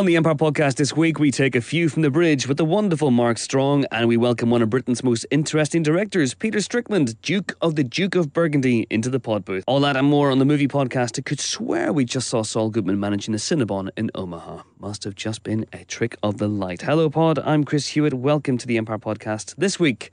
[0.00, 2.64] On the Empire podcast this week, we take a view from the bridge with the
[2.64, 7.54] wonderful Mark Strong, and we welcome one of Britain's most interesting directors, Peter Strickland, Duke
[7.60, 9.62] of the Duke of Burgundy, into the pod booth.
[9.66, 11.18] All that and more on the movie podcast.
[11.18, 14.62] I could swear we just saw Saul Goodman managing a Cinnabon in Omaha.
[14.78, 16.80] Must have just been a trick of the light.
[16.80, 17.38] Hello, pod.
[17.38, 18.14] I'm Chris Hewitt.
[18.14, 19.54] Welcome to the Empire podcast.
[19.58, 20.12] This week,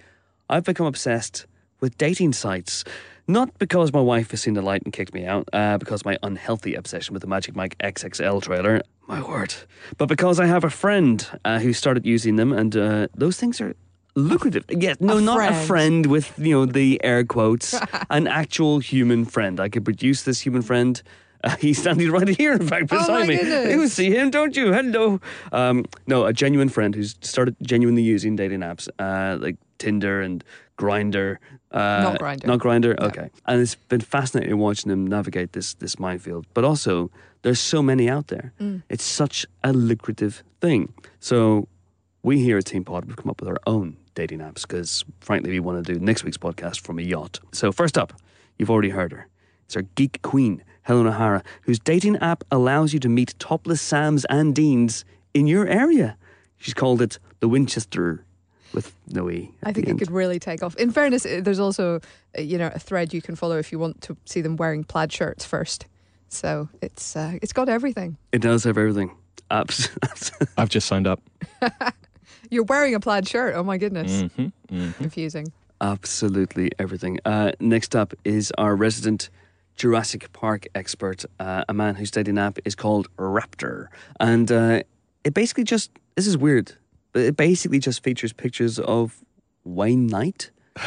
[0.50, 1.46] I've become obsessed
[1.80, 2.84] with dating sites.
[3.28, 6.18] Not because my wife has seen the light and kicked me out, uh, because my
[6.24, 8.82] unhealthy obsession with the Magic Mike XXL trailer.
[9.08, 9.54] My word.
[9.98, 13.60] But because I have a friend uh, who started using them, and uh, those things
[13.60, 13.76] are
[14.16, 14.64] lucrative.
[14.70, 16.06] Yeah, no, A not a friend.
[16.06, 17.76] with, you know, the air quotes.
[18.10, 19.60] an actual human friend.
[19.60, 21.02] I could produce this human friend.
[21.44, 23.36] Uh, he's standing right here, in fact, Oh beside me.
[23.38, 23.74] goodness.
[23.74, 24.72] You see him, don't you?
[24.74, 25.20] Hello.
[25.52, 30.44] Um, no, a genuine friend who's started genuinely using dating apps uh, like Tinder and
[30.80, 31.38] Grindr.
[31.72, 32.46] Uh, Not Grindr.
[32.46, 33.00] Not Grindr.
[33.00, 33.30] Okay.
[33.46, 36.46] And it's been fascinating watching him navigate this this minefield.
[36.54, 38.54] But also, there's so many out there.
[38.60, 38.84] Mm.
[38.90, 40.94] It's such a lucrative thing.
[41.20, 41.68] So
[42.24, 45.52] we here at Team Pod have come up with our own dating apps because, frankly,
[45.52, 47.40] we want to do next week's podcast from a yacht.
[47.52, 48.14] So first up,
[48.58, 49.28] you've already heard her.
[49.66, 54.26] It's our geek queen, Helen O'Hara, whose dating app allows you to meet topless Sams
[54.26, 56.18] and Deans in your area.
[56.58, 58.24] She's called it the Winchester
[58.74, 59.52] with no e.
[59.64, 60.00] I think it end.
[60.00, 60.76] could really take off.
[60.76, 62.00] In fairness, uh, there's also
[62.38, 64.84] uh, you know a thread you can follow if you want to see them wearing
[64.84, 65.86] plaid shirts first.
[66.30, 68.18] So it's uh, it's got everything.
[68.32, 69.12] It does have everything.
[69.50, 69.90] Apps.
[70.58, 71.22] I've just signed up.
[72.50, 73.56] You're wearing a plaid shirt.
[73.56, 75.52] Oh my goodness, hmm hmm confusing.
[75.80, 77.20] Absolutely everything.
[77.24, 79.30] Uh, next up is our resident
[79.78, 83.88] Jurassic Park expert, uh, a man whose dating nap is called Raptor.
[84.20, 84.82] And uh,
[85.24, 86.74] it basically just, this is weird,
[87.18, 89.24] but it basically just features pictures of
[89.64, 90.52] Wayne Knight.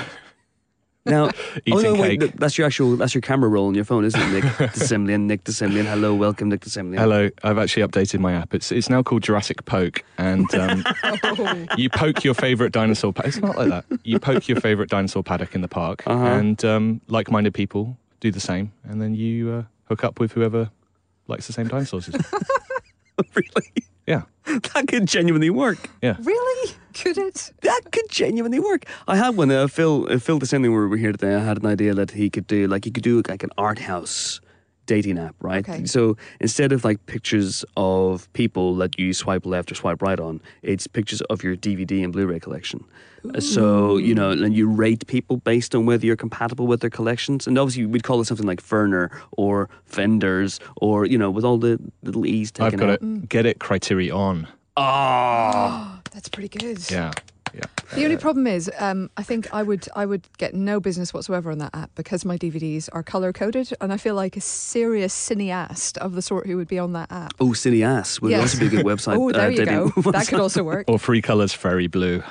[1.07, 1.31] Now,
[1.73, 4.33] oh no, wait, that's your actual, that's your camera roll on your phone, isn't it,
[4.33, 5.23] Nick de Semlyen?
[5.23, 6.99] Nick de Semlyen, hello, welcome, Nick de Semlyen.
[6.99, 8.53] Hello, I've actually updated my app.
[8.53, 10.85] It's it's now called Jurassic Poke, and um,
[11.25, 13.15] Oh, you poke your favorite dinosaur.
[13.15, 13.87] Pa- it's not like that.
[14.05, 16.23] You poke your favorite dinosaur paddock in the park, Uh-huh.
[16.23, 20.71] and um, like-minded people do the same, and then you uh, hook up with whoever
[21.29, 22.11] likes the same dinosaurs.
[23.21, 23.43] As you.
[23.57, 23.73] really?
[24.07, 24.23] yeah,
[24.75, 25.79] That could genuinely work.
[26.03, 26.17] yeah.
[26.23, 26.75] really?
[26.95, 27.53] Could it?
[27.63, 28.85] that could genuinely work.
[29.07, 29.51] I had one.
[29.51, 31.35] Uh, Phil, uh, Phil, the same thing when we were here today.
[31.37, 33.79] I had an idea that he could do, like, he could do like an art
[33.79, 34.41] house
[34.95, 35.65] dating app, right?
[35.69, 35.87] Okay.
[35.87, 40.41] So instead of like pictures of people that you swipe left or swipe right on,
[40.63, 42.81] it's pictures of your DVD and Blu-ray collection.
[43.35, 43.63] Uh, So
[44.09, 47.47] you know, and you rate people based on whether you're compatible with their collections.
[47.47, 49.07] And obviously, we'd call it something like Ferner
[49.43, 53.03] or Fenders or you know, with all the little e's I've got out.
[53.03, 53.29] it.
[53.29, 54.47] Get it criterion.
[54.77, 56.01] Ah.
[56.15, 56.79] That's pretty good.
[56.91, 57.13] Yeah,
[57.55, 57.61] yeah.
[57.95, 61.51] The only problem is, um, I think I would I would get no business whatsoever
[61.51, 65.15] on that app because my DVDs are color coded, and I feel like a serious
[65.15, 67.35] cineast of the sort who would be on that app.
[67.41, 68.41] Oh, Cineass would Yes.
[68.41, 69.17] also be a good website.
[69.21, 69.93] Oh, there uh, you go.
[70.13, 70.89] That could also work.
[70.89, 72.23] Or three colors, fairy blue.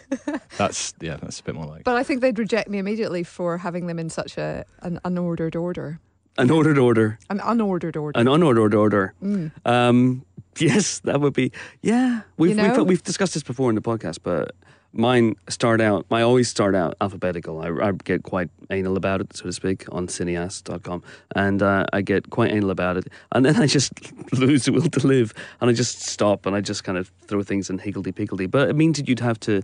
[0.58, 1.16] that's yeah.
[1.16, 1.84] That's a bit more like.
[1.84, 5.54] But I think they'd reject me immediately for having them in such a an unordered
[5.54, 6.00] order.
[6.36, 7.18] An ordered order.
[7.30, 8.18] An unordered order.
[8.18, 9.14] An unordered order.
[9.22, 9.52] Mm.
[9.64, 10.24] Um,
[10.58, 11.52] yes, that would be.
[11.82, 12.78] Yeah, we've, You know?
[12.78, 14.54] we've we've discussed this before in the podcast, but
[14.92, 16.06] mine start out.
[16.10, 17.60] I always start out alphabetical.
[17.60, 21.02] I, I get quite anal about it, so to speak, on cineast.com,
[21.34, 23.92] and uh, I get quite anal about it, and then I just
[24.32, 27.42] lose the will to live, and I just stop, and I just kind of throw
[27.42, 28.46] things in higgledy piggledy.
[28.46, 29.62] But it means that you'd have to,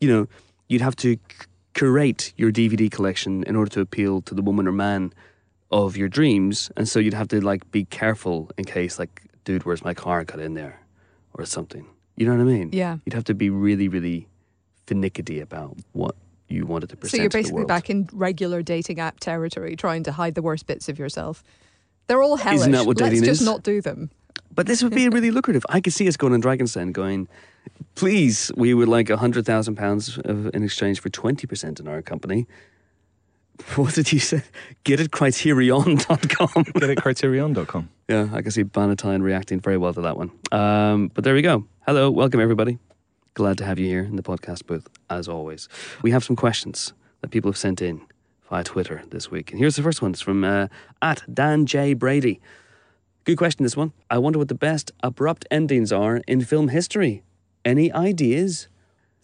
[0.00, 0.26] you know,
[0.68, 4.66] you'd have to c- curate your DVD collection in order to appeal to the woman
[4.66, 5.12] or man
[5.70, 9.64] of your dreams, and so you'd have to like be careful in case like, dude,
[9.64, 10.80] where's my car got in there,
[11.34, 11.86] or something.
[12.16, 12.70] You know what I mean?
[12.72, 12.98] Yeah.
[13.04, 14.28] You'd have to be really, really
[14.86, 16.14] finicky about what
[16.48, 17.16] you wanted to present.
[17.16, 20.88] So you're basically back in regular dating app territory, trying to hide the worst bits
[20.88, 21.42] of yourself.
[22.06, 22.70] They're all hellish.
[22.70, 24.10] that what Let's dating just not do them.
[24.54, 25.64] But this would be really lucrative.
[25.70, 27.26] I could see us going on Dragon's Den going,
[27.94, 32.02] please, we would like a hundred thousand pounds in exchange for twenty percent in our
[32.02, 32.46] company.
[33.76, 34.42] What did you say?
[34.84, 36.64] Get it criterion.com.
[36.74, 37.88] Get it criterion.com.
[38.08, 40.32] Yeah, I can see Bannatyne reacting very well to that one.
[40.50, 41.64] Um, but there we go.
[41.86, 42.78] Hello, welcome everybody.
[43.32, 45.66] Glad to have you here in the podcast booth, as always.
[46.02, 46.92] We have some questions
[47.22, 48.02] that people have sent in
[48.50, 49.50] via Twitter this week.
[49.50, 50.10] And here's the first one.
[50.10, 50.66] It's from uh,
[51.00, 51.94] at Dan J.
[51.94, 52.38] Brady.
[53.24, 53.92] Good question, this one.
[54.10, 57.22] I wonder what the best abrupt endings are in film history.
[57.64, 58.68] Any ideas?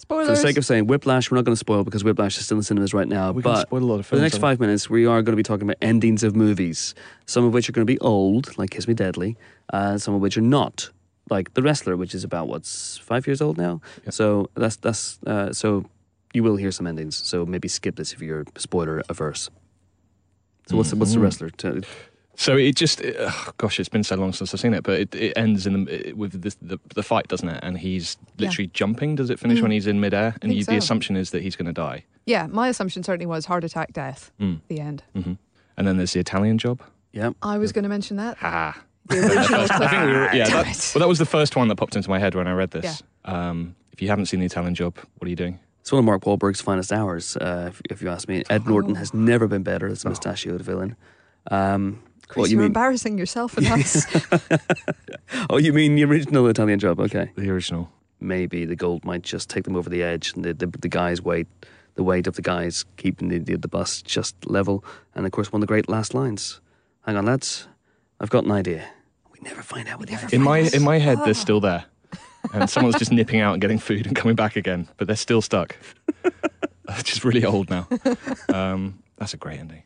[0.07, 2.57] For the sake of saying Whiplash, we're not going to spoil because Whiplash is still
[2.57, 3.33] in cinemas right now.
[3.33, 5.33] We can but spoil a lot of for the next five minutes, we are going
[5.33, 6.95] to be talking about endings of movies.
[7.27, 9.37] Some of which are going to be old, like Kiss Me Deadly.
[9.73, 10.91] Uh, some of which are not,
[11.31, 13.81] like The Wrestler, which is about what's five years old now.
[14.05, 14.11] Yeah.
[14.11, 15.85] So that's that's uh, so
[16.33, 17.17] you will hear some endings.
[17.17, 19.51] So maybe skip this if you're spoiler averse.
[20.69, 21.23] So what's the, what's the Mhm.
[21.23, 21.51] Wrestler?
[22.39, 25.01] T- So it just, ugh, gosh, it's been so long since I've seen it, but
[25.01, 27.59] it, it ends in the, with this, the the fight, doesn't it?
[27.63, 29.17] And he's literally jumping.
[29.17, 30.35] Does it finish when he's in midair?
[30.43, 30.71] And you, so.
[30.73, 32.05] the assumption is that he's going to die.
[32.27, 34.31] Yeah, my assumption certainly was heart attack, death.
[34.41, 34.61] Mm.
[34.69, 35.03] The end.
[35.15, 35.33] hmm
[35.77, 36.81] And then there's the Italian job.
[37.13, 37.31] Yeah.
[37.43, 38.37] I was going to mention that.
[38.43, 38.81] Ah.
[39.07, 41.77] The original I think we were, yeah, that, well, that was the first one that
[41.77, 43.03] popped into my head when I read this.
[43.25, 45.59] Um, if you haven't seen the Italian job, what are you doing?
[45.81, 48.45] It's one of Mark Wahlberg's finest hours, uh, if, if you ask me.
[48.51, 48.95] Ed Norton Oh.
[48.97, 50.95] has never been better as a mustachioed villain.
[51.51, 52.67] Um, Chris, what you you're mean?
[52.69, 54.07] embarrassing yourself and us.
[55.51, 57.01] Oh, you mean the original Italian job?
[57.01, 57.31] Okay.
[57.37, 57.91] The original.
[58.21, 61.23] Maybe the gold might just take them over the edge, and the the, the guys'
[61.23, 61.47] weight,
[61.95, 64.85] the weight of the guys keeping the, the the bus just level,
[65.15, 66.61] and of course one of the great last lines.
[67.07, 67.69] Hang on, lads,
[68.21, 68.89] I've got an idea.
[69.33, 70.75] We never find out what the other In my Yes.
[70.75, 71.25] in my head, Ah.
[71.27, 71.85] they're still there,
[72.53, 75.41] and someone's just nipping out and getting food and coming back again, but they're still
[75.43, 75.77] stuck.
[76.23, 77.87] They're just really old now.
[78.53, 79.83] Um, that's a great ending.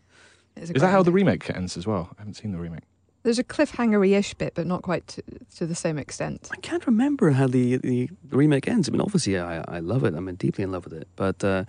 [0.56, 2.10] It's Is that great how the remake ends as well?
[2.16, 2.82] I haven't seen the remake.
[3.24, 5.22] There's a cliffhanger-ish bit, but not quite to,
[5.56, 6.48] to the same extent.
[6.52, 8.88] I can't remember how the, the, the remake ends.
[8.88, 10.14] I mean, obviously, I, I love it.
[10.14, 11.06] I'm deeply in love with it.
[11.14, 11.64] But uh,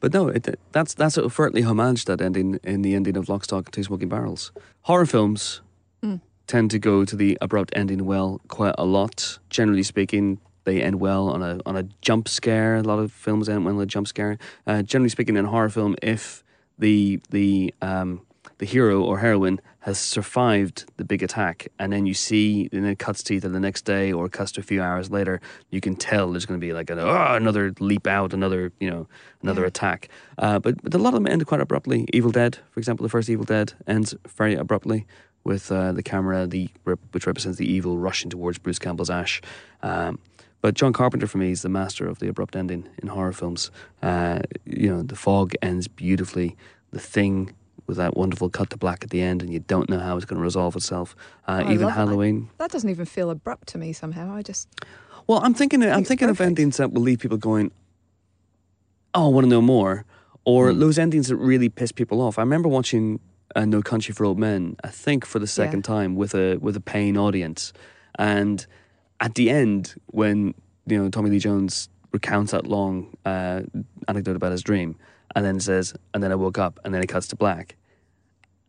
[0.00, 3.66] but no, it, that's that's overtly homage that ending in the ending of Lock, Stock,
[3.66, 4.52] and Two Smoking Barrels.
[4.82, 5.60] Horror films
[6.02, 6.20] Mm.
[6.46, 9.38] tend to go to the abrupt ending well quite a lot.
[9.48, 12.76] Generally speaking, they end well on a on a jump scare.
[12.76, 14.36] A lot of films end well on a jump scare.
[14.66, 16.42] Uh, generally speaking, in a horror film, if
[16.78, 18.20] the the um,
[18.58, 22.98] the hero or heroine has survived the big attack, and then you see, and it
[22.98, 25.40] cuts to either the next day or it cuts to a few hours later,
[25.70, 28.90] you can tell there's going to be like an, oh, another leap out, another you
[28.90, 29.06] know
[29.42, 29.68] another Yeah.
[29.68, 30.08] attack.
[30.38, 32.06] Uh, but, but a lot of them end quite abruptly.
[32.12, 35.06] Evil Dead, for example, the first Evil Dead ends very abruptly
[35.44, 36.68] with uh, the camera, the
[37.12, 39.40] which represents the evil rushing towards Bruce Campbell's ash.
[39.82, 40.18] Um,
[40.66, 43.70] but John Carpenter, for me, is the master of the abrupt ending in horror films.
[44.02, 46.56] Uh, you know, The Fog ends beautifully.
[46.90, 47.54] The Thing
[47.86, 50.24] with that wonderful cut to black at the end, and you don't know how it's
[50.26, 51.14] going to resolve itself.
[51.46, 52.00] Uh, Oh, even love that.
[52.00, 52.50] Halloween.
[52.58, 54.34] That doesn't even feel abrupt to me somehow.
[54.34, 54.66] I just
[55.28, 55.84] Well, I'm thinking.
[55.84, 56.58] I'm thinking of perfect.
[56.58, 57.70] endings that will leave people going,
[59.14, 60.04] "Oh, I want to know more,"
[60.44, 60.80] or Hmm.
[60.80, 62.38] those endings that really piss people off.
[62.40, 63.20] I remember watching
[63.54, 64.74] uh, No Country for Old Men.
[64.82, 67.72] I think for the second time with a with a paying audience,
[68.18, 68.66] and
[69.20, 70.54] at the end when
[70.86, 73.62] you know Tommy Lee Jones recounts that long uh,
[74.08, 74.96] anecdote about his dream,
[75.34, 77.76] and then says, "And then I woke up," and then it cuts to black.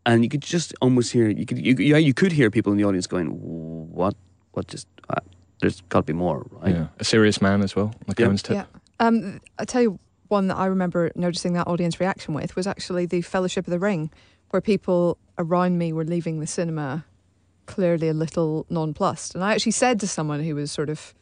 [0.06, 2.78] And you could just almost hear you could you, yeah you could hear people in
[2.78, 3.28] the audience going
[3.92, 4.16] what
[4.54, 5.20] what just uh,
[5.60, 6.88] there's got to be more right Yeah.
[7.00, 7.92] A serious man as well.
[8.08, 8.28] Like Yep.
[8.30, 8.56] Coen's tip.
[8.56, 8.66] yeah.
[9.00, 10.00] Um, I tell you
[10.30, 13.80] one that I remember noticing that audience reaction with was actually the Fellowship of the
[13.80, 14.10] Ring,
[14.52, 17.06] where people around me were leaving the cinema
[17.68, 19.36] clearly a little nonplussed.
[19.36, 21.14] And I actually said to someone who was sort of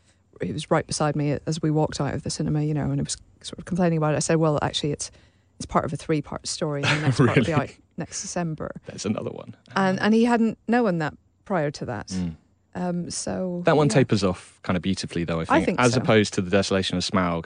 [0.41, 2.99] who was right beside me as we walked out of the cinema, you know, and
[2.99, 4.17] it was sort of complaining about it.
[4.17, 5.11] I said, "Well, actually, it's
[5.57, 8.21] it's part of a three part story, and the next part will be out next
[8.21, 9.55] December." There's another one.
[9.75, 11.13] And and he hadn't known that
[11.45, 12.07] prior to that.
[12.07, 12.35] Mm.
[12.77, 13.93] Um, so That one yeah.
[13.93, 15.39] tapers off kind of beautifully, though.
[15.39, 16.01] I think, think as so.
[16.01, 17.45] opposed to the Desolation of Smaug,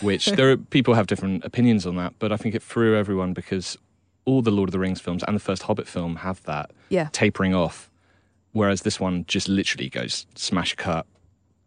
[0.00, 3.32] which there are people have different opinions on that, but I think it threw everyone
[3.34, 3.78] because
[4.24, 7.08] all the Lord of the Rings films and the first Hobbit film have that Yeah.
[7.12, 7.88] tapering off,
[8.54, 11.06] whereas this one just literally goes smash cut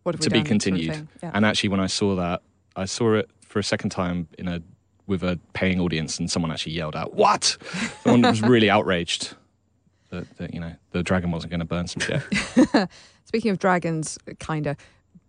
[0.03, 1.07] What to be done sort of continued.
[1.21, 1.31] Yeah.
[1.35, 2.41] And actually, when I saw that,
[2.75, 4.61] I saw it for a second time in a
[5.05, 7.55] with a paying audience, and someone actually yelled out, "What?"
[8.03, 9.35] Someone was really outraged
[10.09, 12.89] that, that you know the dragon wasn't going to burn some shit.
[13.25, 14.77] Speaking of dragons, kind of,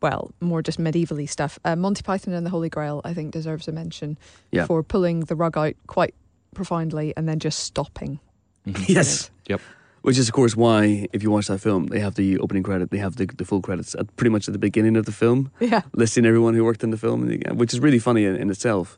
[0.00, 1.58] well, more just medievally stuff.
[1.64, 4.16] Uh, Monty Python and the Holy Grail, I think, deserves a mention
[4.52, 4.66] Yeah.
[4.66, 6.14] for pulling the rug out quite
[6.54, 8.20] profoundly and then just stopping.
[8.66, 8.88] Mhm.
[8.88, 9.30] Yes.
[9.48, 9.60] Yep.
[10.02, 12.90] Which is, of course, why if you watch that film, they have the opening credit,
[12.90, 15.50] they have the, the full credits at pretty much at the beginning of the film,
[15.60, 15.82] Yeah.
[15.92, 18.96] listing everyone who worked in the film, which is really funny in, in itself.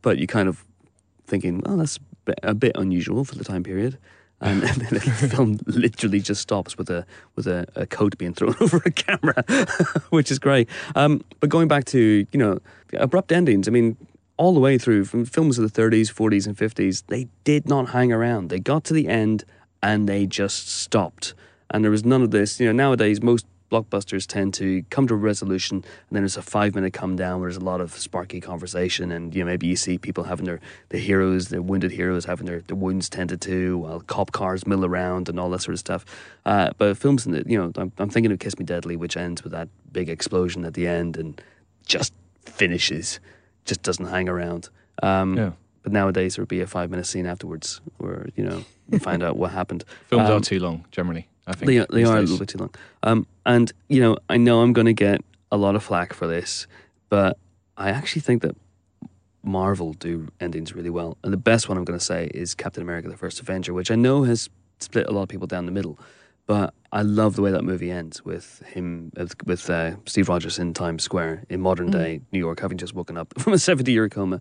[0.00, 0.64] But you kind of
[1.26, 3.98] thinking, well, that's a bit, a bit unusual for the time period.
[4.40, 5.00] And, and then the
[5.34, 7.04] film literally just stops with a
[7.34, 9.42] with a, a coat being thrown over a camera,
[10.10, 10.68] which is great.
[10.94, 12.60] Um, but going back to you know
[12.92, 13.96] abrupt endings, I mean,
[14.36, 17.88] all the way through from films of the 30s, 40s, and 50s, they did not
[17.88, 18.50] hang around.
[18.50, 19.42] They got to the end
[19.82, 21.34] and they just stopped.
[21.70, 22.58] And there was none of this.
[22.60, 26.42] You know, nowadays most blockbusters tend to come to a resolution and then there's a
[26.42, 29.66] five minute come down where there's a lot of sparky conversation and you know maybe
[29.66, 33.40] you see people having their the heroes their wounded heroes having their, their wounds tended
[33.40, 36.04] to while cop cars mill around and all that sort of stuff
[36.46, 39.16] uh, but films in the you know I'm, I'm thinking of Kiss Me Deadly which
[39.16, 41.40] ends with that big explosion at the end and
[41.84, 42.14] just
[42.46, 43.20] finishes
[43.66, 44.70] just doesn't hang around
[45.02, 45.52] um, Yeah.
[45.88, 49.22] But nowadays there would be a five minute scene afterwards where you know you find
[49.22, 51.28] out what happened Films Um, are too long generally.
[51.46, 52.74] I think they are, they these are a little bit too long.
[53.02, 56.26] Um, and you know, I know I'm going to get a lot of flack for
[56.26, 56.66] this,
[57.08, 57.38] but
[57.78, 58.54] I actually think that
[59.42, 61.16] Marvel do endings really well.
[61.24, 63.90] And the best one I'm going to say is Captain America: The First Avenger, which
[63.90, 65.98] I know has split a lot of people down the middle.
[66.46, 70.58] But I love the way that movie ends with him with, with uh, Steve Rogers
[70.58, 74.08] in Times Square in modern day New York, having just woken up from a seventy-year
[74.10, 74.40] coma,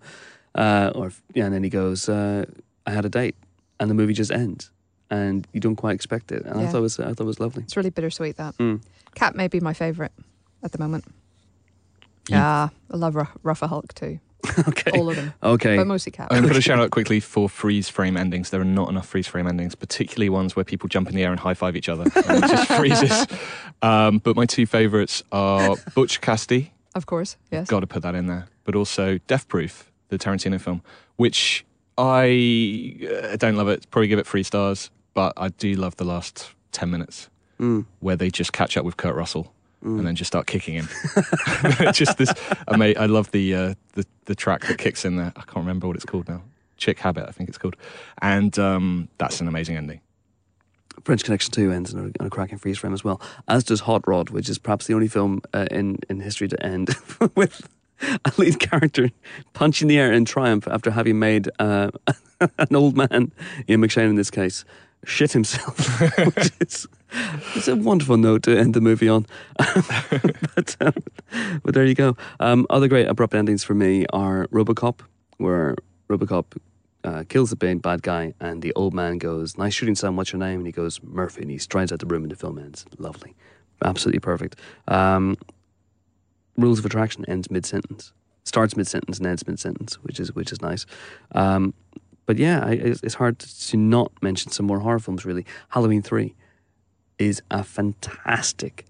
[0.57, 2.45] uh, or yeah, and then he goes, uh,
[2.85, 3.35] "I had a date,"
[3.79, 4.71] and the movie just ends,
[5.09, 6.43] and you don't quite expect it.
[6.45, 7.63] And I thought it was I thought it was lovely.
[7.63, 8.57] It's really bittersweet that.
[8.57, 8.81] Mm.
[9.15, 10.11] Cap may be my favourite
[10.63, 11.05] at the moment.
[12.29, 14.19] You- Yeah, I love Ru- Ruffa Hulk too.
[14.67, 15.75] okay, All of them, okay.
[15.77, 16.27] but mostly Cap.
[16.31, 18.49] I'm going to shout out quickly for freeze frame endings.
[18.49, 21.31] There are not enough freeze frame endings, particularly ones where people jump in the air
[21.31, 22.03] and high five each other.
[22.27, 23.27] And it just freezes.
[23.81, 26.71] Um, but my two favourites are Butch Cassidy.
[26.95, 27.67] Of course, yes.
[27.67, 28.47] Got to put that in there.
[28.63, 30.81] But also Death Proof, the Tarantino film,
[31.17, 31.65] which
[31.97, 33.89] I uh, don't love it.
[33.91, 37.87] Probably give it three stars, but I do love the last 10 minutes Mm.
[38.01, 39.51] where they just catch up with Kurt Russell.
[39.81, 40.89] And then just start kicking him.
[41.93, 42.33] just this,
[42.67, 45.31] ama- I love the, uh, the the track that kicks in there.
[45.35, 46.41] I can't remember what it's called now.
[46.75, 47.77] Chick Habit, I think it's called.
[48.21, 50.01] And um, that's an amazing ending.
[51.03, 53.81] French Connection 2 ends on a, on a cracking freeze frame as well, as does
[53.81, 56.89] Hot Rod, which is perhaps the only film uh, in, in history to end
[57.35, 57.67] with
[58.25, 59.09] a lead character
[59.53, 61.91] punching the air in triumph after having made uh,
[62.39, 63.31] an old man,
[63.69, 64.65] Ian McShane in this case,
[65.05, 65.99] shit himself.
[66.35, 66.87] which is
[67.55, 69.25] it's a wonderful note to end the movie on.
[69.57, 70.93] but, um,
[71.63, 72.17] but there you go.
[72.39, 74.99] Um, other great abrupt endings for me are Robocop,
[75.37, 75.75] where
[76.09, 76.57] Robocop
[77.03, 80.15] uh, kills the big bad guy, and the old man goes, "Nice shooting, son.
[80.15, 82.35] What's your name?" And he goes, "Murphy." And he strides out the room, and the
[82.35, 82.85] film ends.
[82.97, 83.35] Lovely,
[83.83, 84.59] absolutely perfect.
[84.87, 85.37] Um,
[86.57, 90.33] Rules of Attraction ends mid sentence, starts mid sentence, and ends mid sentence, which is
[90.33, 90.85] which is nice.
[91.33, 91.73] Um,
[92.25, 95.25] but yeah, I, it's, hard to not mention some more horror films.
[95.25, 96.35] Really, Halloween Three
[97.17, 98.85] is a fantastic,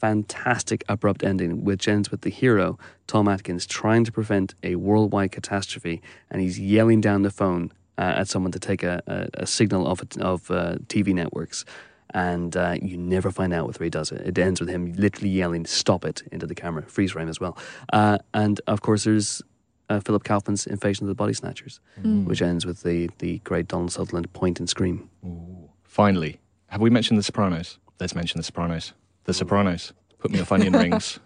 [0.00, 5.32] fantastic abrupt ending, which ends with the hero Tom Atkins trying to prevent a worldwide
[5.32, 9.46] catastrophe, and he's yelling down the phone uh, at someone to take a, a, a
[9.46, 11.64] signal of it- of uh, TV networks.
[12.14, 14.22] And uh, you never find out whether he does it.
[14.26, 17.56] It ends with him literally yelling "Stop it!" into the camera, freeze frame as well.
[17.92, 19.42] Uh, and of course, there's
[19.90, 23.92] uh, Philip Kaufman's Invasion of the Body Snatchers, which ends with the the great Donald
[23.92, 25.10] Sutherland point and scream.
[25.84, 27.78] Finally, have we mentioned The Sopranos?
[28.00, 28.92] Let's mention The Sopranos.
[29.24, 29.92] The Sopranos.
[30.18, 31.20] Put me off onion rings.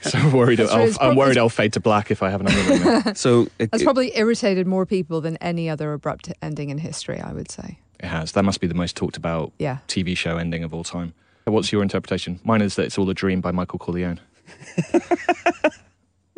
[0.00, 0.60] so I'm worried.
[0.60, 2.82] I'll, right, it's I'm prob- worried I'll fade to black if I have an onion
[3.04, 3.14] ring.
[3.14, 7.32] So it, That's probably irritated more people than any other abrupt ending in history, I
[7.32, 7.80] would say.
[8.00, 8.32] It has.
[8.32, 9.78] That must be the most talked about Yeah.
[9.88, 11.14] TV show ending of all time.
[11.44, 12.40] What's your interpretation?
[12.44, 14.20] Mine is that it's all a dream by Michael Corleone.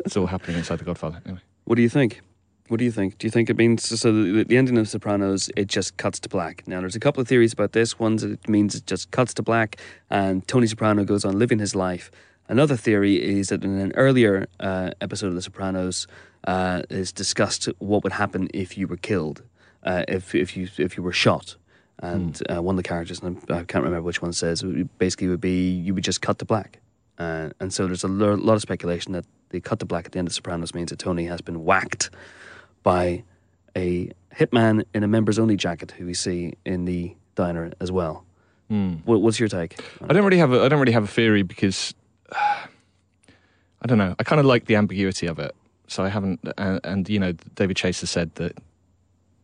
[0.05, 1.21] it's all happening inside The Godfather.
[1.25, 1.41] Anyway.
[1.65, 2.21] What do you think?
[2.69, 3.17] What do you think?
[3.17, 4.11] Do you think it means so?
[4.13, 6.63] The, the ending of Sopranos it just cuts to black.
[6.67, 7.99] Now, there's a couple of theories about this.
[7.99, 9.75] One that it means it just cuts to black,
[10.09, 12.09] and Tony Soprano goes on living his life.
[12.47, 16.07] Another theory is that in an earlier uh, episode of The Sopranos,
[16.45, 19.43] uh, is discussed what would happen if you were killed,
[19.83, 21.55] uh, if if you if you were shot.
[21.99, 24.63] And uh, one of the characters, and I can't remember which one, says
[24.97, 26.79] basically would be you would just cut to black.
[27.19, 30.17] Uh, and so there's a lot of speculation that the cut to black at the
[30.17, 32.09] end of Sopranos means that Tony has been whacked
[32.81, 33.23] by
[33.75, 38.25] a hitman in a members only jacket who we see in the diner as well.
[39.05, 39.79] What, what's your take?
[40.01, 41.93] I don't really have a, I don't really have a theory because
[42.31, 44.15] I don't know.
[44.17, 45.53] I kind of like the ambiguity of it.
[45.87, 48.57] So I haven't, and, and you know, David Chase has said that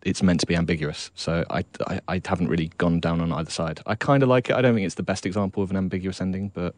[0.04, 1.12] it's meant to be ambiguous.
[1.16, 3.82] So I, I, I haven't really gone down on either side.
[3.86, 4.56] I kind of like it.
[4.56, 6.76] I don't think it's the best example of an ambiguous ending, but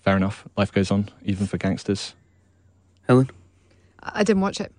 [0.00, 0.46] fair enough.
[0.56, 2.14] Life goes on, even for gangsters.
[3.08, 3.30] Helen,
[4.02, 4.72] I I didn't watch it.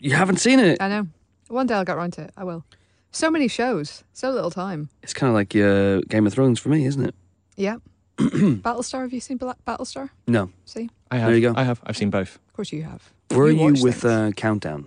[0.00, 0.80] you haven't seen it.
[0.80, 1.06] I know.
[1.48, 2.30] One day I'll get around to it.
[2.36, 2.64] I will.
[3.10, 4.88] So many shows, so little time.
[5.02, 7.14] It's kind of like uh, Game of Thrones for me, isn't it?
[7.56, 7.76] Yeah.
[8.18, 10.10] Battlestar, have you seen Bla- Battlestar?
[10.26, 10.50] No.
[10.64, 10.88] See?
[11.10, 11.26] I have.
[11.28, 11.54] There you go.
[11.56, 11.80] I have.
[11.84, 12.36] I've seen both.
[12.48, 13.12] Of course you have.
[13.30, 14.86] Where are you with uh, Countdown?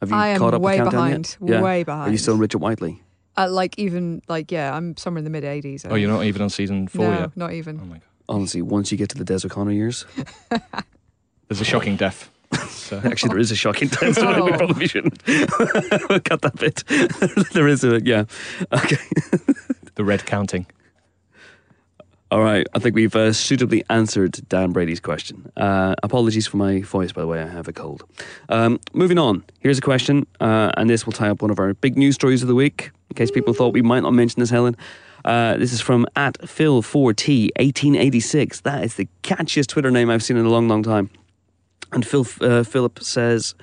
[0.00, 1.50] Have you I am caught up way with Countdown behind, yet?
[1.50, 1.62] Yeah.
[1.62, 2.00] way behind.
[2.02, 2.20] Are you behind.
[2.20, 3.02] still Richard Whiteley?
[3.36, 5.86] Uh, like even like yeah, I'm somewhere in the mid 80s.
[5.88, 7.36] Oh, you're not even on season four no, yet.
[7.36, 7.76] not Oh even.
[7.88, 8.02] my god.
[8.28, 10.04] Honestly, once you get to the Des O'Connor years,
[11.48, 12.30] There's a shocking death.
[12.68, 14.16] So, actually, there is a shocking tense.
[14.16, 14.56] so we Oh.
[14.56, 16.84] probably shouldn't cut that bit.
[17.52, 18.24] there is a yeah.
[18.72, 18.96] Okay.
[19.96, 20.66] the red counting.
[22.30, 25.50] All right, I think we've uh, suitably answered Dan Brady's question.
[25.56, 28.04] Uh, apologies for my voice, by the way, I have a cold.
[28.48, 31.74] Um, moving on, here's a question, uh, and this will tie up one of our
[31.74, 34.50] big news stories of the week, in case people thought we might not mention this,
[34.50, 34.76] Helen.
[35.24, 38.62] Uh, this is from at Phil4T1886.
[38.62, 41.10] That is the catchiest Twitter name I've seen in a long, long time.
[41.90, 43.56] And Phil uh, Philip says,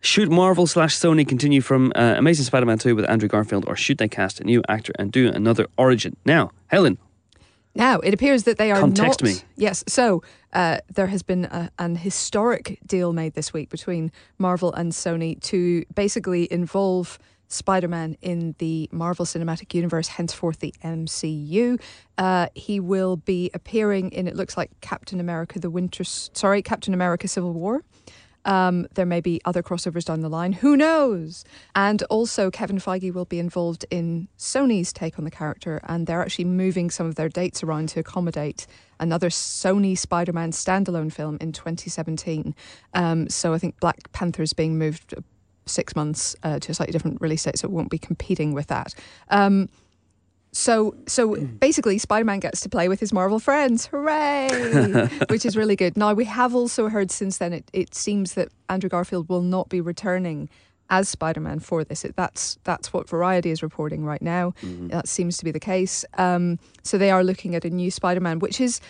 [0.00, 3.74] Should Marvel slash Sony continue from uh, Amazing Spider Man 2 with Andrew Garfield, or
[3.74, 6.14] should they cast a new actor and do another origin?
[6.26, 6.98] Now, Helen,
[7.74, 9.30] Now, it appears that they are Context not.
[9.30, 9.36] me.
[9.56, 9.84] Yes.
[9.86, 10.22] So
[10.52, 15.40] uh, there has been a, an historic deal made this week between Marvel and Sony
[15.42, 17.18] to basically involve
[17.50, 21.80] Spider Man in the Marvel Cinematic Universe, henceforth the MCU.
[22.16, 26.94] Uh, he will be appearing in, it looks like Captain America the Winter, sorry, Captain
[26.94, 27.82] America Civil War.
[28.44, 30.52] Um, there may be other crossovers down the line.
[30.52, 31.44] Who knows?
[31.74, 36.22] And also, Kevin Feige will be involved in Sony's take on the character, and they're
[36.22, 38.66] actually moving some of their dates around to accommodate
[38.98, 42.54] another Sony Spider Man standalone film in 2017.
[42.94, 45.14] Um, so I think Black Panther is being moved
[45.66, 48.66] six months uh, to a slightly different release date, so it won't be competing with
[48.68, 48.94] that.
[49.28, 49.68] Um,
[50.52, 53.86] so so basically Spider-Man gets to play with his Marvel friends.
[53.86, 55.08] Hooray!
[55.28, 55.96] Which is really good.
[55.96, 59.68] Now we have also heard since then it, it seems that Andrew Garfield will not
[59.68, 60.48] be returning
[60.90, 62.04] as Spider-Man for this.
[62.04, 64.52] It, that's that's what Variety is reporting right now.
[64.62, 64.88] Mm-hmm.
[64.88, 66.04] That seems to be the case.
[66.18, 68.80] Um, so they are looking at a new Spider-Man, which is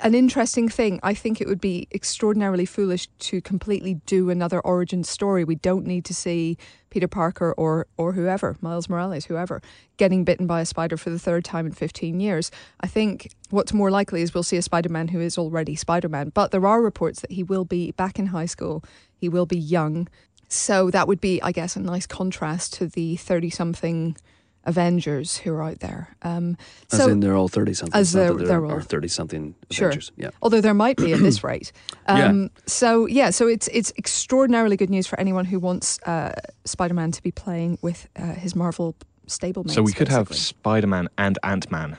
[0.00, 1.00] an interesting thing.
[1.02, 5.44] I think it would be extraordinarily foolish to completely do another origin story.
[5.44, 6.56] We don't need to see
[6.90, 9.60] Peter Parker or or whoever, Miles Morales, whoever,
[9.96, 12.50] getting bitten by a spider for the third time in 15 years.
[12.80, 16.50] I think what's more likely is we'll see a Spider-Man who is already Spider-Man, but
[16.50, 18.84] there are reports that he will be back in high school.
[19.16, 20.08] He will be young.
[20.48, 24.16] So that would be, I guess, a nice contrast to the 30 something
[24.64, 26.08] Avengers who are out there.
[26.22, 26.56] Um,
[26.92, 27.98] As so, in they're all 30 something.
[27.98, 29.92] As they're- they're all- 30 something Sure.
[30.16, 30.30] Yeah.
[30.42, 31.72] although there might be at this rate.
[32.08, 32.26] Yeah.
[32.26, 36.32] Um, So yeah, so it's it's extraordinarily good news for anyone who wants uh,
[36.64, 38.94] Spider-Man to be playing with uh, his Marvel
[39.26, 39.70] stablemate.
[39.70, 41.96] So we could have Spider Man and Ant Man.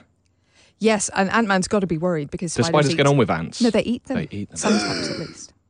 [0.80, 3.30] yes, and Ant Man's got to be worried because Do spiders eat- get on with
[3.30, 3.62] ants?
[3.62, 4.18] No, they eat them.
[4.18, 4.58] They eat them.
[4.58, 5.54] sometimes at least.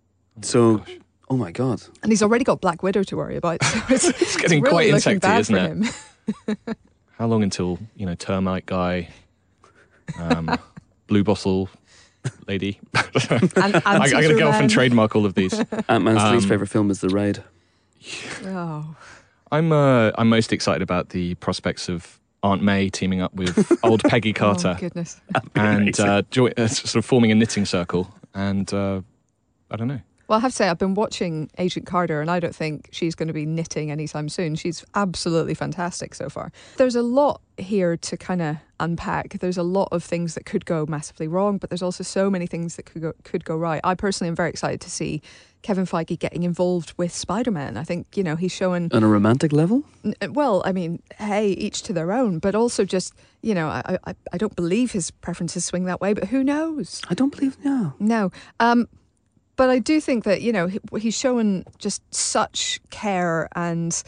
[0.43, 0.81] So,
[1.29, 1.83] oh my God.
[2.01, 3.61] And he's already got Black Widow to worry about.
[3.63, 5.55] So it's, it's getting really quite looking insecty, bad isn't
[5.85, 5.95] it?
[6.47, 6.57] him.
[7.17, 9.09] How long until you know termite guy,
[10.17, 10.57] um,
[11.07, 11.69] blue bottle
[12.47, 12.79] lady?
[13.29, 15.53] And, I, I'm going to go off and trademark all of these.
[15.53, 17.43] Ant Man's least Um, favorite film is The Raid.
[18.45, 18.95] Oh,
[19.51, 24.01] I'm uh, I'm most excited about the prospects of Aunt May teaming up with old
[24.03, 25.19] Peggy oh Carter goodness.
[25.55, 28.13] and uh, joy, uh, sort of forming a knitting circle.
[28.33, 29.01] And uh,
[29.69, 29.99] I don't know.
[30.27, 33.15] Well, I have to say, I've been watching Agent Carter, and I don't think she's
[33.15, 34.55] going to be knitting anytime soon.
[34.55, 36.51] She's absolutely fantastic so far.
[36.77, 39.39] There's a lot here to kind of unpack.
[39.39, 42.47] There's a lot of things that could go massively wrong, but there's also so many
[42.47, 43.81] things that could go could go right.
[43.83, 45.21] I personally am very excited to see
[45.61, 47.77] Kevin Feige getting involved with Spider-Man.
[47.77, 49.83] I think you know he's showing On a romantic level?
[50.03, 53.67] N- uh, Well, I mean, hey, each to their own, but also just, you know,
[53.67, 57.01] I, I, I don't believe his preferences swing that way, but who knows?
[57.09, 57.93] I don't believe, no.
[57.99, 58.31] No.
[58.59, 58.87] Um,
[59.61, 64.01] but I do think that, you know, he, he's shown just such care and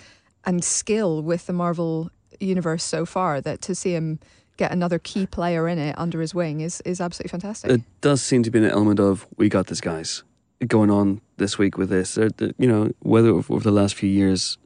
[0.45, 4.19] and skill with the Marvel universe so far that to see him
[4.57, 7.69] get another key player in it under his wing is, is absolutely fantastic.
[7.69, 10.23] It does seem to be an element of, we got this, guys,
[10.65, 12.17] going on this week with this.
[12.17, 14.57] You know, whether over the last few years,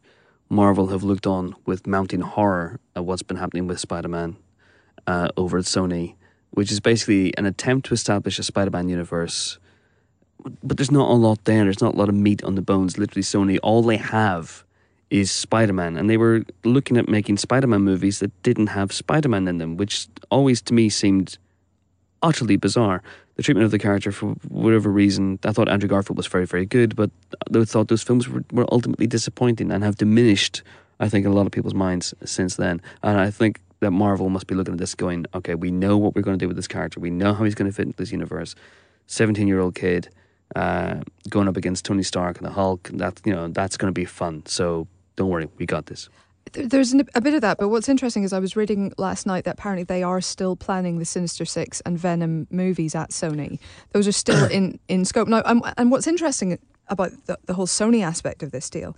[0.47, 4.37] Marvel have looked on with mounting horror at what's been happening with Spider Man
[5.05, 6.15] uh, over at Sony,
[6.51, 9.59] which is basically an attempt to establish a Spider Man universe.
[10.63, 11.63] But there's not a lot there.
[11.63, 12.97] There's not a lot of meat on the bones.
[12.97, 14.63] Literally, Sony, all they have
[15.09, 15.97] is Spider Man.
[15.97, 19.57] And they were looking at making Spider Man movies that didn't have Spider Man in
[19.57, 21.37] them, which always to me seemed
[22.21, 23.01] utterly bizarre.
[23.35, 26.65] The treatment of the character, for whatever reason, I thought Andrew Garfield was very, very
[26.65, 27.11] good, but
[27.53, 30.63] I thought those films were, were ultimately disappointing and have diminished,
[30.99, 32.81] I think, in a lot of people's minds since then.
[33.03, 36.15] And I think that Marvel must be looking at this going, okay, we know what
[36.15, 36.99] we're going to do with this character.
[36.99, 38.55] We know how he's going to fit into this universe.
[39.05, 40.09] 17 year old kid
[40.55, 43.99] uh, going up against Tony Stark and the Hulk, that, you know, that's going to
[43.99, 44.43] be fun.
[44.45, 46.09] So don't worry, we got this.
[46.53, 49.55] There's a bit of that, but what's interesting is I was reading last night that
[49.55, 53.59] apparently they are still planning the Sinister Six and Venom movies at Sony.
[53.91, 55.41] Those are still in, in scope now.
[55.45, 56.57] And, and what's interesting
[56.87, 58.95] about the, the whole Sony aspect of this deal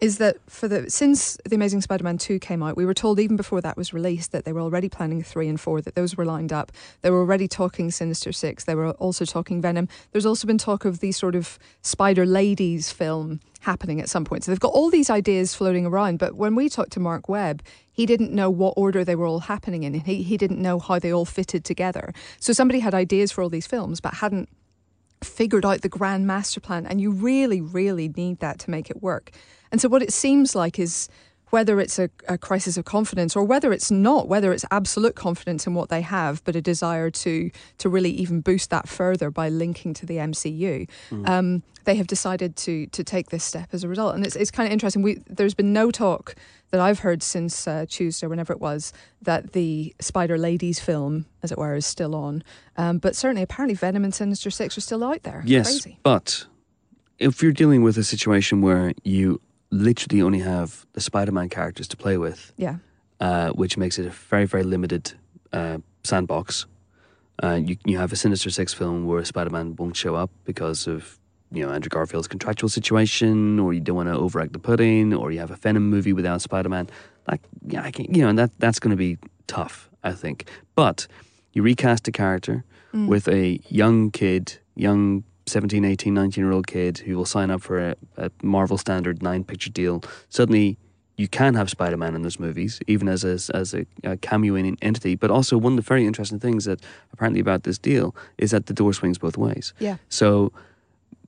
[0.00, 3.36] is that for the since the Amazing Spider-Man two came out, we were told even
[3.36, 6.24] before that was released that they were already planning three and four, that those were
[6.24, 6.72] lined up.
[7.02, 8.64] They were already talking Sinister Six.
[8.64, 9.88] They were also talking Venom.
[10.12, 14.44] There's also been talk of the sort of Spider Ladies film happening at some point.
[14.44, 16.18] So they've got all these ideas floating around.
[16.18, 19.40] But when we talked to Marc Webb, he didn't know what order they were all
[19.40, 19.94] happening in.
[19.94, 22.12] He he didn't know how they all fitted together.
[22.40, 24.48] So somebody had ideas for all these films, but hadn't
[25.26, 29.02] figured out the grand master plan and you really really need that to make it
[29.02, 29.30] work.
[29.72, 31.08] And so what it seems like is
[31.50, 35.66] whether it's a, a crisis of confidence or whether it's not whether it's absolute confidence
[35.66, 39.48] in what they have but a desire to to really even boost that further by
[39.48, 40.88] linking to the MCU
[41.26, 44.14] um, they have decided to to take this step as a result.
[44.14, 45.02] And it's, it's kind of interesting.
[45.02, 46.34] We there's been no talk
[46.74, 51.52] that I've heard since uh, Tuesday, whenever it was, that the Spider Ladies film, as
[51.52, 52.42] it were, is still on.
[52.76, 55.44] Um, but certainly, apparently, Venom and Sinister Six are still out there.
[55.46, 56.00] Yes, Crazy.
[56.02, 56.46] but
[57.20, 61.96] if you're dealing with a situation where you literally only have the Spider-Man characters to
[61.96, 62.78] play with, Yeah.
[63.20, 65.12] uh, which makes it a very very limited
[65.52, 66.66] uh, sandbox.
[67.40, 71.20] Uh, you you have a Sinister Six film where Spider-Man won't show up because of
[71.54, 75.32] you know Andrew Garfield's contractual situation, or you don't want to overact the pudding, or
[75.32, 76.88] you have a Venom movie without Spider-Man.
[77.28, 80.48] Like yeah, I can, you know, and that that's going to be tough, I think.
[80.74, 81.06] But
[81.52, 83.08] you recast a character mm.
[83.08, 87.62] with a young kid, young 17, 18, 19 year old kid who will sign up
[87.62, 90.02] for a, a Marvel standard nine picture deal.
[90.28, 90.78] Suddenly,
[91.16, 94.76] you can have Spider Man in those movies, even as a, as a, a cameoing
[94.82, 95.14] entity.
[95.14, 96.80] But also, one of the very interesting things that
[97.12, 99.74] apparently about this deal is that the door swings both ways.
[99.78, 99.96] Yeah.
[100.08, 100.52] So,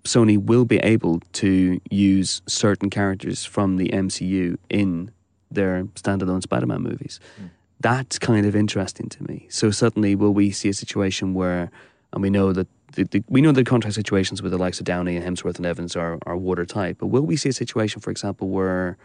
[0.06, 5.10] Sony will be able to use certain characters from the MCU in
[5.50, 7.20] their standalone Spider Man movies.
[7.38, 7.46] Hmm.
[7.80, 9.46] That's kind of interesting to me.
[9.50, 11.70] So, suddenly, will we see a situation where,
[12.12, 14.86] and we know that the, the, we know the contract situations with the likes of
[14.86, 18.10] Downey and Hemsworth and Evans are, are watertight, but will we see a situation, for
[18.10, 18.96] example, where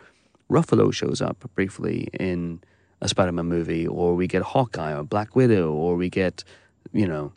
[0.50, 2.62] Ruffalo shows up briefly in
[3.02, 6.44] a Spider Man movie, or we get Hawkeye or Black Widow, or we get,
[6.94, 7.34] you know,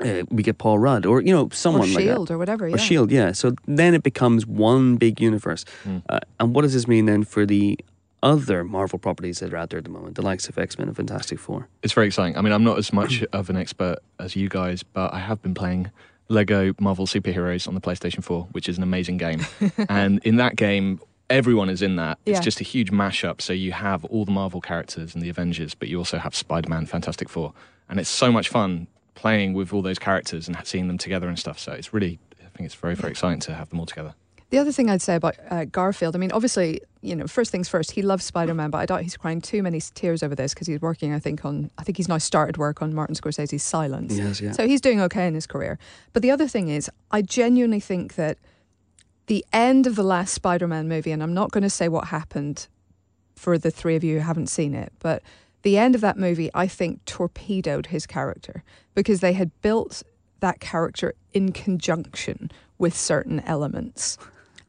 [0.00, 2.68] uh, we get Paul Rudd, or, you know, Or someone like that Shield or whatever.
[2.68, 2.74] Yeah.
[2.74, 3.32] or Shield, yeah.
[3.32, 5.64] So then it becomes one big universe.
[6.08, 7.78] Uh, and what does this mean then for the
[8.22, 10.88] other Marvel properties that are out there at the moment, the likes of X Men
[10.88, 11.68] and Fantastic Four?
[11.82, 12.36] It's very exciting.
[12.36, 15.42] I mean, I'm not as much of an expert as you guys, but I have
[15.42, 15.90] been playing
[16.28, 19.46] Lego Marvel Superheroes on the PlayStation 4, which is an amazing game.
[19.88, 22.18] and in that game, everyone is in that.
[22.24, 23.40] It's just a huge mashup.
[23.40, 26.68] So you have all the Marvel characters and the Avengers, but you also have Spider
[26.68, 27.52] Man, Fantastic Four.
[27.88, 31.38] And it's so much fun playing with all those characters and seeing them together and
[31.38, 31.58] stuff.
[31.58, 34.14] So it's really, I think it's very, very exciting to have them all together.
[34.50, 37.68] The other thing I'd say about uh, Garfield, I mean, obviously, you know, first things
[37.68, 40.54] first, he loves Spider Man, but I doubt he's crying too many tears over this
[40.54, 43.62] because he's working, I think, on, I think he's now started work on Martin Scorsese's
[43.64, 44.16] Silence.
[44.16, 44.52] Yes, yeah.
[44.52, 45.78] So he's doing okay in his career.
[46.12, 48.38] But the other thing is, I genuinely think that
[49.26, 52.08] the end of the last Spider Man movie, and I'm not going to say what
[52.08, 52.68] happened
[53.34, 55.22] for the three of you who haven't seen it, but
[55.64, 58.62] the end of that movie, I think, torpedoed his character
[58.94, 60.02] because they had built
[60.40, 64.16] that character in conjunction with certain elements.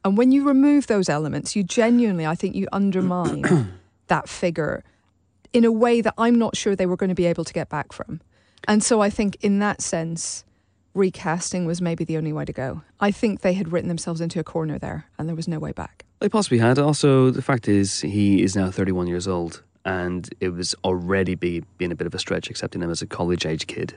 [0.04, 4.82] And when you remove those elements, you genuinely, I think, you undermine that figure
[5.52, 7.68] in a way that I'm not sure they were going to be able to get
[7.68, 8.20] back from.
[8.66, 10.44] And so I think, in that sense,
[10.94, 12.82] recasting was maybe the only way to go.
[13.00, 15.72] I think they had written themselves into a corner there, and there was no way
[15.72, 16.04] back.
[16.20, 16.78] They possibly had.
[16.78, 21.62] Also, the fact is, he is now 31 years old, and it was already be,
[21.78, 23.96] being a bit of a stretch accepting him as a college age kid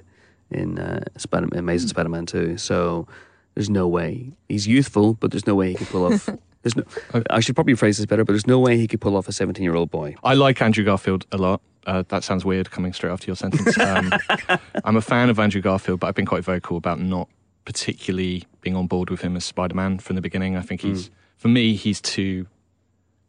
[0.51, 2.57] in uh, Spider- Amazing Spider Man 2.
[2.57, 3.07] So
[3.55, 4.31] there's no way.
[4.47, 6.29] He's youthful, but there's no way he could pull off.
[6.61, 6.83] There's no,
[7.29, 9.31] I should probably phrase this better, but there's no way he could pull off a
[9.31, 10.17] 17 year old boy.
[10.25, 11.61] I like Andrew Garfield a lot.
[11.87, 13.79] Uh, that sounds weird coming straight after your sentence.
[13.79, 14.11] Um,
[14.83, 17.29] I'm a fan of Andrew Garfield, but I've been quite vocal about not
[17.63, 20.57] particularly being on board with him as Spider Man from the beginning.
[20.57, 22.45] I think he's, for me, he's too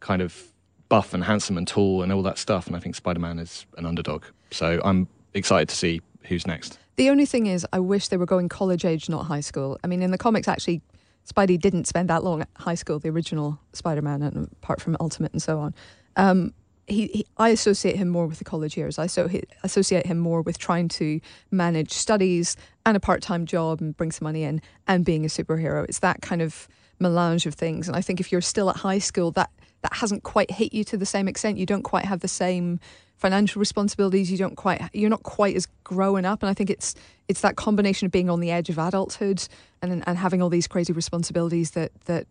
[0.01, 0.50] kind of
[0.91, 2.67] buff and handsome and tall and all that stuff.
[2.67, 4.25] And I think Spider Man is an underdog.
[4.51, 6.77] So I'm excited to see who's next.
[6.97, 9.79] The only thing is, I wish they were going college age, not high school.
[9.85, 10.81] I mean, in the comics, actually,
[11.25, 14.97] Spidey didn't spend that long at high school, the original Spider Man, and apart from
[14.99, 15.73] Ultimate and so on.
[16.17, 16.53] Um,
[16.87, 18.99] he, he, I associate him more with the college years.
[18.99, 23.45] I so, he, associate him more with trying to manage studies and a part time
[23.45, 25.85] job and bring some money in and being a superhero.
[25.85, 26.67] It's that kind of
[26.99, 27.87] melange of things.
[27.87, 29.49] And I think if you're still at high school, that,
[29.81, 31.57] that hasn't quite hit you to the same extent.
[31.57, 32.79] You don't quite have the same
[33.17, 34.31] financial responsibilities.
[34.31, 36.41] You don't quite, you're not quite as growing up.
[36.43, 36.95] And I think it's
[37.27, 39.47] it's that combination of being on the edge of adulthood
[39.81, 42.27] and and having all these crazy responsibilities that that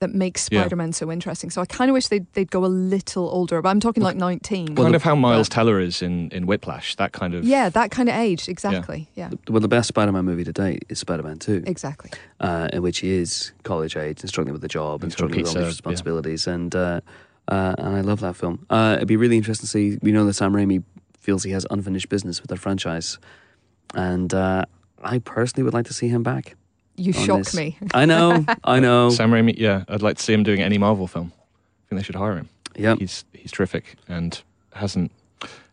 [0.00, 1.50] that makes Spider-Man so interesting.
[1.50, 3.62] So I kind of wish they'd they'd go a little older.
[3.62, 4.74] But I'm talking like 19.
[4.74, 6.96] kind of how Miles but- Teller is in, in Whiplash.
[6.96, 7.44] That kind of.
[7.44, 8.48] yeah, that kind of age.
[8.48, 9.08] Exactly.
[9.14, 9.30] Yeah.
[9.48, 11.64] Well, the best Spider Man movie to date is Spider Man 2.
[11.66, 12.10] Exactly.
[12.40, 15.26] uh, in which he is college age and struggling with a job and He's got
[15.30, 16.46] struggling with all pizza, these responsibilities.
[16.46, 17.00] And uh,
[17.48, 18.66] uh, and I love that film.
[18.70, 19.98] Uh, it'd be really interesting to see.
[20.02, 20.82] We know that Sam Raimi
[21.18, 23.18] feels he has unfinished business with the franchise,
[23.94, 24.64] and uh,
[25.02, 26.56] I personally would like to see him back.
[26.96, 27.54] You on shock this.
[27.54, 27.76] me.
[27.92, 29.10] I know, I know.
[29.10, 31.32] Sam Raimi, yeah, I'd like to see him doing any Marvel film.
[31.34, 32.48] I think they should hire him.
[32.76, 34.40] Yeah, He's he's terrific and
[34.74, 35.12] hasn't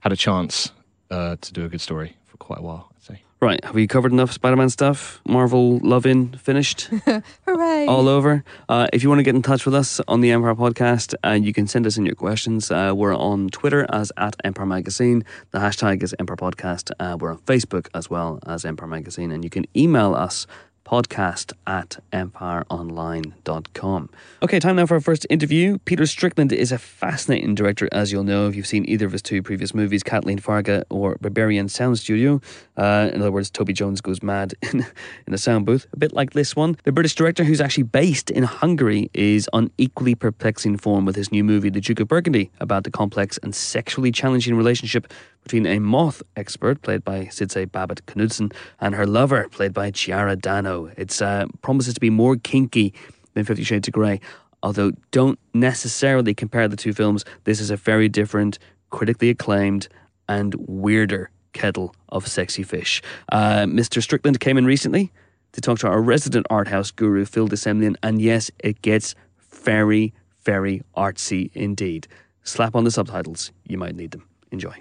[0.02, 0.72] had a chance
[1.10, 2.92] uh, to do a good story for quite a while.
[2.96, 3.22] I'd say.
[3.40, 5.20] Right, have we covered enough Spider-Man stuff?
[5.28, 6.82] Marvel loving finished.
[7.48, 7.88] Hooray.
[7.88, 8.44] all over.
[8.70, 11.32] Uh, if you want to get in touch with us on the Empire Podcast, uh,
[11.32, 12.70] you can send us in your questions.
[12.70, 15.24] Uh, we're on Twitter as at Empire Magazine.
[15.50, 16.92] The hashtag is Empire Podcast.
[17.00, 20.46] Uh, we're on Facebook as well as Empire Magazine, and you can email us
[20.86, 24.10] podcast at empireonline.com.
[24.44, 25.78] Okay, time now for our first interview.
[25.86, 29.22] Peter Strickland is a fascinating director, as you'll know if you've seen either of his
[29.22, 32.42] two previous movies, Katalin Varga or Berberian Sound Studio.
[32.78, 34.86] Uh, in other words, Toby Jones goes mad in,
[35.28, 36.78] in a sound booth, a bit like this one.
[36.84, 41.32] The British director, who's actually based in Hungary, is on equally perplexing form with his
[41.32, 45.12] new movie, The Duke of Burgundy, about the complex and sexually challenging relationship
[45.44, 50.36] between a moth expert, played by Sidse Babett Knudsen, and her lover, played by Chiara
[50.36, 50.86] D'Anna.
[50.98, 52.94] It uh, promises to be more kinky
[53.34, 54.20] than Fifty Shades of Grey,
[54.64, 57.26] although don't necessarily compare the two films.
[57.44, 59.88] This is a very different, critically acclaimed,
[60.28, 63.02] and weirder kettle of sexy fish.
[63.32, 64.02] Uh, Mr.
[64.02, 65.12] Strickland came in recently
[65.52, 69.16] to talk to our resident art house guru, Phil de Semlyen, and yes, it gets
[69.52, 72.08] very, very artsy indeed.
[72.44, 74.26] Slap on the subtitles, you might need them.
[74.52, 74.74] Enjoy.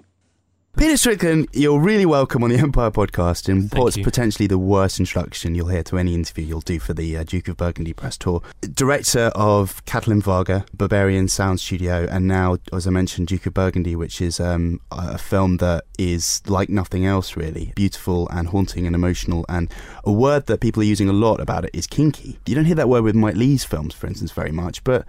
[0.77, 4.03] Peter Strickland, you're really welcome on the Empire podcast and Thank what's you.
[4.03, 7.49] potentially the worst introduction you'll hear to any interview you'll do for the uh, Duke
[7.49, 8.41] of Burgundy press tour.
[8.61, 13.95] Director of Katalin Varga, Berberian Sound Studio, and now, as I mentioned, Duke of Burgundy,
[13.95, 17.73] which is um, a film that is like nothing else, really.
[17.75, 19.45] Beautiful and haunting and emotional.
[19.49, 19.71] And
[20.05, 22.39] a word that people are using a lot about it is kinky.
[22.47, 25.05] You don't hear that word with Mike Leigh's films, for instance, very much, but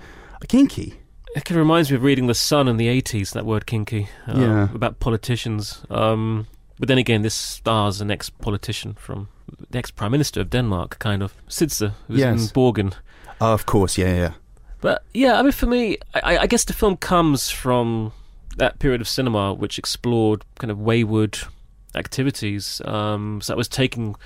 [0.49, 0.99] kinky.
[1.35, 4.09] It kind of reminds me of reading The Sun in the 80s, that word kinky,
[4.29, 4.69] uh, Yeah.
[4.75, 5.83] about politicians.
[5.91, 6.47] Um,
[6.79, 9.29] but then again, this stars an ex politician from
[9.71, 11.33] the ex prime minister of Denmark, kind of.
[11.49, 12.93] Sidse, who's in Borgen.
[13.41, 14.33] Oh, of course, yeah, yeah.
[14.81, 18.13] But yeah, I mean, for me, I, I guess the film comes from
[18.59, 21.39] that period of cinema which explored kind of wayward
[21.95, 22.83] activities.
[22.85, 24.17] Um, so that was taking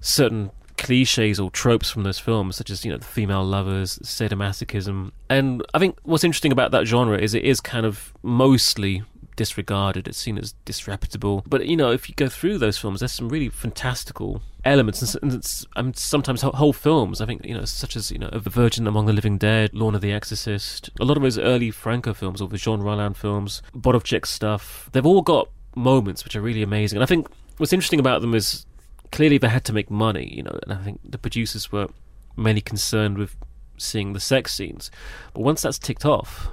[0.00, 5.10] certain cliches or tropes from those films, such as you know the female lovers, sadomasochism,
[5.28, 9.02] and I think what's interesting about that genre is it is kind of mostly
[9.36, 10.08] disregarded.
[10.08, 11.44] It's seen as disreputable.
[11.46, 15.32] But you know, if you go through those films, there's some really fantastical elements, and,
[15.32, 17.20] and I mean, sometimes whole, films.
[17.20, 19.98] I think you know, such as you know, A Virgin Among the Living Dead, Lorna
[19.98, 24.26] the Exorcist, a lot of those early Franco films or the Jean Rollin films, Borowczyk
[24.26, 24.88] stuff.
[24.92, 28.34] They've all got moments which are really amazing, and I think what's interesting about them
[28.34, 28.66] is
[29.12, 31.88] clearly they had to make money, you know, and I think the producers were
[32.36, 33.36] mainly concerned with
[33.76, 34.90] seeing the sex scenes.
[35.34, 36.48] But once that's ticked off,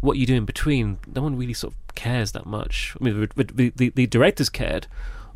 [0.00, 2.94] what you do in between, no one really sort of cares that much.
[2.98, 4.86] I mean, the, the, the, directors cared,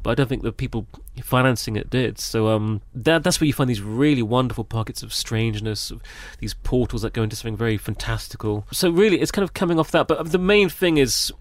[0.03, 0.87] but I don't think the people
[1.23, 2.19] financing it did.
[2.19, 6.03] So um, that that's where you find these really wonderful pockets of strangeness, of
[6.39, 8.67] these portals that go into something very fantastical.
[8.71, 10.07] So really, it's kind of coming off that.
[10.07, 11.33] But the main thing is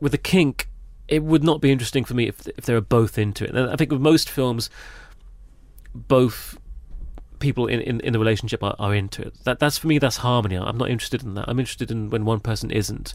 [0.00, 0.68] with the kink,
[1.08, 3.54] it would not be interesting for me if if they were both into it.
[3.54, 4.70] And I think with most films,
[5.94, 6.58] both
[7.38, 9.34] people in, in, in the relationship are, are into it.
[9.44, 9.98] That that's for me.
[9.98, 10.56] That's harmony.
[10.56, 11.46] I'm not interested in that.
[11.48, 13.14] I'm interested in when one person isn't.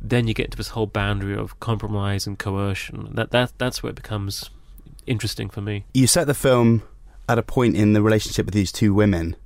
[0.00, 3.10] Then you get into this whole boundary of compromise and coercion.
[3.14, 4.50] That that that's where it becomes
[5.06, 5.84] interesting for me.
[5.92, 6.82] you set the film
[7.28, 9.36] at a point in the relationship with these two women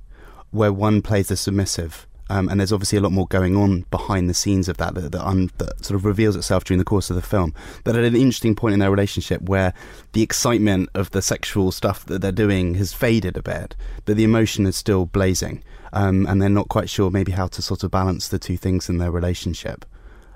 [0.51, 2.07] where one plays the submissive.
[2.29, 5.11] Um, and there's obviously a lot more going on behind the scenes of that that,
[5.11, 7.53] that, un, that sort of reveals itself during the course of the film.
[7.83, 9.73] But at an interesting point in their relationship where
[10.13, 14.23] the excitement of the sexual stuff that they're doing has faded a bit, but the
[14.23, 15.63] emotion is still blazing.
[15.91, 18.89] Um, and they're not quite sure maybe how to sort of balance the two things
[18.89, 19.85] in their relationship.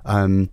[0.03, 0.49] Um,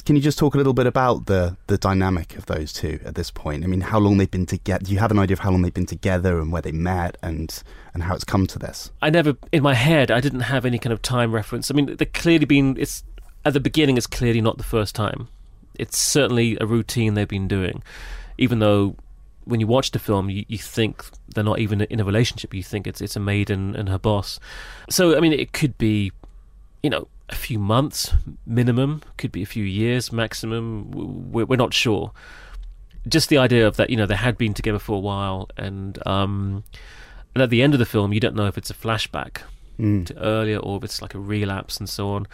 [0.00, 3.14] can you just talk a little bit about the the dynamic of those two at
[3.14, 3.64] this point?
[3.64, 4.84] I mean, how long they've been together?
[4.84, 7.18] Do you have an idea of how long they've been together and where they met
[7.22, 8.90] and and how it's come to this?
[9.02, 11.70] I never, in my head, I didn't have any kind of time reference.
[11.70, 12.76] I mean, they're clearly been.
[12.78, 13.04] It's
[13.44, 13.96] at the beginning.
[13.96, 15.28] It's clearly not the first time.
[15.74, 17.82] It's certainly a routine they've been doing,
[18.38, 18.96] even though
[19.44, 22.54] when you watch the film, you, you think they're not even in a relationship.
[22.54, 24.38] You think it's it's a maiden and her boss.
[24.88, 26.12] So I mean, it could be,
[26.82, 28.12] you know, a few months
[28.46, 29.02] minimum.
[29.16, 31.32] Could be a few years maximum.
[31.32, 32.12] We're, we're not sure.
[33.08, 35.98] Just the idea of that, you know, they had been together for a while, and
[36.06, 36.62] um,
[37.34, 39.38] and at the end of the film, you don't know if it's a flashback
[39.78, 40.04] Mm.
[40.04, 42.26] to earlier or if it's like a relapse and so on.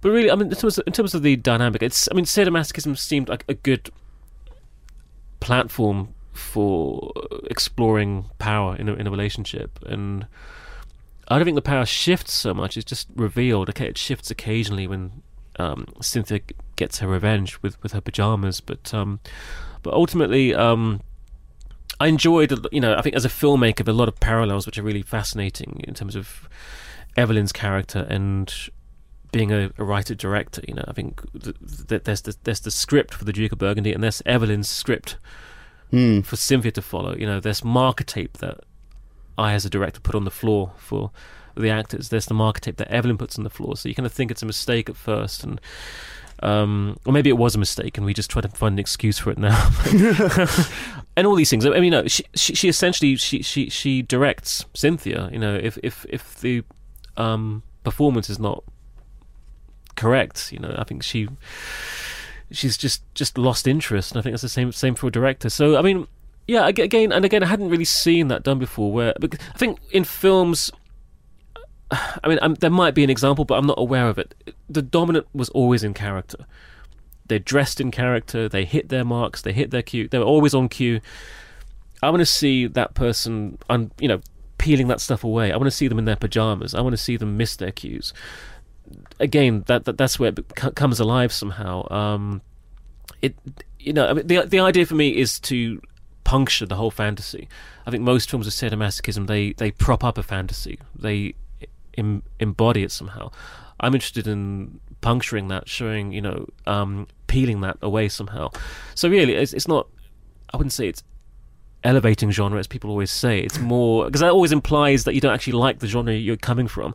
[0.00, 2.24] But really, I mean, in terms of, in terms of the dynamic, it's I mean,
[2.24, 3.90] sadomasochism seemed like a good
[5.40, 7.12] platform for
[7.50, 10.26] exploring power in a, in a relationship, and
[11.28, 12.76] I don't think the power shifts so much.
[12.76, 13.68] It's just revealed.
[13.70, 15.22] Okay, it shifts occasionally when
[15.58, 16.40] um, Cynthia
[16.76, 19.20] gets her revenge with, with her pajamas, but um,
[19.82, 20.54] but ultimately.
[20.54, 21.00] Um,
[22.00, 24.66] I enjoyed, you know, I think as a filmmaker, there are a lot of parallels
[24.66, 26.48] which are really fascinating in terms of
[27.16, 28.54] Evelyn's character and
[29.32, 30.62] being a, a writer director.
[30.68, 31.56] You know, I think th-
[31.88, 35.16] th- there's the, there's the script for the Duke of Burgundy, and there's Evelyn's script
[35.92, 36.24] Mm.
[36.24, 37.16] for Cynthia to follow.
[37.16, 38.60] You know, there's marker tape that
[39.38, 41.10] I, as a director, put on the floor for
[41.56, 42.08] the actors.
[42.10, 43.76] There's the marker tape that Evelyn puts on the floor.
[43.76, 45.60] So you kind of think it's a mistake at first, and
[46.40, 49.18] Um, or maybe it was a mistake, and we just try to find an excuse
[49.18, 49.70] for it now.
[51.16, 51.66] and all these things.
[51.66, 55.28] I mean, you know, she, she, she essentially she, she she directs Cynthia.
[55.32, 56.62] You know, if if if the
[57.16, 58.62] um, performance is not
[59.96, 61.28] correct, you know, I think she
[62.52, 65.50] she's just just lost interest, and I think that's the same same for a director.
[65.50, 66.06] So I mean,
[66.48, 68.90] yeah, again and again, I hadn't really seen that done before.
[68.90, 70.72] Where I think in films,
[71.90, 74.34] I mean, um there might be an example, but I'm not aware of it.
[74.68, 76.46] The dominant was always in character.
[77.28, 78.48] They're dressed in character.
[78.48, 79.42] They hit their marks.
[79.42, 80.08] They hit their cue.
[80.08, 81.02] They're always on cue.
[82.02, 84.20] I want to see that person, un, you know,
[84.56, 85.52] peeling that stuff away.
[85.52, 86.74] I want to see them in their pajamas.
[86.74, 88.14] I want to see them miss their cues.
[89.20, 91.86] Again, that, that that's where it comes alive somehow.
[91.92, 92.40] Um,
[93.20, 93.34] it,
[93.78, 95.80] you know, I mean, the the idea for me is to
[96.28, 97.48] puncture the whole fantasy.
[97.86, 100.78] I think most films of sadomasochism they they prop up a fantasy.
[100.94, 101.34] They
[101.96, 103.30] em, embody it somehow.
[103.80, 108.50] I'm interested in puncturing that, showing you know, um, peeling that away somehow.
[108.94, 109.88] So really, it's, it's not.
[110.52, 111.02] I wouldn't say it's
[111.82, 113.40] elevating genre as people always say.
[113.40, 116.68] It's more because that always implies that you don't actually like the genre you're coming
[116.68, 116.92] from.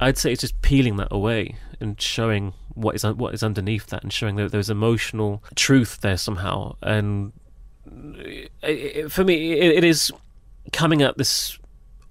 [0.00, 4.02] I'd say it's just peeling that away and showing what is what is underneath that,
[4.02, 6.74] and showing that there's emotional truth there somehow.
[6.82, 7.32] And
[9.08, 10.12] for me, it, is
[10.72, 11.58] coming at this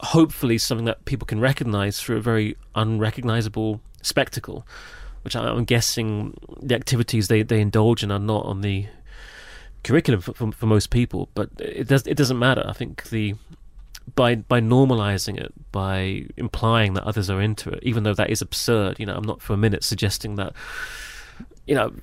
[0.01, 4.65] hopefully something that people can recognize through a very unrecognizable spectacle,
[5.23, 8.87] which I'm guessing the activities they, they indulge in are not on the
[9.83, 11.29] curriculum for, for, for most people.
[11.33, 12.63] But it does it doesn't matter.
[12.67, 13.35] I think the
[14.15, 18.41] by by normalizing it, by implying that others are into it, even though that is
[18.41, 18.99] absurd.
[18.99, 20.53] You know, I'm not for a minute suggesting that.
[21.67, 21.93] You know,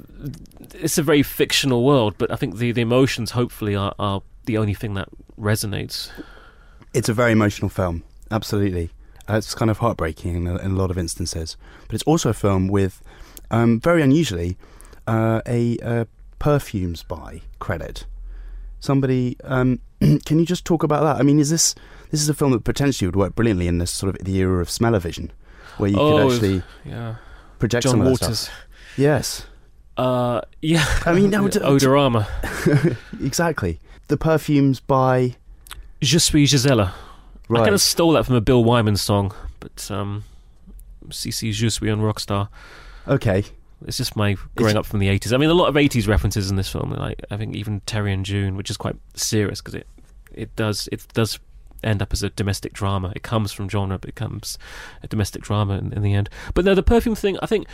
[0.75, 4.59] it's a very fictional world, but I think the, the emotions hopefully are, are the
[4.59, 5.09] only thing that
[5.41, 6.11] resonates.
[6.93, 8.91] It's a very emotional film, absolutely.
[9.29, 12.29] Uh, it's kind of heartbreaking in a, in a lot of instances, but it's also
[12.29, 13.03] a film with,
[13.51, 14.59] um, very unusually,
[15.07, 16.05] uh, a uh,
[16.39, 18.05] perfumes by credit.
[18.81, 19.81] Somebody, um,
[20.27, 21.17] can you just talk about that?
[21.19, 21.75] I mean, is this
[22.11, 24.61] this is a film that potentially would work brilliantly in this sort of the era
[24.61, 25.33] of smell-o-vision,
[25.79, 27.15] where you Oh, could actually Yeah,
[27.59, 28.51] project John some Waters.
[28.97, 29.47] Yes,
[29.97, 30.85] Uh, yeah.
[31.07, 32.27] I mean, no, d- Odorama.
[33.25, 33.81] exactly.
[34.09, 35.37] The perfumes by
[36.01, 36.95] Je suis Gisela.
[37.51, 40.25] I kind of stole that from a Bill Wyman song, but um,
[41.09, 42.49] CC Je suis un rockstar.
[43.07, 43.45] Okay,
[43.87, 45.33] It's just my growing up from the 80s.
[45.33, 46.91] I mean, a lot of 80s references in this film.
[46.93, 49.87] Like I think even Terry and June, which is quite serious because it
[50.33, 51.39] it does it does
[51.83, 53.13] end up as a domestic drama.
[53.15, 54.59] It comes from genre, but it becomes
[55.03, 56.31] a domestic drama in, in the end.
[56.55, 57.39] But no, the perfume thing.
[57.43, 57.67] I think.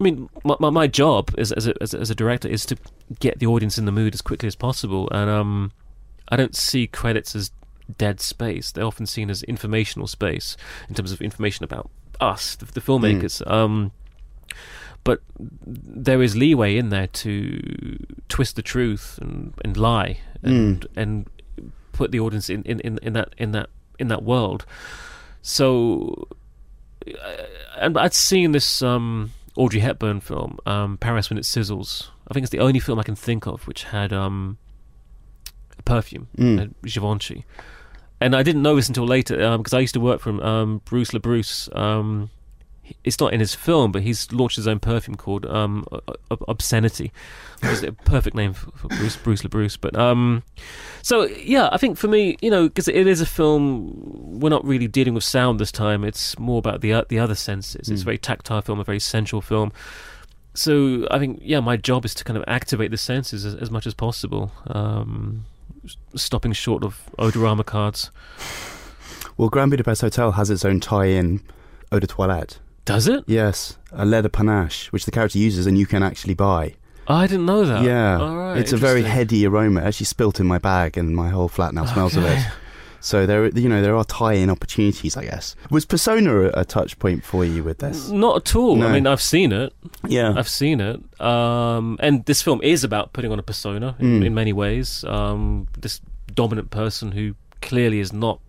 [0.00, 2.66] I mean, my my, my job as as a, as a as a director is
[2.66, 2.76] to
[3.20, 5.72] get the audience in the mood as quickly as possible, and um,
[6.28, 7.50] I don't see credits as
[7.98, 8.72] dead space.
[8.72, 10.56] They're often seen as informational space
[10.88, 13.46] in terms of information about us, the, the filmmakers.
[13.50, 13.92] Um,
[15.04, 21.28] but there is leeway in there to twist the truth and, and lie and and
[21.92, 24.64] put the audience in, in, in, in that in that in that world.
[25.42, 26.26] So,
[27.06, 27.42] uh,
[27.76, 32.08] and I'd seen this um, Audrey Hepburn film, um, Paris When It Sizzles.
[32.28, 34.58] I think it's the only film I can think of which had um,
[35.84, 36.74] perfume, Mm.
[36.82, 37.44] Givenchy.
[38.20, 41.10] And I didn't know this until later because I used to work for um, Bruce
[41.10, 41.68] LaBruce.
[43.02, 45.86] It's not in his film, but he's launched his own perfume called um,
[46.48, 47.12] Obscenity,
[47.60, 49.78] which is a perfect name for, for Bruce Bruce LaBruce.
[49.80, 50.42] But um,
[51.02, 53.92] so yeah, I think for me, you know, because it is a film,
[54.40, 56.04] we're not really dealing with sound this time.
[56.04, 57.88] It's more about the the other senses.
[57.88, 58.04] It's a Mm.
[58.04, 59.72] very tactile film, a very sensual film.
[60.54, 63.70] So I think yeah, my job is to kind of activate the senses as, as
[63.70, 64.52] much as possible.
[64.66, 65.44] Um,
[66.14, 68.10] stopping short of odorama cards.
[69.36, 71.40] Well, Grand Budapest Hotel has its own tie-in
[71.90, 72.58] eau de toilette.
[72.84, 73.24] Does it?
[73.26, 76.74] Yes, a leather panache, which the character uses and you can actually buy.
[77.08, 77.82] Oh, I didn't know that.
[77.82, 79.80] yeah, All right, it's a very heady aroma.
[79.80, 82.44] It actually spilt in my bag, and my whole flat now smells of it.
[83.00, 85.54] So there, you know, there are tie-in opportunities, I guess.
[85.70, 88.08] Was Persona a, a touch point for you with this?
[88.08, 88.76] Not at all.
[88.76, 88.86] No.
[88.88, 89.74] I mean, I've seen it.
[90.08, 91.20] Yeah, I've seen it.
[91.20, 94.24] Um, and this film is about putting on a persona in, Mm.
[94.26, 95.04] in many ways.
[95.04, 96.00] Um, this
[96.32, 98.40] dominant person who clearly is not.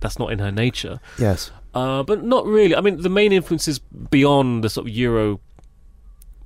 [0.00, 0.98] That's not in her nature.
[1.18, 2.76] yes, Uh, but not really.
[2.76, 5.40] I mean, the main influences beyond the sort of Euro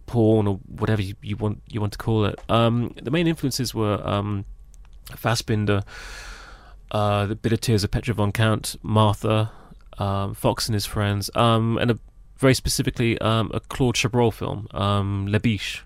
[0.06, 2.38] porn or whatever you, you want you want to call it.
[2.48, 4.44] Um, the main influences were um,
[5.11, 5.82] Fassbinder,
[6.92, 9.51] uh, the Bitter Tears of Petra von Kant, Martha,
[9.98, 11.98] um, Fox and his friends, um, and a,
[12.38, 15.82] very specifically um, a Claude Chabrol film, um, Les Biches.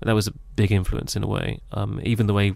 [0.00, 1.60] That was a big influence in a way.
[1.72, 2.54] Um, even the way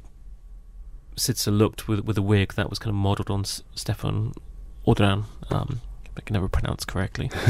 [1.17, 4.35] Sidse looked with with a wig that was kind of modelled on S- Stéphane
[4.87, 5.25] Audran.
[5.51, 5.81] Um,
[6.17, 7.31] I can never pronounce correctly.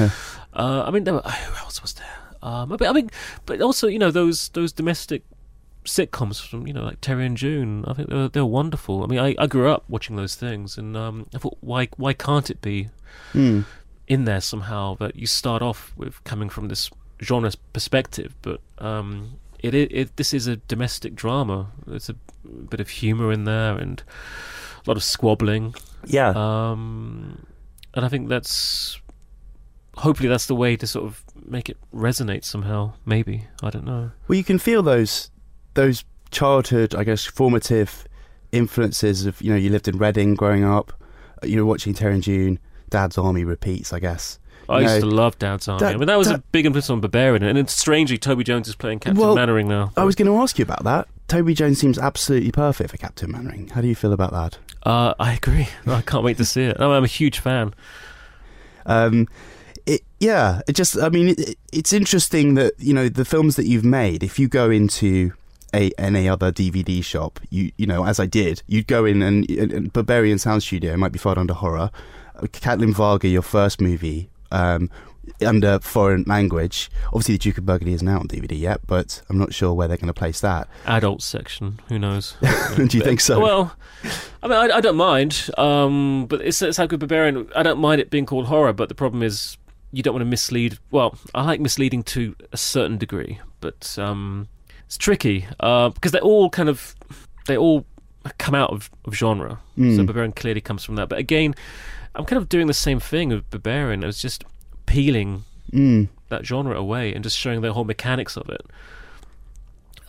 [0.55, 2.07] uh, I mean, there were, who else was there?
[2.43, 3.11] Um, but I mean,
[3.47, 5.23] but also you know those those domestic
[5.85, 7.85] sitcoms from you know like Terry and June.
[7.87, 9.03] I think they're, they're wonderful.
[9.03, 12.13] I mean, I, I grew up watching those things, and um, I thought why why
[12.13, 12.89] can't it be
[13.33, 13.61] Hmm.
[14.09, 16.91] in there somehow that you start off with coming from this
[17.21, 21.69] genre perspective, but um, it, it, it this is a domestic drama.
[21.87, 24.03] There's a bit of humor in there and
[24.85, 25.75] a lot of squabbling.
[26.07, 26.33] Yeah.
[26.35, 27.47] Um,
[27.95, 29.01] and I think that's
[29.99, 32.93] hopefully that's the way to sort of make it resonate somehow.
[33.05, 34.11] Maybe I don't know.
[34.28, 35.30] Well, you can feel those
[35.74, 38.07] those childhood, I guess, formative
[38.53, 40.93] influences of you know you lived in Reading growing up,
[41.43, 42.59] uh, you were watching Terry and June,
[42.90, 44.38] Dad's Army repeats, I guess.
[44.68, 45.80] I You used know, to love Dad's Army.
[45.80, 48.68] that- I mean, that was a big influence on Berberian, and it's strangely Toby Jones
[48.68, 49.90] is playing Captain Well, Mainwaring now.
[49.97, 51.09] I was going to ask you about that.
[51.26, 53.68] Toby Jones seems absolutely perfect for Captain Mainwaring.
[53.70, 54.59] How do you feel about that?
[54.85, 55.68] Uh, I agree.
[55.87, 56.80] I can't wait to see it.
[56.80, 57.74] I'm a huge fan.
[58.87, 59.28] Um,
[59.87, 63.66] it, yeah, it just, I mean, it, it's interesting that, you know, the films that
[63.66, 65.33] you've made, if you go into
[65.74, 69.49] a, any other DVD shop, you, you know, as I did, you'd go in and,
[69.51, 71.91] and, and Berberian Sound Studio might be filed under horror.
[72.37, 74.91] Uh, Katalin Varga, your first movie, um,
[75.45, 76.91] under foreign language.
[77.09, 79.89] Obviously, The Duke of Burgundy isn't out on DVD yet, but I'm not sure where
[79.89, 80.68] they're going to place that.
[80.87, 81.81] Adult section.
[81.89, 82.35] Who knows?
[82.77, 83.41] Do you think so?
[83.41, 83.77] Well,
[84.43, 85.49] I mean, I, I don't mind.
[85.57, 87.51] Um, but it's, it's like with Berberian.
[87.55, 89.57] I don't mind it being called horror, but the problem is
[89.93, 90.79] you don't want to mislead.
[90.91, 94.49] Well, I like misleading to a certain degree, but um,
[94.87, 96.95] it's tricky uh, because they all kind of
[97.47, 97.85] they all
[98.39, 99.59] come out of, of genre.
[99.77, 100.07] So Mm.
[100.09, 101.09] Berberian clearly comes from that.
[101.09, 101.55] But again,
[102.14, 104.03] I'm kind of doing the same thing with Berberian.
[104.03, 104.45] I was just
[104.87, 106.09] peeling Mm.
[106.28, 108.61] that genre away and just showing the whole mechanics of it.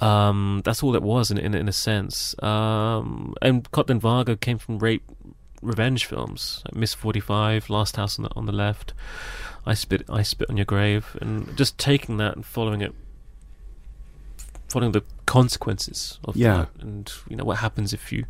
[0.01, 2.35] Um, that's all it was in in, in a sense.
[2.43, 5.03] Um, and Katalin Varga came from rape
[5.61, 8.93] revenge films, like Miss Forty Five, Last House on the on the Left,
[9.65, 12.93] I spit I spit on your grave, and just taking that and following it,
[14.67, 16.57] following the consequences of Yeah.
[16.57, 18.25] that, and you know what happens if you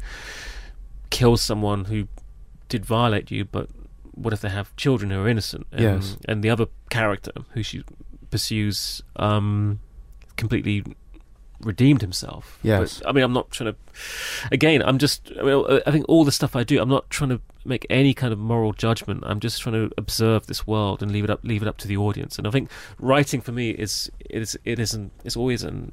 [1.09, 2.07] kill someone who
[2.69, 3.69] did violate you, but
[4.13, 5.67] what if they have children who are innocent?
[5.71, 6.17] And, Yes.
[6.27, 7.83] and the other character who she
[8.29, 9.79] pursues um,
[10.37, 10.83] completely
[11.61, 12.59] redeemed himself.
[12.61, 12.99] Yes.
[12.99, 13.79] But, I mean, I'm not trying to.
[14.51, 15.31] Again, I'm just.
[15.39, 18.13] I, mean, I think all the stuff I do, I'm not trying to make any
[18.13, 19.23] kind of moral judgment.
[19.25, 21.87] I'm just trying to observe this world and leave it up, leave it up to
[21.87, 22.37] the audience.
[22.37, 25.11] And I think writing for me is it is it isn't.
[25.23, 25.91] It's always an.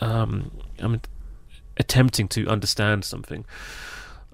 [0.00, 1.00] Um, I'm
[1.76, 3.44] attempting to understand something.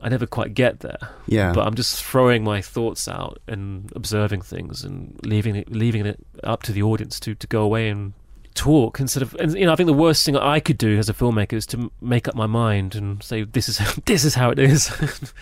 [0.02, 1.52] I never quite get there Yeah.
[1.52, 6.18] but I'm just throwing my thoughts out and observing things and leaving it leaving it
[6.44, 8.12] up to the audience to, to go away and
[8.54, 11.08] talk instead of and you know I think the worst thing I could do as
[11.08, 14.50] a filmmaker is to make up my mind and say this is this is how
[14.50, 14.90] it is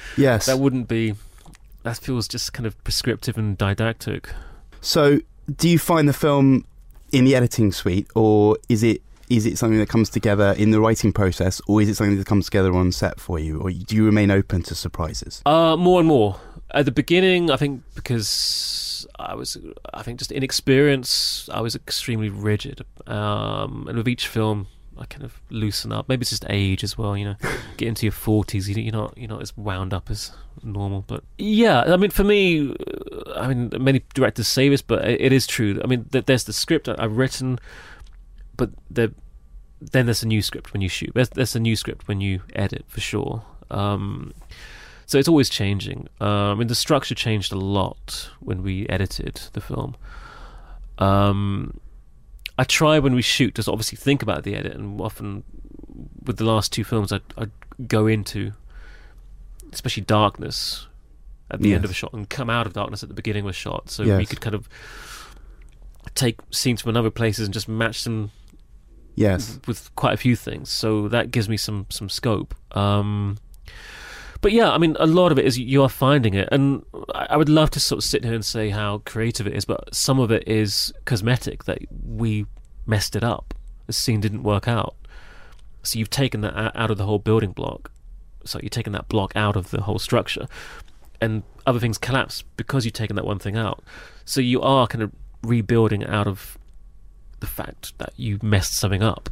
[0.16, 0.46] yes.
[0.46, 1.14] that wouldn't be
[1.82, 4.28] that feels just kind of prescriptive and didactic
[4.80, 5.20] So,
[5.56, 6.64] do you find the film
[7.12, 10.80] in the editing suite, or is it is it something that comes together in the
[10.80, 13.96] writing process, or is it something that comes together on set for you, or do
[13.96, 15.42] you remain open to surprises?
[15.46, 16.40] Uh, more and more.
[16.72, 19.56] At the beginning, I think because I was,
[19.94, 22.84] I think just inexperienced, I was extremely rigid.
[23.06, 24.66] Um, and with each film,
[24.98, 26.08] I kind of loosen up.
[26.08, 27.16] Maybe it's just age as well.
[27.16, 27.36] You know,
[27.76, 31.04] get into your forties, you're not you're not as wound up as normal.
[31.06, 35.32] But yeah, I mean, for me, uh, I mean, many directors say this, but it
[35.32, 35.80] is true.
[35.82, 37.58] I mean, there's the script I've written,
[38.56, 39.10] but there,
[39.80, 41.12] then there's a new script when you shoot.
[41.14, 43.44] There's, there's a new script when you edit for sure.
[43.70, 44.32] Um,
[45.06, 46.08] so it's always changing.
[46.20, 49.96] Um, I mean, the structure changed a lot when we edited the film.
[50.98, 51.80] Um,
[52.58, 55.44] I try when we shoot to obviously think about the edit, and often
[56.24, 57.48] with the last two films, I I
[57.86, 58.52] go into
[59.72, 60.86] especially darkness
[61.50, 63.50] at the end of a shot and come out of darkness at the beginning of
[63.50, 64.68] a shot, so we could kind of
[66.14, 68.30] take scenes from other places and just match them
[69.16, 69.58] Yes.
[69.66, 70.68] with quite a few things.
[70.70, 72.54] So that gives me some some scope.
[72.76, 73.38] Um,
[74.42, 77.36] but yeah, I mean, a lot of it is you are finding it, and I
[77.36, 80.20] would love to sort of sit here and say how creative it is, but some
[80.20, 82.46] of it is cosmetic that we
[82.86, 83.54] messed it up.
[83.86, 84.94] The scene didn't work out,
[85.82, 87.90] so you've taken that out of the whole building block.
[88.44, 90.46] So you've taken that block out of the whole structure,
[91.20, 93.82] and other things collapse because you've taken that one thing out.
[94.26, 95.12] So you are kind of
[95.42, 96.55] rebuilding out of
[97.46, 99.28] the fact that you messed something up.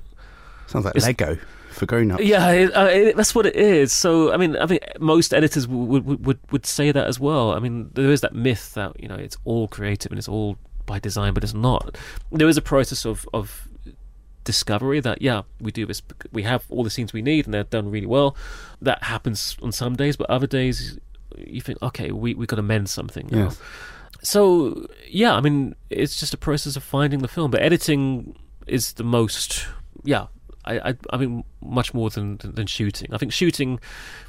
[0.67, 1.39] Sounds like It's- Lego
[1.71, 2.23] for grown ups.
[2.23, 3.93] Yeah, it, uh, it, that's what it is.
[3.93, 7.53] So, I mean, I think most editors would, would would would say that as well.
[7.53, 10.57] I mean, there is that myth that you know it's all creative and it's all
[10.87, 11.97] by design, but it's not.
[12.31, 13.69] There is a process of of
[14.45, 16.01] discovery that yeah, we do this.
[16.33, 18.37] We have all the scenes we need, and they're done really well.
[18.81, 20.99] That happens on some days, but other days
[21.37, 23.29] you think, okay, we we got to mend something.
[23.33, 23.61] Yes.
[24.25, 28.95] So yeah, I mean, it's just a process of finding the film, but editing is
[28.95, 29.67] the most.
[30.03, 30.27] Yeah,
[30.65, 33.13] I I, I mean, much more than than shooting.
[33.13, 33.79] I think shooting,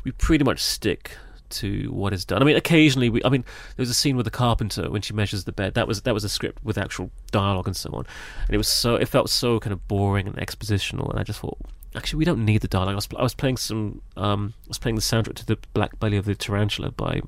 [0.04, 1.18] we pretty much stick
[1.48, 2.42] to what is done.
[2.42, 3.24] I mean, occasionally we.
[3.24, 3.44] I mean,
[3.76, 5.74] there was a scene with the carpenter when she measures the bed.
[5.76, 8.06] That was that was a script with actual dialogue and so on,
[8.48, 11.40] and it was so it felt so kind of boring and expositional, and I just
[11.40, 11.58] thought.
[11.96, 12.92] Actually, we don't need the dialogue.
[12.92, 14.02] I was, I was playing some.
[14.18, 17.22] Um, I was playing the soundtrack to the Black Belly of the Tarantula by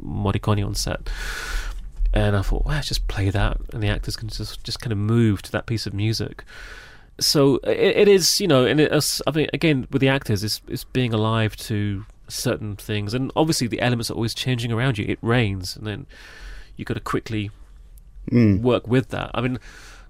[0.00, 1.10] Morricone on set,
[2.14, 4.98] and I thought, well, just play that, and the actors can just just kind of
[4.98, 6.44] move to that piece of music.
[7.20, 8.92] So it, it is, you know, and it,
[9.26, 13.66] I mean, again, with the actors, it's, it's being alive to certain things, and obviously
[13.66, 15.04] the elements are always changing around you.
[15.08, 16.06] It rains, and then
[16.76, 17.50] you've got to quickly
[18.30, 18.60] Mm.
[18.60, 19.30] work with that.
[19.32, 19.58] I mean,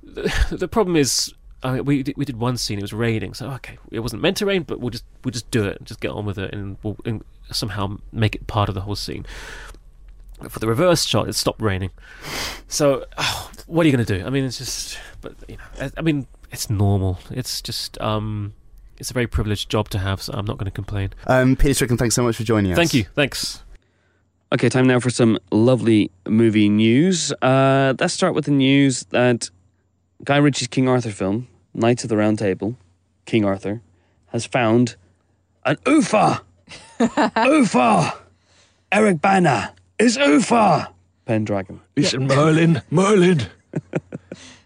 [0.03, 1.33] the, the problem is.
[1.63, 2.79] I mean, we did, we did one scene.
[2.79, 5.51] It was raining, so okay, it wasn't meant to rain, but we'll just we'll just
[5.53, 8.75] do it, just get on with it, and we'll and somehow make it part of
[8.75, 9.25] the whole scene.
[10.41, 11.91] But for the reverse shot, it stopped raining.
[12.68, 14.24] So, oh, what are you going to do?
[14.24, 17.18] I mean, it's just, but you know, I, I mean, it's normal.
[17.30, 18.55] It's just, um,
[18.99, 21.11] it's a very privileged job to have, so I'm not going to complain.
[21.26, 22.76] Um, Peter Strickland, thanks so much for joining us.
[22.76, 23.05] Thank you.
[23.14, 23.62] Thanks.
[24.51, 27.32] Okay, time now for some lovely movie news.
[27.43, 29.51] Uh, let's start with the news that
[30.24, 32.76] Guy Ritchie's King Arthur film, Knights of the Round Table,
[33.26, 33.82] King Arthur,
[34.28, 34.97] has found
[35.64, 36.43] an UFA.
[36.99, 38.14] UFA.
[38.93, 40.93] Eric Bana is UFA.
[41.25, 41.81] Pendragon.
[41.97, 42.83] It's Merlin.
[42.91, 43.43] Merlin.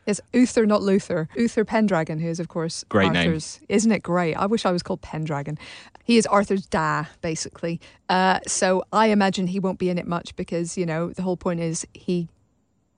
[0.04, 1.28] It's Uther, not Luther.
[1.36, 3.38] Uther Pendragon, who is, of course, Great name.
[3.68, 4.34] Isn't it great?
[4.34, 5.58] I wish I was called Pendragon.
[6.02, 7.80] He is Arthur's da, basically.
[8.08, 11.36] Uh, so I imagine he won't be in it much because, you know, the whole
[11.36, 12.28] point is he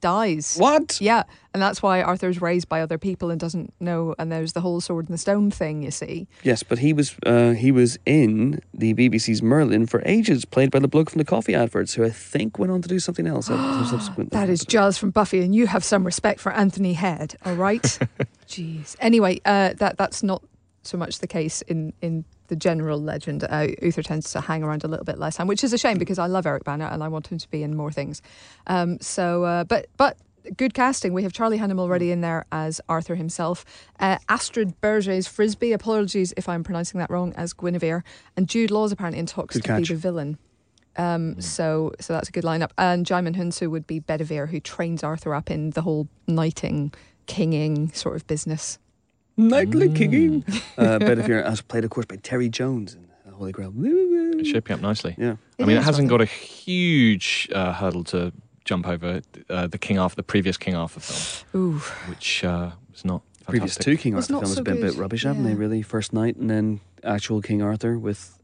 [0.05, 0.57] dies.
[0.59, 1.01] What?
[1.01, 1.23] Yeah,
[1.55, 4.15] and that's why Arthur's raised by other people and doesn't know.
[4.19, 6.29] And there's the whole sword and the stone thing, you see.
[6.43, 10.79] Yes, but he was uh, he was in the BBC's Merlin for ages, played by
[10.79, 13.47] the bloke from the coffee adverts, who I think went on to do something else
[13.91, 14.39] subsequently.
[14.39, 17.83] That is Giles from Buffy, and you have some respect for Anthony Head, all right?
[18.47, 18.97] Jeez.
[19.01, 20.43] Anyway, uh, that that's not
[20.83, 23.45] so much the case in in the general legend.
[23.45, 25.99] Uh, Uther tends to hang around a little bit less time, which is a shame
[25.99, 28.23] because I love Eric Bana and I want him to be in more things.
[28.67, 30.17] Um, so, uh, but but.
[30.59, 31.15] Good casting.
[31.15, 33.65] We have Charlie Hunnam already in there as Arthur himself.
[33.99, 38.05] Uh, Astrid Bergès-Frisbey, apologies if I'm pronouncing that wrong, as Guinevere.
[38.37, 40.37] And Jude Law's apparently in talks Good to be the villain.
[40.99, 42.73] Um, so so that's a good lineup.
[42.77, 46.93] And Djimon Hounsou would be Bedivere, who trains Arthur up in the whole knighting,
[47.25, 48.79] kinging sort of business.
[49.37, 50.45] Nightly kicking.
[50.77, 53.73] Uh, Bedivere, as played, of course, by Terry Jones in The Holy Grail.
[53.77, 55.15] It's shaping up nicely.
[55.17, 55.37] Yeah.
[55.61, 58.33] I mean, it hasn't rather- got a huge uh, hurdle to
[58.65, 59.23] jump over.
[59.49, 61.79] Uh, the King Arthur, the previous King Arthur film, Ooh,
[62.11, 64.81] which uh, was not Previous two King It's Arthur not films so have been a
[64.81, 65.55] bit good, rubbish, haven't they?
[65.55, 68.39] Really, First Knight and then actual King Arthur with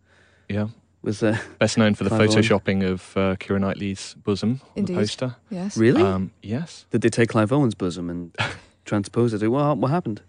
[0.49, 0.69] Yeah,
[1.03, 2.43] with uh, best known for the Clive Owen.
[2.43, 4.95] photoshopping of uh, Keira Knightley's bosom on Indeed.
[4.97, 5.37] the poster.
[5.51, 5.77] yes.
[5.77, 6.03] really.
[6.03, 8.37] Um, yes, Did they take Clive Owen's bosom and
[8.85, 9.47] transpose it?
[9.49, 10.21] What what happened?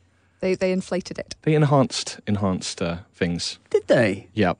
[0.42, 1.36] They they inflated it.
[1.44, 3.58] they enhanced enhanced uh, things.
[3.70, 4.28] Did they?
[4.34, 4.54] Yeah,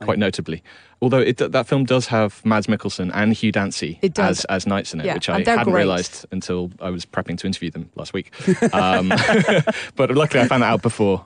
[0.00, 0.62] quite notably.
[1.02, 5.00] Although it, that film does have Mads Mikkelsen and Hugh Dancy as as knights in
[5.00, 5.80] it, Yeah, which I and they're hadn't great.
[5.84, 8.32] realised until I was prepping to interview them last week.
[8.74, 9.08] Um,
[9.96, 11.24] but luckily, I found that out before,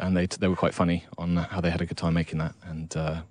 [0.00, 2.54] and they they were quite funny on how they had a good time making that,
[2.64, 3.22] and uh,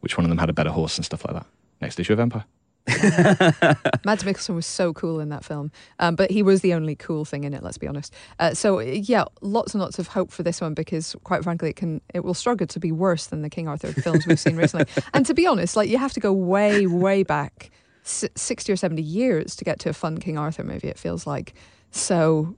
[0.00, 1.46] which one of them had a better horse and stuff like that.
[1.80, 2.44] Next issue of Empire.
[4.04, 7.24] Mads Mikkelsen was so cool in that film, um, but he was the only cool
[7.24, 7.62] thing in it.
[7.62, 8.14] Let's be honest.
[8.38, 11.76] Uh, so yeah, lots and lots of hope for this one because, quite frankly, it
[11.76, 14.86] can it will struggle to be worse than the King Arthur films we've seen recently.
[15.14, 17.70] And to be honest, like you have to go way way back,
[18.04, 20.88] s- sixty or seventy years to get to a fun King Arthur movie.
[20.88, 21.54] It feels like
[21.90, 22.54] so,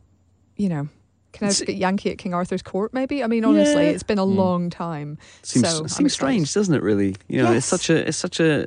[0.57, 0.89] you know.
[1.33, 3.23] can I get Yankee at King Arthur's court, maybe.
[3.23, 3.91] I mean, honestly, Yeah.
[3.91, 5.19] it's been a long time.
[5.43, 6.83] Seems so seems strange, doesn't it?
[6.83, 8.67] Really, you know, it's such a it's such a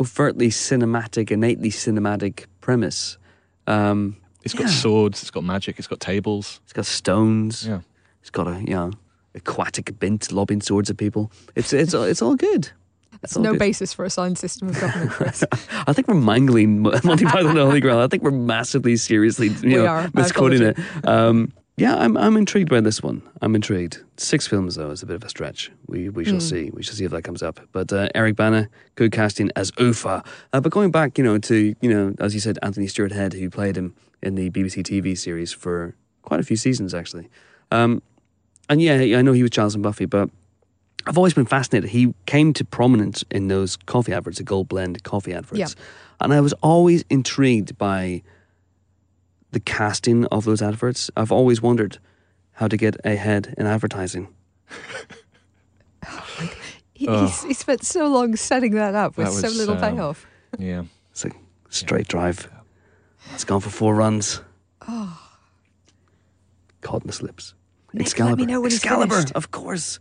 [0.00, 3.16] overtly cinematic, innately cinematic premise.
[3.66, 4.72] Um, It's got Yeah.
[4.72, 6.60] swords, it's got magic, it's got tables.
[6.64, 7.66] it's got stones.
[7.66, 7.80] Yeah.
[8.20, 8.90] It's got a you know
[9.34, 11.30] aquatic bint lobbing swords at people.
[11.56, 12.70] It's it's it's all good.
[13.22, 13.58] It's That's no good.
[13.60, 15.44] basis for a sound system of government, Chris.
[15.86, 18.00] I think we're mangling Mo- Monty Python and the Holy Grail.
[18.00, 20.10] I think we're massively seriously you We know, are.
[20.12, 20.78] Misquoting it.
[21.04, 23.22] Um, yeah, I'm I'm intrigued by this one.
[23.42, 24.02] I'm intrigued.
[24.16, 25.70] Six films though is a bit of a stretch.
[25.86, 26.40] We we shall Hmm.
[26.40, 26.70] see.
[26.72, 27.60] We shall see if that comes up.
[27.72, 30.22] But uh, Eric Bana, good casting as Ufa.
[30.52, 33.32] Uh, but going back, you know, to you know, as you said, Anthony Stewart Head,
[33.32, 37.28] who played him in the BBC TV series for quite a few seasons actually.
[37.70, 38.02] Um,
[38.70, 40.30] and yeah, I know he was Charles and Buffy, but
[41.06, 41.90] I've always been fascinated.
[41.90, 45.66] He came to prominence in those coffee adverts, the Gold Blend coffee adverts, Yeah.
[46.20, 48.22] and I was always intrigued by
[49.54, 51.10] the casting of those adverts.
[51.16, 51.98] I've always wondered
[52.52, 54.28] how to get ahead in advertising.
[56.96, 57.26] He, Oh.
[57.26, 60.26] he's, he spent so long setting that up with That so was, little um, payoff.
[60.60, 60.84] Yeah.
[61.10, 61.34] It's like
[61.68, 62.48] straight drive.
[63.32, 64.40] It's gone for four runs.
[64.86, 65.20] Oh.
[66.82, 67.54] Caught in the slips.
[67.92, 68.36] Nick, Excalibur.
[68.36, 69.34] let me know when he's Excalibur, finished.
[69.34, 69.98] of course.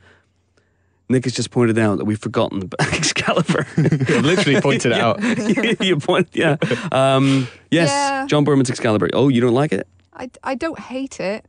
[1.10, 3.66] Nick has just pointed out that we've forgotten about Excalibur.
[3.78, 5.22] I literally pointed it out.
[5.82, 6.56] you point, yeah.
[6.91, 8.26] Um, yes, Yeah.
[8.28, 9.10] John Boorman's Excalibur.
[9.14, 9.88] Oh, you don't like it?
[10.14, 11.45] I, I don't hate it.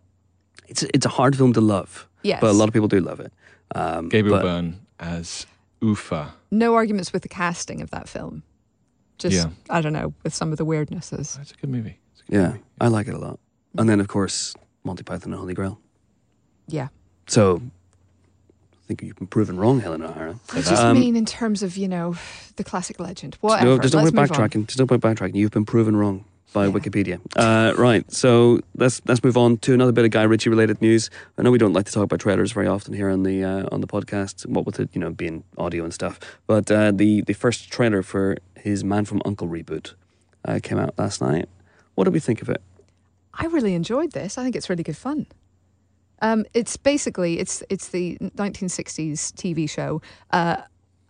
[0.66, 2.08] It's it's a hard film to love.
[2.22, 2.40] Yes.
[2.40, 3.32] but a lot of people do love it.
[3.74, 5.46] Um, Gabriel but- Byrne as
[5.82, 6.32] Ufa.
[6.50, 8.42] No arguments with the casting of that film.
[9.18, 9.50] Just, Yeah.
[9.70, 11.38] I don't know, with some of the weirdnesses.
[11.40, 11.98] It's a good movie.
[12.28, 12.62] A good Yeah, movie.
[12.80, 13.38] I like it a lot.
[13.78, 15.78] And then of course Monty Python and Holy Grail.
[16.66, 16.88] Yeah.
[17.28, 17.60] So
[18.84, 20.38] I think you've been proven wrong, Helen O'Hara.
[20.52, 22.16] I just Um, mean in terms of, you know,
[22.56, 23.36] the classic legend.
[23.40, 23.64] Whatever.
[23.70, 24.36] No, there's no point move on.
[24.36, 24.66] backtracking.
[24.66, 25.34] There's no point backtracking.
[25.36, 26.72] You've been proven wrong by Yeah.
[26.72, 27.18] Wikipedia.
[27.34, 28.04] Uh, right.
[28.12, 31.08] So let's let's move on to another bit of Guy Ritchie related news.
[31.38, 33.68] I know we don't like to talk about trailers very often here on the uh,
[33.72, 34.44] on the podcast.
[34.46, 36.20] What with it, you know, being audio and stuff.
[36.46, 39.94] But uh, the the first trailer for his Man from Uncle reboot
[40.44, 41.48] uh, came out last night.
[41.94, 42.60] What did we think of it?
[43.32, 44.36] I really enjoyed this.
[44.36, 45.26] I think it's really good fun.
[46.24, 50.00] Um, it's basically it's it's the 1960s TV show,
[50.30, 50.62] uh,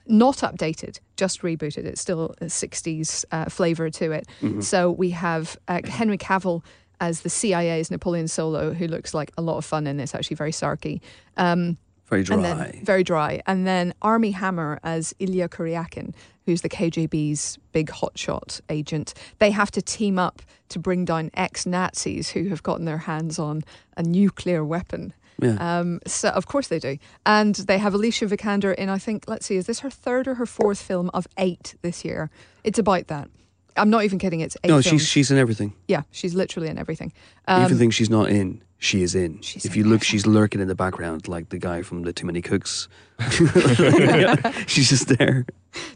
[0.06, 1.84] not updated, just rebooted.
[1.86, 4.26] It's still a 60s uh, flavor to it.
[4.60, 6.62] So we have uh, Henry Cavill
[7.00, 10.36] as the CIA's Napoleon Solo, who looks like a lot of fun and it's actually
[10.36, 11.00] very sarky.
[11.36, 11.78] Um,
[12.14, 12.36] Very dry.
[12.36, 13.42] and then very dry.
[13.46, 16.14] And then Armie Hammer as Ilya Kuryakin,
[16.46, 19.14] who's the KGB's big hotshot agent.
[19.38, 23.62] They have to team up to bring down ex-Nazis who have gotten their hands on
[23.96, 25.12] a nuclear weapon.
[25.40, 25.56] yeah.
[25.80, 28.88] Um, so of course they do, and they have Alicia Vikander in.
[28.88, 32.04] I think let's see, is this her third or her fourth film of eight this
[32.04, 32.30] year?
[32.62, 33.28] It's about that.
[33.76, 34.38] I'm not even kidding.
[34.40, 34.68] It's eight.
[34.68, 34.86] no, films.
[35.02, 35.72] she's she's in everything.
[35.88, 37.12] yeah, she's literally in everything.
[37.48, 39.40] Um, Even things she's not in, she is in.
[39.40, 40.06] She's if in you look, everything.
[40.10, 42.88] she's lurking in the background, like the guy from the Too Many Cooks.
[44.66, 45.46] she's just there.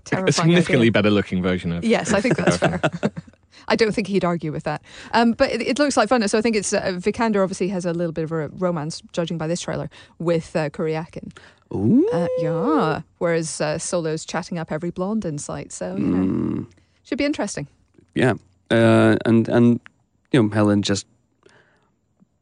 [0.04, 0.92] terrifying A significantly idea.
[0.92, 1.84] better looking version of.
[1.84, 2.80] Yes, I think that's fair.
[3.68, 4.82] I don't think he'd argue with that.
[5.12, 6.26] Um, but it, it looks like fun.
[6.28, 9.36] So I think it's uh, Vikander obviously has a little bit of a romance, judging
[9.36, 11.36] by this trailer, with uh, Kuryakin.
[11.74, 12.08] Ooh.
[12.12, 13.02] Uh, yeah.
[13.18, 15.72] Whereas uh, Solo's chatting up every blonde in sight.
[15.72, 16.66] So, you know, Mm,
[17.02, 17.66] should be interesting.
[18.14, 18.34] yeah.
[18.70, 19.80] Uh, and and
[20.30, 21.06] you know, Helen just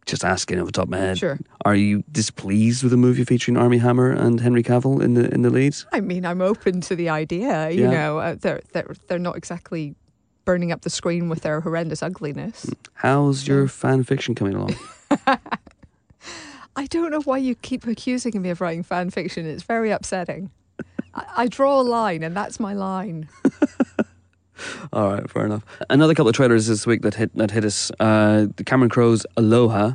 [0.07, 1.19] just asking off the top of my head.
[1.19, 1.39] Sure.
[1.65, 5.43] Are you displeased with a movie featuring Armie Hammer and Henry Cavill in the in
[5.43, 5.85] the leads?
[5.93, 7.71] I mean, I'm open to the idea.
[7.71, 7.91] You Yeah.
[7.91, 9.95] know, uh, they're, they're, they're not exactly
[10.45, 12.71] burning up the screen with their horrendous ugliness.
[12.95, 14.77] How's your fan fiction coming along?
[16.79, 19.47] I don't know why you keep accusing me of writing fan fiction.
[19.47, 20.51] It's very upsetting.
[21.15, 23.29] I, I draw a line, and that's my line.
[24.93, 25.65] All right, fair enough.
[25.91, 27.91] Another couple of trailers this week that hit that hit us.
[28.01, 29.93] Uh, Cameron Crowe's Aloha,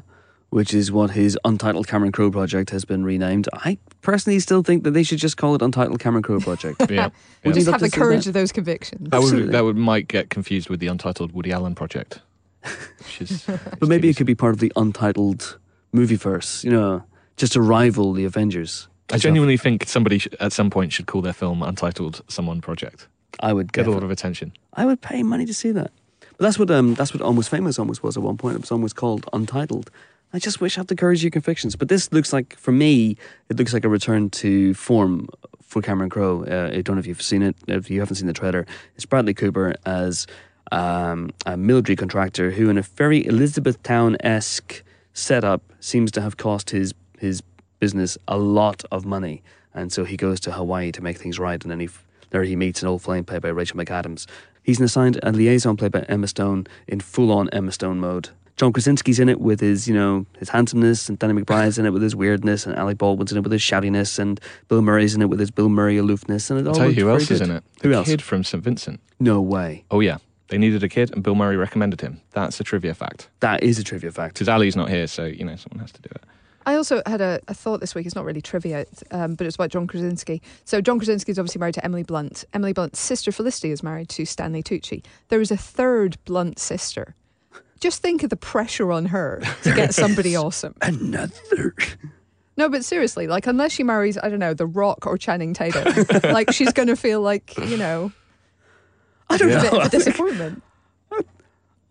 [0.50, 3.48] which is what his Untitled Cameron Crowe project has been renamed.
[3.54, 6.82] I personally still think that they should just call it Untitled Cameron Crowe project.
[6.92, 7.06] Yeah.
[7.06, 7.12] Would
[7.44, 7.50] Yeah.
[7.50, 8.30] you Just have the courage that?
[8.30, 9.10] of those convictions.
[9.10, 9.46] That Absolutely.
[9.48, 12.20] would that would might get confused with the untitled Woody Allen project.
[12.98, 13.46] Which is,
[13.80, 15.58] but maybe it could be part of the Untitled
[15.92, 16.64] movie verse.
[16.64, 17.04] You know,
[17.38, 18.88] just to rival the Avengers.
[19.12, 23.08] I genuinely think somebody sh- at some point should call their film Untitled Someone Project.
[23.40, 24.52] I would Get a lot of attention.
[24.74, 25.92] I would pay money to see that.
[26.20, 28.56] But that's what um that's what Almost Famous almost was at one point.
[28.56, 29.90] It was almost called Untitled.
[30.34, 31.76] I just wish I had the courage of your convictions.
[31.76, 33.18] But this looks like, for me,
[33.50, 35.28] it looks like a return to form
[35.62, 36.46] for Cameron Crowe.
[36.46, 37.56] Uh, I don't know if you've seen it.
[37.68, 38.66] If you haven't seen the trailer,
[38.96, 40.28] it's Bradley Cooper as
[40.72, 46.70] um, a military contractor who, in a very Elizabethtown esque setup, seems to have cost
[46.70, 47.44] his his
[47.80, 51.62] business a lot of money, and so he goes to Hawaii to make things right,
[51.62, 54.26] and then he f- there he meets an old flame played by Rachel McAdams.
[54.64, 58.30] He's been assigned a liaison played by Emma Stone in full on Emma Stone mode.
[58.58, 61.94] John Krasinski's in it with his, you know, his handsomeness, and Danny McBride's in it
[61.94, 65.22] with his weirdness, and Alec Baldwin's in it with his shoutiness, and Bill Murray's in
[65.22, 67.42] it with his Bill Murray aloofness, and it I'll all tell you who else is
[67.42, 67.64] in it.
[67.82, 68.08] Who the else?
[68.08, 68.64] kid from St.
[68.64, 69.00] Vincent.
[69.20, 69.86] No way.
[69.90, 70.18] Oh, yeah.
[70.50, 72.22] They needed a kid, and Bill Murray recommended him.
[72.32, 73.30] That's a trivia fact.
[73.40, 74.36] That is a trivia fact.
[74.36, 76.24] Because Ali's not here, so, you know, someone has to do it.
[76.66, 78.06] I also had a, a thought this week.
[78.06, 80.42] It's not really trivia, um, but it's about John Krasinski.
[80.64, 82.44] So John Krasinski is obviously married to Emily Blunt.
[82.54, 85.04] Emily Blunt's sister Felicity is married to Stanley Tucci.
[85.30, 87.16] There is a third Blunt sister.
[87.80, 90.76] Just think of the pressure on her to get somebody awesome.
[90.82, 91.74] Another.
[92.58, 96.06] No, but seriously, like unless she marries, I don't know, The Rock or Channing Tatum,
[96.32, 98.12] like she's going to feel like you know,
[99.30, 99.80] I don't a bit know.
[99.80, 100.62] of a disappointment.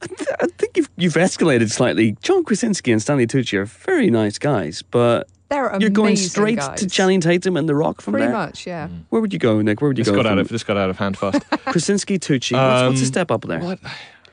[0.03, 2.17] I, th- I think you've you've escalated slightly.
[2.23, 6.59] John Krasinski and Stanley Tucci are very nice guys, but They're amazing you're going straight
[6.59, 6.81] guys.
[6.81, 8.35] to Channing Tatum and The Rock from Pretty there.
[8.35, 8.89] much, yeah.
[9.11, 9.81] Where would you go, Nick?
[9.83, 10.23] Where would you This go?
[10.23, 11.43] got, out of, this got out of hand fast.
[11.67, 12.53] Krasinski, Tucci.
[12.53, 13.61] what's, what's a Um, step up there?
[13.61, 13.79] what?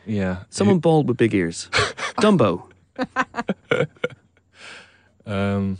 [0.06, 0.44] Yeah.
[0.50, 1.68] Someone bald with big ears.
[2.22, 2.64] Dumbo.
[5.26, 5.78] Um,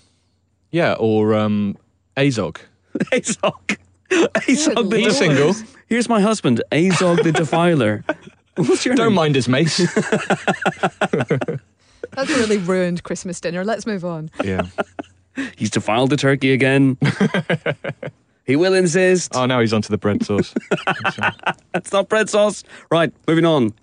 [0.72, 1.78] yeah, or um,
[2.18, 2.58] Azog.
[3.14, 3.78] Azog.
[4.10, 5.54] Azog the Good He's single.
[5.88, 8.04] Here's my husband, Azog the Defiler.
[8.68, 9.16] What's your Don't name?
[9.16, 9.78] mind his mace.
[12.12, 13.64] That's really ruined Christmas dinner.
[13.64, 14.30] Let's move on.
[14.44, 14.68] yeah.
[15.56, 16.98] He's defiled the turkey again.
[18.46, 19.36] he will insist.
[19.36, 20.54] Oh, now he's onto the bread sauce.
[21.76, 22.64] It's not bread sauce.
[22.90, 23.74] Right, moving on.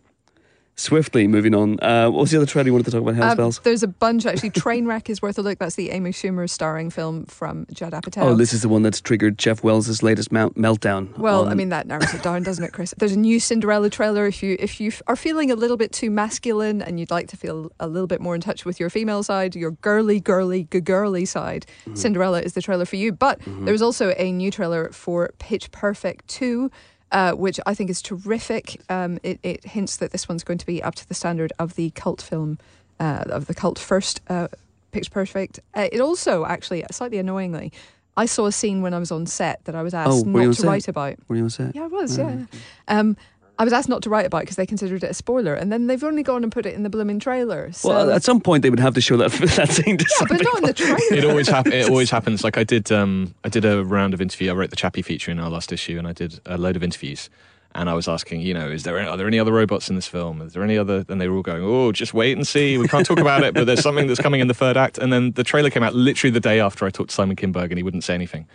[0.77, 1.79] Swiftly moving on.
[1.81, 3.15] Uh, what was the other trailer you wanted to talk about?
[3.15, 3.61] Hell Um, spells.
[3.63, 4.51] there's a bunch actually.
[4.65, 5.59] Trainwreck is worth a look.
[5.61, 8.23] That's the Amy Schumer starring film from Judd Apatow.
[8.23, 11.17] Oh, this is the one that's triggered Jeff Wells's latest mount- meltdown.
[11.17, 12.93] Well, on- I mean that narrows it down, doesn't it, Chris?
[12.99, 14.27] There's a new Cinderella trailer.
[14.27, 17.29] If you if you f- are feeling a little bit too masculine and you'd like
[17.29, 20.65] to feel a little bit more in touch with your female side, your girly, girly,
[20.65, 21.95] girly side, Mm-hmm.
[21.95, 23.13] Cinderella is the trailer for you.
[23.13, 26.71] But there was also a new trailer for Pitch Perfect two.
[27.13, 28.81] Uh, which I think is terrific.
[28.89, 31.77] Um, it, it hints that this one's going to be up to the standard of
[31.77, 32.59] the cult film,
[32.99, 34.49] uh, of the cult first uh,
[34.91, 35.61] Pitch Perfect.
[35.75, 37.73] Uh, it also, actually, slightly annoyingly,
[38.17, 40.41] I saw a scene when I was on set that I was asked Oh, were
[40.41, 40.69] you on not to set?
[40.69, 41.17] write about.
[41.29, 41.71] do you to say?
[41.75, 42.19] Yeah, I was.
[42.19, 42.45] Yeah.
[42.89, 43.17] Um,
[43.59, 45.73] I was asked not to write about it because they considered it a spoiler, and
[45.73, 47.71] then they've only gone and put it in the blooming trailer.
[47.73, 50.17] So, Well, at some point they would have to show that that scene to yeah,
[50.19, 50.99] some but not in the trailer.
[51.13, 51.75] it always happens.
[51.75, 52.43] It always happens.
[52.43, 52.91] Like I did.
[52.91, 54.51] Um, I did a round of interview.
[54.51, 56.83] I wrote the Chappie feature in our last issue, and I did a load of
[56.83, 57.31] interviews.
[57.77, 60.07] And I was asking, you know, is there are there any other robots in this
[60.07, 60.43] film?
[60.43, 61.05] Is there any other?
[61.09, 62.79] And they were all going, oh, just wait and see.
[62.79, 64.97] We can't talk about it, but there's something that's coming in the third act.
[64.99, 67.71] And then the trailer came out literally the day after I talked to Simon Kinberg,
[67.71, 68.47] and he wouldn't say anything.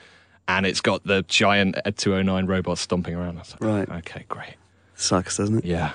[0.48, 3.38] And it's got the giant Ed 209 robots stomping around.
[3.38, 3.98] I was like, Right.
[4.00, 4.56] Okay, great.
[5.00, 5.66] Sucks, doesn't it?
[5.66, 5.94] Yeah.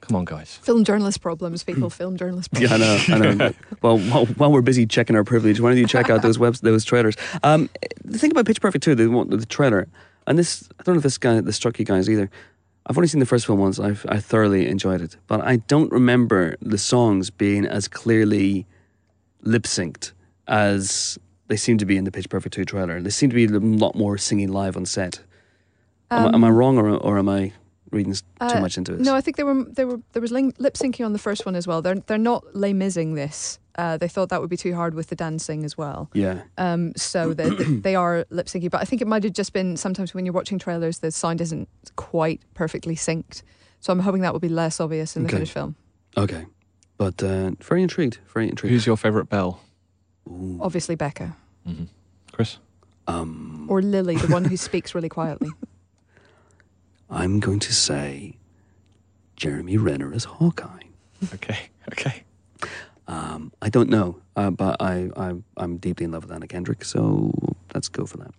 [0.00, 0.56] Come on, guys.
[0.62, 1.88] Film journalist problems, people.
[2.00, 3.08] Film journalist Yeah, problems.
[3.08, 3.28] I know.
[3.28, 3.54] I know.
[3.82, 6.60] well, while, while we're busy checking our privilege, why don't you check out those webs,
[6.62, 7.14] those trailers?
[7.42, 7.70] Um,
[8.04, 9.86] the thing about Pitch Perfect too, the, one- the trailer,
[10.26, 12.28] and this, I don't know if this guy, this struck you guys either.
[12.86, 13.78] I've only seen the first film once.
[13.80, 18.66] I've, I thoroughly enjoyed it, but I don't remember the songs being as clearly
[19.42, 20.12] lip synced
[20.48, 21.18] as
[21.48, 23.00] they seem to be in the Pitch Perfect two trailer.
[23.00, 25.20] They seem to be a lot more singing live on set.
[26.10, 27.54] Am, I- am I wrong, or, or am I
[27.90, 29.06] reading s- too Uh, much into this?
[29.06, 29.64] No, I think they were.
[29.64, 30.00] They were.
[30.12, 31.82] There was lip syncing on the first one as well.
[31.82, 33.58] They're they're not Les Mising this.
[33.76, 36.08] Uh, they thought that would be too hard with the dancing as well.
[36.14, 36.42] Yeah.
[36.58, 39.76] Um, so they, they are lip syncing, but I think it might have just been
[39.76, 43.42] sometimes when you're watching trailers, the sound isn't quite perfectly synced.
[43.80, 45.36] So I'm hoping that will be less obvious in the Okay.
[45.36, 45.74] finished film.
[46.16, 46.46] Okay.
[46.98, 48.18] But uh, very intrigued.
[48.32, 48.72] Very intrigued.
[48.72, 49.58] Who's your favourite Belle?
[50.28, 50.58] Ooh.
[50.60, 51.84] Obviously, Becca hmm
[52.32, 52.58] Chris?
[53.08, 55.50] Um, or Lily, the one who speaks really quietly.
[57.14, 58.36] I'm going to say
[59.36, 60.82] Jeremy Renner as Hawkeye.
[61.32, 61.58] Okay.
[61.92, 62.24] Okay.
[63.06, 66.84] Um, I don't know, uh, but I, I, I'm deeply in love with Anna Kendrick,
[66.84, 67.32] so
[67.72, 68.32] let's go for that.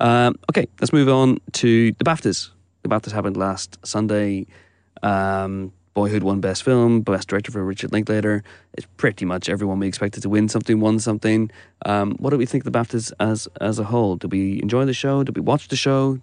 [0.00, 2.50] Um, okay, let's move on to the BAFTAs.
[2.82, 4.46] The BAFTAs happened last Sunday.
[5.02, 8.42] Um, Boyhood won Best Film, Best Director for Richard Linklater.
[8.74, 11.50] It's pretty much everyone we expected to win something won something.
[11.84, 14.16] Um, what do we think of the BAFTAs as as a whole?
[14.16, 15.22] Did we enjoy the show?
[15.22, 16.18] Did we watch the show?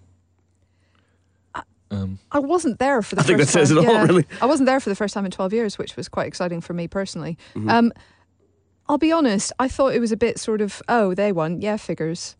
[1.90, 3.78] Um, I wasn't there for the I think first that says time.
[3.78, 4.04] it all, yeah.
[4.04, 4.26] really.
[4.40, 6.72] I wasn't there for the first time in 12 years, which was quite exciting for
[6.72, 7.36] me personally.
[7.54, 7.68] Mm-hmm.
[7.68, 7.92] Um,
[8.88, 11.76] I'll be honest, I thought it was a bit sort of, oh, they won, yeah,
[11.76, 12.36] figures,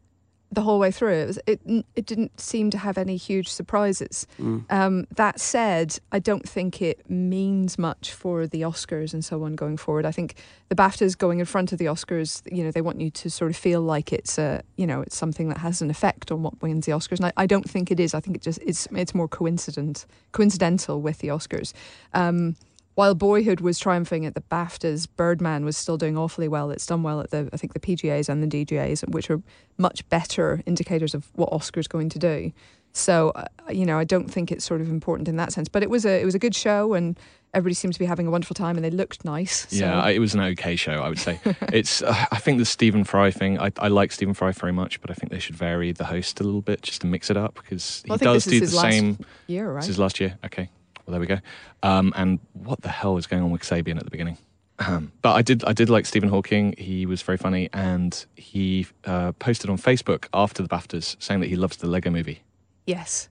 [0.52, 1.12] the whole way through.
[1.12, 1.60] It, was, it,
[1.94, 4.26] it didn't seem to have any huge surprises.
[4.40, 4.64] Mm.
[4.70, 9.54] Um, that said, I don't think it means much for the Oscars and so on
[9.54, 10.04] going forward.
[10.04, 10.34] I think
[10.68, 13.50] the BAFTAs going in front of the Oscars, you know, they want you to sort
[13.50, 16.60] of feel like it's a, you know, it's something that has an effect on what
[16.62, 17.18] wins the Oscars.
[17.18, 18.14] And I, I don't think it is.
[18.14, 21.72] I think it just it's it's more coincident, coincidental with the Oscars.
[22.12, 22.56] Um,
[23.00, 26.70] while Boyhood was triumphing at the BAFTAs, Birdman was still doing awfully well.
[26.70, 29.40] It's done well at the I think the PGAs and the DGAs, which are
[29.78, 32.52] much better indicators of what Oscar's going to do.
[32.92, 35.66] So uh, you know, I don't think it's sort of important in that sense.
[35.66, 37.18] But it was a it was a good show, and
[37.54, 39.66] everybody seemed to be having a wonderful time, and they looked nice.
[39.70, 39.76] So.
[39.76, 41.40] Yeah, it was an okay show, I would say.
[41.72, 42.02] it's.
[42.02, 43.58] Uh, I think the Stephen Fry thing.
[43.58, 46.38] I, I like Stephen Fry very much, but I think they should vary the host
[46.38, 48.60] a little bit just to mix it up because he Well, think does this is
[48.60, 49.18] do the last same.
[49.46, 49.80] year, right?
[49.80, 50.36] This is last year.
[50.44, 50.68] Okay,
[51.10, 51.38] well there we go.
[51.82, 54.38] Um, and what the hell was going on with Sabian at the beginning?
[54.78, 55.64] Um, but I did.
[55.64, 56.74] I did like Stephen Hawking.
[56.78, 61.48] He was very funny, and he uh, posted on Facebook after the Baftas saying that
[61.48, 62.42] he loves the Lego Movie.
[62.86, 63.28] Yes.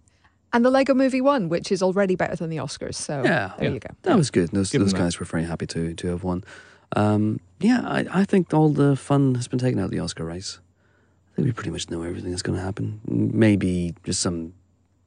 [0.52, 2.96] And the Lego Movie won, which is already better than the Oscars.
[2.96, 3.54] So Yeah.
[3.58, 3.74] there Yeah.
[3.76, 3.90] you go.
[4.04, 4.50] That was good.
[4.50, 5.06] Those, Give those them that.
[5.06, 6.44] guys were very happy to, to have won.
[6.96, 10.26] Um, yeah, I, I think all the fun has been taken out of the Oscar
[10.26, 10.60] race.
[11.32, 13.00] I think we pretty much know everything that's going to happen.
[13.08, 14.54] Maybe just some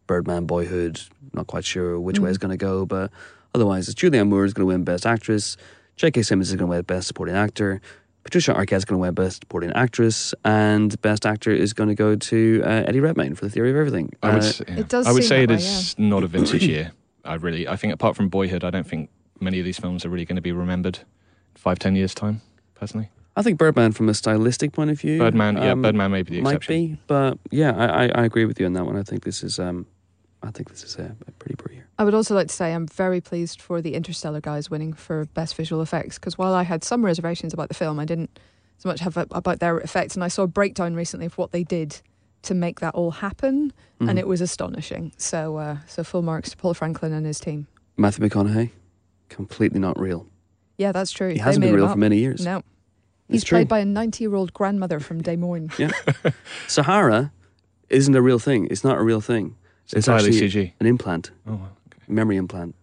[0.06, 1.00] Birdman boyhood,
[1.32, 2.30] not quite sure which way Mm.
[2.30, 3.10] it's going to go, but
[3.54, 5.56] otherwise, it's Julianne Moore is going to win Best Actress,
[5.96, 6.22] J.K.
[6.22, 7.80] Simmons is going to win Best Supporting Actor,
[8.24, 11.94] Patricia Arquette is going to win Best Supporting Actress, and Best Actor is going to
[11.94, 14.12] go to uh, Eddie Redmayne for The Theory of Everything.
[14.22, 14.44] I would.
[14.44, 14.74] Uh, yeah.
[14.78, 16.92] it does I would say it way, is not a vintage year.
[17.24, 17.66] I really.
[17.68, 20.36] I think apart from Boyhood, I don't think many of these films are really going
[20.36, 21.04] to be remembered in
[21.56, 22.40] five, ten years time.
[22.74, 25.56] Personally, I think Birdman, from a stylistic point of view, Birdman.
[25.56, 26.86] Yeah, um, Birdman may be the might exception.
[26.94, 28.96] be, but yeah, I, I, I agree with you on that one.
[28.96, 29.86] I think this is, um,
[30.42, 31.86] I think this is a, a pretty poor year.
[31.98, 35.24] I would also like to say I'm very pleased for the Interstellar guys winning for
[35.26, 38.38] best visual effects because while I had some reservations about the film, I didn't
[38.78, 40.14] so much have a, about their effects.
[40.14, 42.00] And I saw a breakdown recently of what they did
[42.42, 44.10] to make that all happen, Mhm.
[44.10, 45.12] and it was astonishing.
[45.16, 47.68] So, uh, so full marks to Paul Franklin and his team.
[47.96, 48.70] Matthew McConaughey,
[49.28, 50.26] completely not real.
[50.76, 51.28] Yeah, that's true.
[51.30, 52.44] He hasn't been real for many years.
[52.44, 52.66] No, It's
[53.32, 53.56] he's true.
[53.58, 55.70] played by a 90 year old grandmother from Des Moines.
[55.78, 55.90] Yeah.
[56.68, 57.32] Sahara
[57.88, 58.68] isn't a real thing.
[58.70, 59.56] It's not a real thing.
[59.84, 60.72] It's entirely actually CG.
[60.80, 62.02] an implant, Oh, okay.
[62.08, 62.74] memory implant.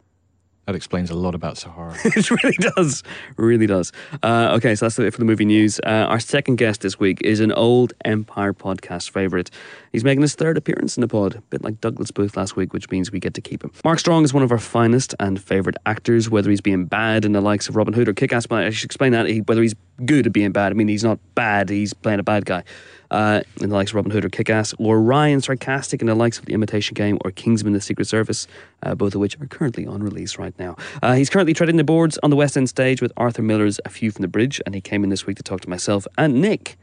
[0.70, 1.95] That explains a lot about Sahara.
[2.05, 3.01] it really does.
[3.38, 3.91] Really does.
[4.22, 5.80] Uh, okay, so that's it for the movie news.
[5.84, 9.49] Uh, our second guest this week is an old Empire podcast favourite.
[9.91, 12.72] He's making his third appearance in the pod, a bit like Douglas Booth last week,
[12.72, 13.72] which means we get to keep him.
[13.84, 17.32] Mark Strong is one of our finest and favourite actors, whether he's being bad in
[17.32, 19.26] the likes of Robin Hood or Kick Ass, I should explain that.
[19.26, 19.74] He, whether he's
[20.05, 22.63] good at being bad, I mean, he's not bad, he's playing a bad guy.
[23.12, 26.14] Uh, in the likes of Robin Hood or Kick Ass, or Ryan Sarcastic in the
[26.14, 28.47] likes of The Imitation Game or Kingsman The Secret Service,
[28.84, 30.76] uh, both of which are currently on release right now.
[31.01, 33.89] Uh, he's currently treading the boards on the West End stage with Arthur Miller's A
[33.89, 36.39] View from the Bridge, and he came in this week to talk to myself and
[36.39, 36.78] Nick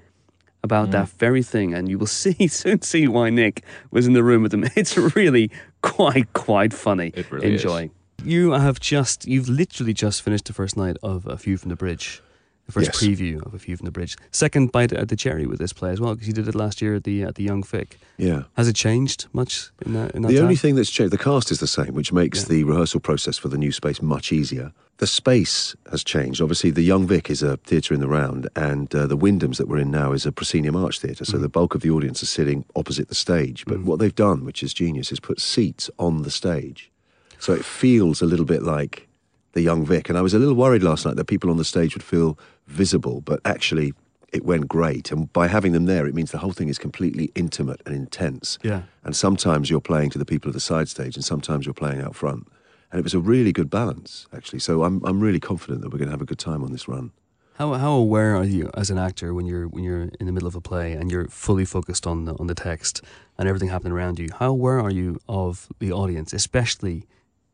[0.62, 1.72] about that very thing.
[1.72, 4.64] And you will see soon see why Nick was in the room with him.
[4.77, 5.51] It's really
[5.83, 7.12] quite, quite funny.
[7.14, 7.62] It really is.
[7.62, 7.91] Enjoy.
[8.24, 11.77] You have just, you've literally just finished the first night of A View from the
[11.77, 12.20] Bridge.
[12.67, 13.03] The first Yes.
[13.03, 14.17] preview of A View from the Bridge.
[14.33, 16.83] Second bite at the cherry with this play as well, because you did it last
[16.83, 17.97] year at the at the Young Vic.
[18.19, 18.43] Yeah.
[18.57, 20.11] Has it changed much in that?
[20.17, 22.49] In that The only thing that's changed, the cast is the same, which makes Yeah.
[22.49, 24.73] the rehearsal process for the new space much easier.
[24.99, 26.41] The space has changed.
[26.41, 29.69] Obviously, the Young Vic is a theatre in the round, and uh, the Wyndhams that
[29.69, 31.25] we're in now is a proscenium arch theatre.
[31.25, 33.64] So the bulk of the audience is sitting opposite the stage.
[33.67, 36.91] But what they've done, which is genius, is put seats on the stage.
[37.39, 39.07] So it feels a little bit like
[39.53, 40.09] the Young Vic.
[40.09, 42.39] And I was a little worried last night that people on the stage would feel
[42.67, 43.93] visible, but actually
[44.33, 45.11] it went great.
[45.11, 48.59] And by having them there, it means the whole thing is completely intimate and intense.
[48.62, 48.83] Yeah.
[49.05, 52.01] And sometimes you're playing to the people at the side stage, and sometimes you're playing
[52.01, 52.47] out front.
[52.91, 54.61] And it was a really good balance, actually.
[54.61, 56.87] So I'm, I'm really confident that we're going to have a good time on this
[56.89, 57.12] run.
[57.55, 60.47] How how aware are you as an actor when you're when you're in the middle
[60.47, 63.01] of a play and you're fully focused on the on the text
[63.39, 64.29] and everything happening around you?
[64.39, 67.07] How aware are you of the audience, especially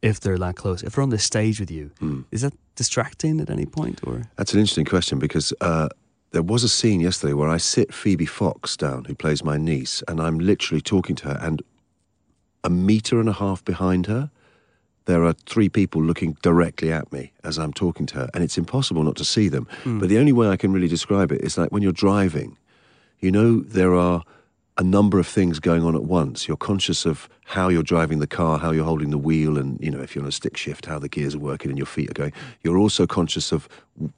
[0.03, 0.83] if they're that close?
[0.83, 1.91] If they're on the stage with you,
[2.31, 4.25] is that distracting at any point or?
[4.37, 5.89] That's an interesting question because uh,
[6.33, 10.03] there was a scene yesterday where I sit Phoebe Fox down, who plays my niece,
[10.09, 11.63] and I'm literally talking to her, and
[12.65, 14.31] a meter and a half behind her,
[15.05, 18.57] there are three people looking directly at me as I'm talking to her, and it's
[18.57, 19.67] impossible not to see them.
[19.85, 22.57] But the only way I can really describe it is like when you're driving,
[23.19, 24.23] you know, there are
[24.83, 26.49] a number of things going on at once.
[26.49, 29.93] You're conscious of how you're driving the car, how you're holding the wheel, and you
[29.93, 32.11] know if you're on a stick shift, how the gears are working and your feet
[32.11, 32.33] are going.
[32.63, 33.69] You're also conscious of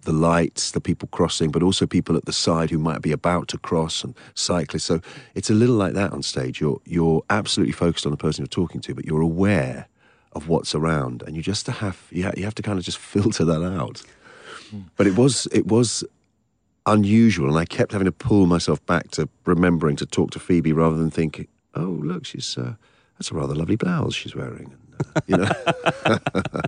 [0.05, 3.47] the lights, the people crossing, but also people at the side who might be about
[3.49, 4.85] to cross and cyclists.
[4.85, 5.03] So
[5.35, 6.63] it's a little like that on stage.
[6.63, 9.87] You're you're absolutely focused on the person you're talking to, but you're aware
[10.33, 12.99] of what's around, and you just have you, ha- you have to kind of just
[13.13, 14.03] filter that out.
[14.71, 14.81] Hmm.
[14.97, 16.05] But it was it was
[16.87, 20.73] unusual, and I kept having to pull myself back to remembering to talk to Phoebe
[20.73, 22.75] rather than think, "Oh, look, she's uh,
[23.19, 25.51] that's a rather lovely blouse she's wearing." And, uh, you know,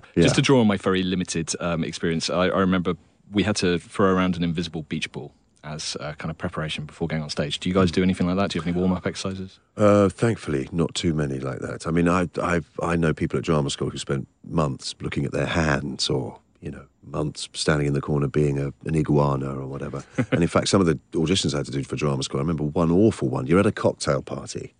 [0.16, 0.22] Yeah.
[0.22, 2.94] Just to draw on my very limited um, experience, I, I remember
[3.30, 7.06] we had to throw around an invisible beach ball as a kind of preparation before
[7.08, 7.58] going on stage.
[7.60, 8.50] Do you guys do anything like that?
[8.50, 9.58] Do you have any warm up exercises?
[9.76, 11.86] Uh, thankfully, not too many like that.
[11.86, 15.32] I mean, I, I, I know people at drama school who spent months looking at
[15.32, 19.68] their hands or, you know, months standing in the corner being a, an iguana or
[19.68, 20.02] whatever.
[20.32, 22.42] and in fact, some of the auditions I had to do for drama school, I
[22.42, 23.46] remember one awful one.
[23.46, 24.74] You're at a cocktail party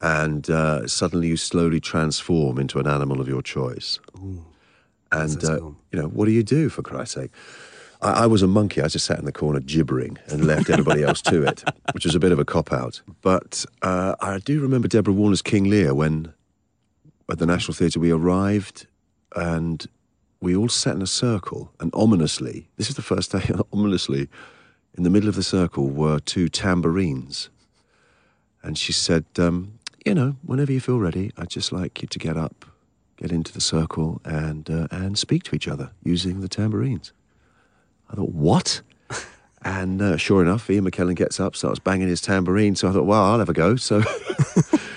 [0.00, 4.00] and uh, suddenly you slowly transform into an animal of your choice.
[5.12, 5.76] and, uh, cool.
[5.92, 7.30] you know, what do you do, for Christ's sake?
[8.00, 8.80] I, I was a monkey.
[8.80, 12.14] I just sat in the corner gibbering and left everybody else to it, which was
[12.14, 13.02] a bit of a cop out.
[13.20, 16.32] But uh, I do remember Deborah Warner's King Lear when
[17.30, 18.86] at the National Theatre we arrived
[19.36, 19.86] and
[20.42, 21.72] we all sat in a circle.
[21.80, 24.28] And ominously, this is the first day, ominously,
[24.94, 27.48] in the middle of the circle were two tambourines.
[28.62, 32.18] And she said, um, You know, whenever you feel ready, I'd just like you to
[32.18, 32.66] get up,
[33.16, 37.12] get into the circle, and, uh, and speak to each other using the tambourines.
[38.10, 38.82] I thought, what?
[39.64, 42.74] And uh, sure enough, Ian McKellen gets up, starts banging his tambourine.
[42.74, 43.76] So I thought, well, I'll have a go.
[43.76, 44.00] So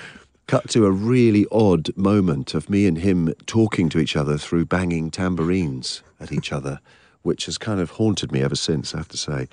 [0.47, 4.65] cut to a really odd moment of me and him talking to each other through
[4.65, 6.79] banging tambourines at each other,
[7.23, 9.47] which has kind of haunted me ever since, I have to say.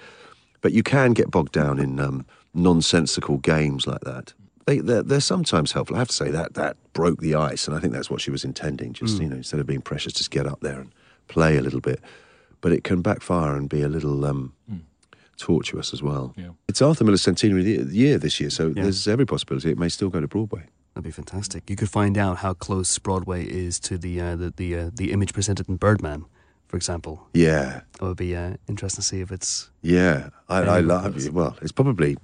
[0.61, 4.35] But you can get bogged down in um, nonsensical games like that.
[4.67, 5.97] They, they're, they're sometimes helpful.
[5.97, 8.31] I have to say that that broke the ice, and I think that's what she
[8.31, 8.93] was intending.
[8.93, 10.93] Just you know, instead of being precious, just get up there and
[11.27, 12.01] play a little bit.
[12.61, 14.53] But it can backfire and be a little um,
[15.37, 16.33] tortuous as well.
[16.37, 16.51] Yeah.
[16.69, 20.21] It's Arthur Miller's centenary year this year, so there's every possibility it may still go
[20.21, 20.67] to Broadway.
[20.95, 21.71] That'd be fantastic.
[21.71, 25.13] You could find out how close Broadway is to the uh, the the, uh, the
[25.13, 26.27] image presented in Birdman,
[26.69, 27.27] for example.
[27.33, 29.71] Yeah, That would be uh, interesting to see if it's.
[29.83, 30.29] yeah.
[30.49, 31.33] I, I love it.
[31.33, 32.17] Well, it's probably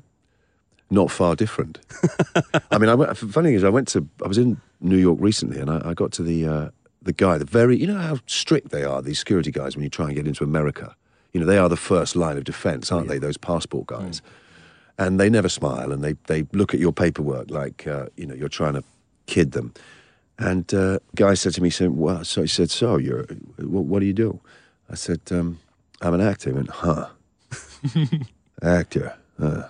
[0.91, 1.79] not far different.
[2.71, 5.61] I mean, I went, funny is, I went to, I was in New York recently,
[5.61, 6.69] and I, I got to the uh,
[7.01, 9.89] the guy, the very, you know how strict they are, these security guys, when you
[9.91, 10.95] try and get into America.
[11.33, 13.19] You know, they are the first line of defence, aren't they?
[13.19, 14.21] Those passport guys,
[14.99, 18.35] and they never smile, and they they look at your paperwork like uh, you know
[18.35, 18.85] you're trying to
[19.27, 19.73] kid them.
[20.41, 23.25] And uh, guy said to me, "saying, well, so he said, so you're,
[23.59, 24.41] what, what do you do?"
[24.91, 25.59] I said, um,
[26.01, 27.09] "I'm an actor." He went, "Huh."
[28.63, 29.17] actor.
[29.41, 29.65] Uh,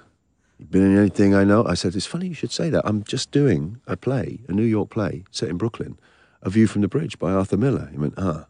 [0.58, 1.64] you been in anything I know?
[1.64, 2.82] I said, it's funny you should say that.
[2.84, 5.98] I'm just doing a play, a New York play set in Brooklyn,
[6.42, 7.88] A View from the Bridge by Arthur Miller.
[7.92, 8.44] He went, huh.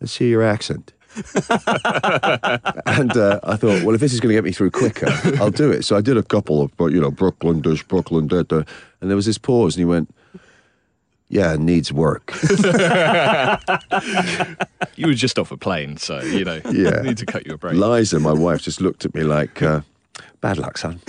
[0.00, 0.92] Let's hear your accent.
[2.86, 5.08] and uh, I thought, well, if this is going to get me through quicker,
[5.40, 5.84] I'll do it.
[5.84, 8.62] So I did a couple of, but you know, Brooklyn dish, Brooklyn da, da.
[9.00, 10.14] And there was this pause, and he went,
[11.28, 12.32] yeah, needs work.
[14.96, 16.60] You were just off a plane, so you know.
[16.70, 17.02] Yeah.
[17.02, 17.74] need to cut you a break.
[17.74, 19.82] Liza, my wife, just looked at me like, uh,
[20.40, 21.00] bad luck, son.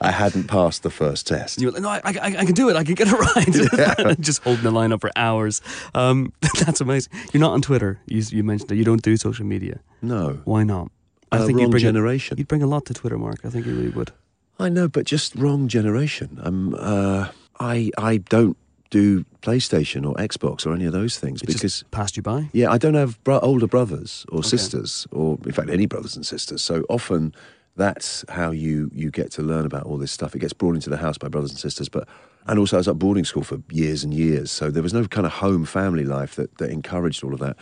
[0.00, 1.60] I hadn't passed the first test.
[1.60, 2.76] You were like, no, I, I, I can do it.
[2.76, 4.18] I can get it right.
[4.20, 5.60] Just holding the line up for hours.
[5.94, 7.12] Um, that's amazing.
[7.32, 8.00] You're not on Twitter.
[8.06, 9.80] You, you mentioned that you don't do social media.
[10.02, 10.40] No.
[10.44, 10.90] Why not?
[11.30, 12.36] I Uh, you'd wrong bring generation.
[12.36, 13.40] A, you'd bring a lot to Twitter, Mark.
[13.44, 14.12] I think you really would.
[14.58, 16.40] I know, but just wrong generation.
[16.42, 17.28] Um, uh,
[17.60, 18.56] I I don't
[18.90, 22.48] do PlayStation or Xbox or any of those things It because just passed you by.
[22.52, 26.24] yeah, I don't have bro- older brothers or sisters, or in fact any brothers and
[26.26, 26.62] sisters.
[26.62, 27.34] So often
[27.78, 30.34] that's how you you get to learn about all this stuff.
[30.34, 32.06] It gets brought into the house by brothers and sisters, but
[32.46, 35.04] and also I was at boarding school for years and years, so there was no
[35.06, 37.56] kind of home family life that that encouraged all of that.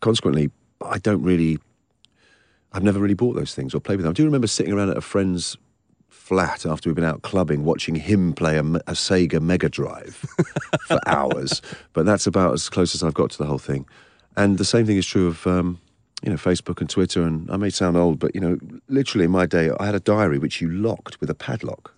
[0.00, 0.50] Consequently,
[0.84, 1.58] I don't really.
[2.72, 4.10] I've never really bought those things or played with them.
[4.10, 5.56] I do remember sitting around at a friend's
[6.08, 10.24] flat after we'd been out clubbing, watching him play a, a Sega Mega Drive
[10.86, 11.60] for hours.
[11.92, 13.86] But that's about as close as I've got to the whole thing.
[14.36, 15.80] And the same thing is true of um,
[16.22, 17.22] you know Facebook and Twitter.
[17.22, 18.58] And I may sound old, but you know,
[18.88, 21.94] literally in my day, I had a diary which you locked with a padlock.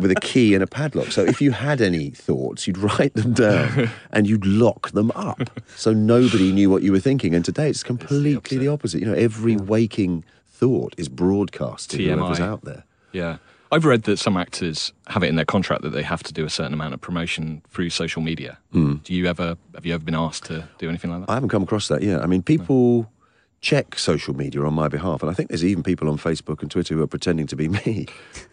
[0.00, 1.10] with a key and a padlock.
[1.10, 5.48] So if you had any thoughts, you'd write them down and you'd lock them up.
[5.74, 7.34] So nobody knew what you were thinking.
[7.34, 9.00] And today it's completely the opposite.
[9.00, 12.84] You know, every waking thought is broadcast to whoever's out there.
[13.12, 13.38] Yeah.
[13.72, 16.44] I've read that some actors have it in their contract that they have to do
[16.44, 18.58] a certain amount of promotion through social media.
[18.72, 18.96] Hmm.
[18.96, 21.30] Do you ever have you ever been asked to do anything like that?
[21.30, 22.22] I haven't come across that yet.
[22.22, 23.10] I mean, people
[23.60, 26.70] check social media on my behalf, and I think there's even people on Facebook and
[26.70, 28.06] Twitter who are pretending to be me,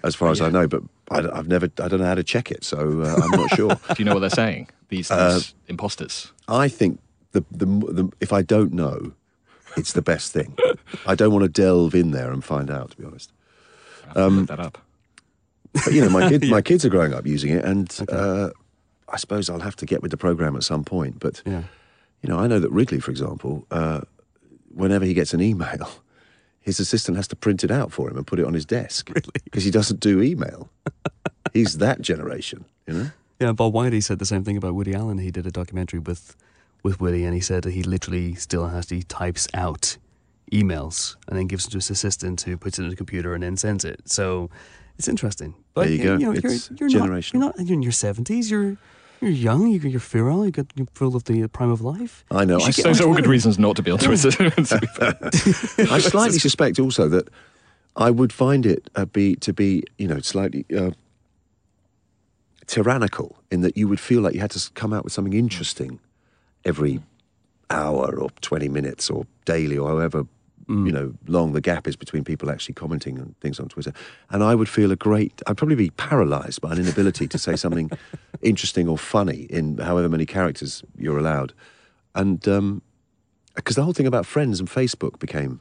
[0.04, 0.68] as far as I know.
[0.68, 3.50] But I, have never, I don't know how to check it, so uh, I'm not
[3.56, 3.70] sure.
[3.70, 4.70] do you know what they're saying?
[4.90, 6.32] These, uh, these imposters.
[6.48, 7.00] I think
[7.32, 9.14] the, the the if I don't know,
[9.78, 10.58] it's the best thing.
[11.06, 12.92] I don't want to delve in there and find out.
[12.92, 13.32] To be honest,
[14.08, 14.80] have um, that up.
[15.74, 18.50] But you know, my kid, my kids are growing up using it, and uh,
[19.10, 21.20] I suppose I'll have to get with the program at some point.
[21.20, 21.64] But Yeah.
[22.22, 24.02] you know, I know that Ridley, for example, uh,
[24.74, 25.90] whenever he gets an email,
[26.62, 29.10] his assistant has to print it out for him and put it on his desk.
[29.16, 29.30] Really?
[29.44, 30.70] Because he doesn't do email.
[31.54, 33.08] He's that generation, you know?
[33.40, 35.18] Yeah, Bob Weide said the same thing about Woody Allen.
[35.18, 36.36] He did a documentary with
[36.84, 39.98] with Woody, and he said that he literally still has he types out
[40.52, 43.42] emails and then gives it to his assistant who puts it in the computer and
[43.44, 44.02] then sends it.
[44.06, 44.50] So
[44.98, 45.56] it's interesting.
[45.74, 46.18] But There you go.
[46.18, 47.34] know, It's you're, you're generational.
[47.34, 47.68] Not, you're not.
[47.68, 48.52] You're in your seventies.
[48.52, 48.78] You're
[49.22, 49.68] you're young.
[49.72, 50.46] You're, you're virile.
[50.48, 52.26] You're, you're full of the prime of life.
[52.30, 52.60] I know.
[52.60, 54.32] You I, should Those are all good reasons not to be on Twitter.
[54.32, 55.18] to be fair.
[55.92, 57.30] I slightly suspect also that
[57.96, 60.92] I would find it uh, be to be, you know, slightly uh,
[62.68, 66.00] tyrannical in that you would feel like you had to come out with something interesting
[66.66, 67.02] every
[67.70, 70.26] hour or 20 minutes or daily or however
[70.70, 73.92] you know long the gap is between people actually commenting on things on Twitter
[74.30, 77.56] and I would feel a great I'd probably be paralyzed by an inability to say
[77.56, 77.92] something
[78.42, 81.54] interesting or funny in however many characters you're allowed
[82.16, 82.82] and um
[83.56, 85.60] because the whole thing about friends and Facebook became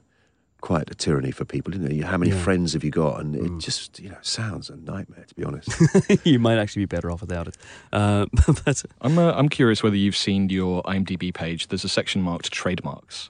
[0.63, 2.05] quite a tyranny for people, didn't it?
[2.05, 2.39] How many Yeah.
[2.39, 3.21] friends have you got?
[3.21, 5.69] And it just, you know, sounds a nightmare, to be honest.
[6.25, 7.57] you might actually be better off without it.
[7.93, 8.27] Uh,
[8.65, 11.67] but I'm, uh, I'm curious whether you've seen your IMDb page.
[11.67, 13.29] There's a section marked trademarks,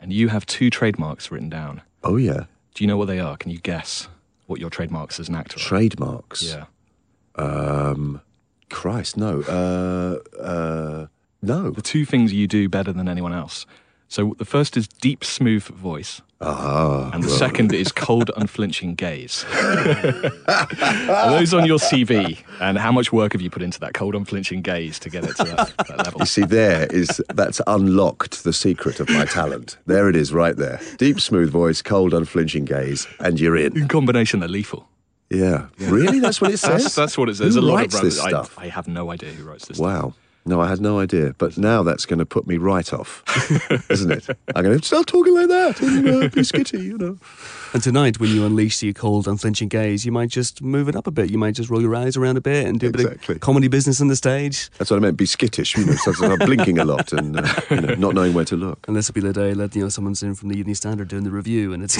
[0.00, 1.82] and you have two trademarks written down.
[2.04, 2.44] oh, yeah.
[2.74, 3.36] Do you know what they are?
[3.38, 4.08] Can you guess
[4.46, 5.62] what your trademarks as an actor are?
[5.62, 6.42] Trademarks.
[6.42, 6.66] Yeah.
[7.36, 8.20] Um,
[8.68, 9.40] Christ, no.
[9.42, 11.06] Uh, uh,
[11.42, 11.70] no.
[11.70, 13.64] The two things you do better than anyone else.
[14.08, 17.10] So the first is deep, smooth voice, Ah.
[17.12, 19.44] and the second is cold, unflinching gaze.
[20.46, 22.38] are those on your CV?
[22.60, 25.36] And how much work have you put into that cold, unflinching gaze to get it
[25.36, 26.20] to that, that level?
[26.20, 29.76] You see, there is that's unlocked the secret of my talent.
[29.86, 30.80] There it is, right there.
[30.98, 33.76] Deep, smooth voice, cold, unflinching gaze, and you're in.
[33.76, 34.88] In combination, they're lethal.
[35.30, 36.20] Yeah, really?
[36.20, 36.82] That's what it says.
[36.84, 37.38] That's, that's what it says.
[37.38, 38.56] Who There's a lot of this stuff?
[38.58, 39.78] I have no idea who writes this.
[39.78, 40.14] stuff.
[40.46, 41.34] No, I had no idea.
[41.38, 43.24] But now that's going to put me right off,
[43.90, 44.28] isn't it?
[44.54, 47.18] I'm going to start talking like that and uh, be skitty, you know.
[47.74, 51.08] And tonight, when you unleash your cold, unflinching gaze, you might just move it up
[51.08, 51.30] a bit.
[51.30, 53.66] You might just roll your eyes around a bit and do a bit of comedy
[53.66, 54.70] business on the stage.
[54.78, 55.16] That's what I meant.
[55.16, 58.32] Be skittish, you know, so I'm blinking a lot and uh, you know, not knowing
[58.32, 58.86] where to look.
[58.86, 61.08] And this will be the day that you know someone's in from the Evening Standard
[61.08, 61.96] doing the review, and it's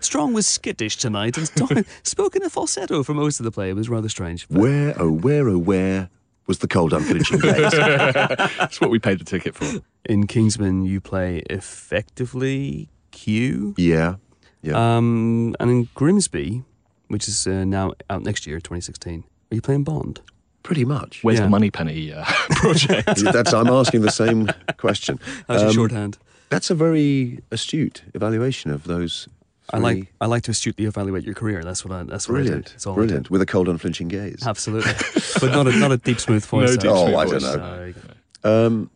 [0.04, 3.70] Strong was skittish tonight and st- spoke in a falsetto for most of the play.
[3.70, 4.48] It was rather strange.
[4.48, 6.10] But Where, oh, where, oh, where
[6.50, 7.70] was the cold, unflinching gaze?
[7.72, 9.80] That's what we paid the ticket for.
[10.04, 13.74] in Kingsman, you play effectively Q.
[13.78, 14.16] yeah,
[14.62, 14.96] yeah.
[14.96, 16.64] Um, and in Grimsby,
[17.08, 20.20] which is uh, now out next year, 2016, are you playing Bond?
[20.62, 21.20] Pretty much.
[21.22, 21.44] Where's Yeah.
[21.46, 23.06] the Moneypenny uh, project?
[23.32, 23.52] That's.
[23.54, 25.18] I'm asking the same question.
[25.48, 26.18] How's your Um, shorthand?
[26.50, 29.28] That's a very astute evaluation of those.
[29.72, 31.62] I like I like to astutely evaluate your career.
[31.64, 32.74] That's what I that's what I Brilliant, did.
[32.74, 33.24] It's all I brilliant.
[33.24, 33.30] did.
[33.30, 34.42] With a cold, unflinching gaze.
[34.46, 34.92] Absolutely,
[35.40, 36.70] but not a not a deep smooth voice.
[36.70, 36.82] No though.
[36.82, 37.64] deep Oh, smooth I don't know.
[37.64, 37.94] Uh, there you
[38.42, 38.66] go.
[38.66, 38.90] Um,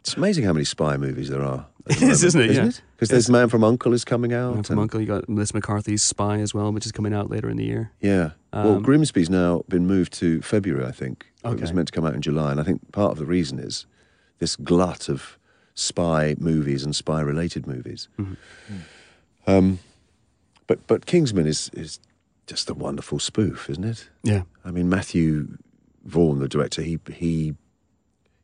[0.00, 1.66] it's amazing how many spy movies there are.
[1.88, 2.74] at It the is, moment, isn't it?
[2.74, 2.80] Yeah.
[2.96, 4.54] Because there's Man from Uncle is coming out.
[4.54, 7.30] Man from and- Uncle, you got Melissa McCarthy's Spy as well, which is coming out
[7.30, 7.90] later in the year.
[8.00, 8.30] Yeah.
[8.52, 11.26] well, Um, Grimsby's now been moved to February, I think.
[11.44, 11.54] Okay.
[11.54, 13.58] It was meant to come out in July, and I think part of the reason
[13.58, 13.86] is
[14.40, 15.38] this glut of
[15.74, 18.08] spy movies and spy-related movies.
[18.18, 18.34] Mm-hmm.
[19.46, 19.78] Um,
[20.66, 22.00] but but Kingsman is is
[22.46, 24.08] just a wonderful spoof, isn't it?
[24.22, 25.58] Yeah, I mean, Matthew
[26.04, 27.54] Vaughn, the director, he he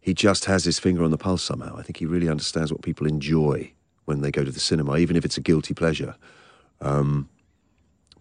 [0.00, 1.76] he just has his finger on the pulse somehow.
[1.76, 3.72] I think he really understands what people enjoy
[4.06, 6.16] when they go to the cinema, even if it's a guilty pleasure.
[6.80, 7.28] Um,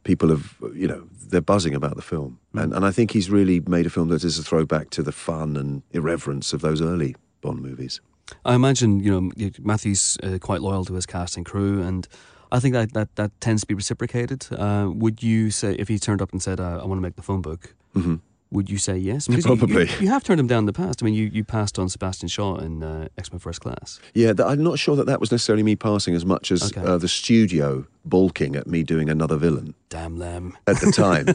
[0.03, 3.61] people have, you know, they're buzzing about the film, and and I think he's really
[3.61, 7.15] made a film that is a throwback to the fun and irreverence of those early
[7.41, 8.01] Bond movies.
[8.43, 12.07] I imagine you know Matthew's uh, quite loyal to his cast and crew, and
[12.51, 14.47] I think that that, that tends to be reciprocated.
[14.51, 17.15] Uh, would you say if he turned up and said, uh, "I want to make
[17.15, 18.15] the phone book," hmm
[18.51, 19.27] would you say yes?
[19.27, 19.85] Because you- Probably.
[19.87, 21.03] You, you have turned him down in the past.
[21.03, 23.99] I mean, you, you passed on Sebastian Shaw in uh, X Men First Class.
[24.15, 26.81] Yeah, th- I'm not sure that that was necessarily me passing as much as Okay.
[26.81, 29.75] uh, the studio balking at me doing another villain.
[29.89, 30.57] Damn them.
[30.65, 31.27] at the time.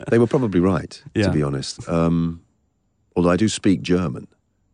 [0.10, 1.26] they were probably right, Yeah.
[1.26, 1.88] to be honest.
[1.88, 2.42] Um,
[3.14, 4.26] although I do speak German.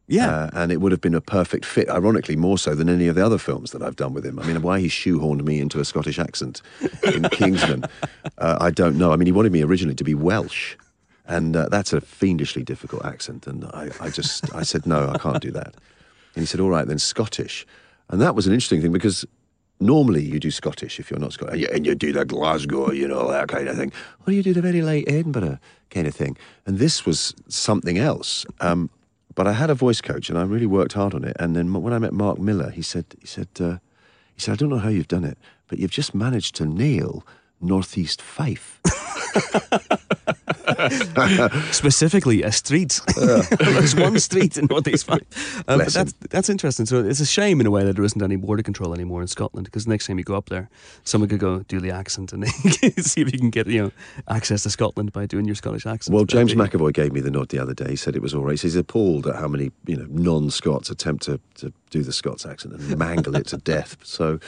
[0.09, 0.31] Yeah.
[0.31, 3.15] Uh, and it would have been a perfect fit, ironically, more so than any of
[3.15, 4.39] the other films that I've done with him.
[4.39, 6.61] I mean, why he shoehorned me into a Scottish accent
[7.05, 7.85] in Kingsman,
[8.39, 9.13] uh, I don't know.
[9.13, 10.77] I mean, he wanted me originally to be Welsh.
[11.27, 13.47] And uh, that's a fiendishly difficult accent.
[13.47, 15.75] And I, I just, I said, no, I can't do that.
[16.35, 17.67] And he said, all right, then Scottish.
[18.09, 19.25] And that was an interesting thing because
[19.79, 21.67] normally you do Scottish if you're not Scottish.
[21.73, 23.93] And you do the Glasgow, you know, that kind of thing.
[24.27, 25.59] Or you do the very late Edinburgh
[25.91, 26.37] kind of thing.
[26.67, 28.45] And this was something else.
[28.61, 28.91] Um,
[29.35, 31.37] but I had a voice coach and I really worked hard on it.
[31.39, 33.79] And then when I met Mark Millar, he said, he said, uh,
[34.35, 37.25] he said, I don't know how you've done it, but you've just managed to nail
[37.61, 38.81] Northeast Fife.
[41.73, 43.01] Specifically, a street.
[43.17, 45.23] There's one street in Northeast Fife.
[45.69, 46.87] Uh, but that's that's interesting.
[46.87, 49.29] So it's a shame in a way that there isn't any border control anymore in
[49.29, 50.69] Scotland because next time you go up there,
[51.05, 53.93] someone could go do the accent and see if you can get you know
[54.29, 56.15] access to Scotland by doing your Scottish accent.
[56.15, 57.91] Well, James be- McAvoy gave me the nod the other day.
[57.91, 58.61] He said it was all right.
[58.61, 62.75] He's appalled at how many you know non-Scots attempt to, to do the Scots accent
[62.75, 63.97] and mangle it to death.
[64.03, 64.41] So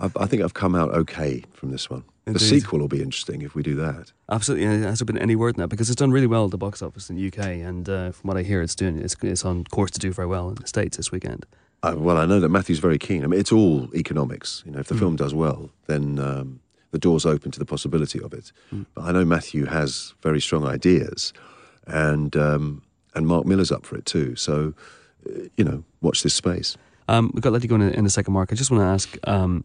[0.00, 2.04] I, I think I've come out okay from this one.
[2.24, 2.40] Indeed.
[2.40, 4.12] The sequel will be interesting if we do that.
[4.30, 5.68] Absolutely, and has there been any word in that?
[5.68, 8.28] Because it's done really well at the box office in the UK, and uh, from
[8.28, 10.66] what I hear, it's doing it's, it's on course to do very well in the
[10.68, 11.46] states this weekend.
[11.82, 13.24] Uh, well, I know that Matthew's very keen.
[13.24, 14.62] I mean, it's all economics.
[14.64, 16.60] You know, if the film does well, then um,
[16.92, 18.52] the door's open to the possibility of it.
[18.70, 18.82] Hmm.
[18.94, 21.32] But I know Matthew has very strong ideas,
[21.88, 22.82] and um,
[23.16, 24.36] and Mark Millar's up for it too.
[24.36, 24.74] So,
[25.26, 26.76] uh, you know, watch this space.
[27.08, 28.52] Um, we've got to let you go in a, in a second, Mark.
[28.52, 29.64] I just want to ask um,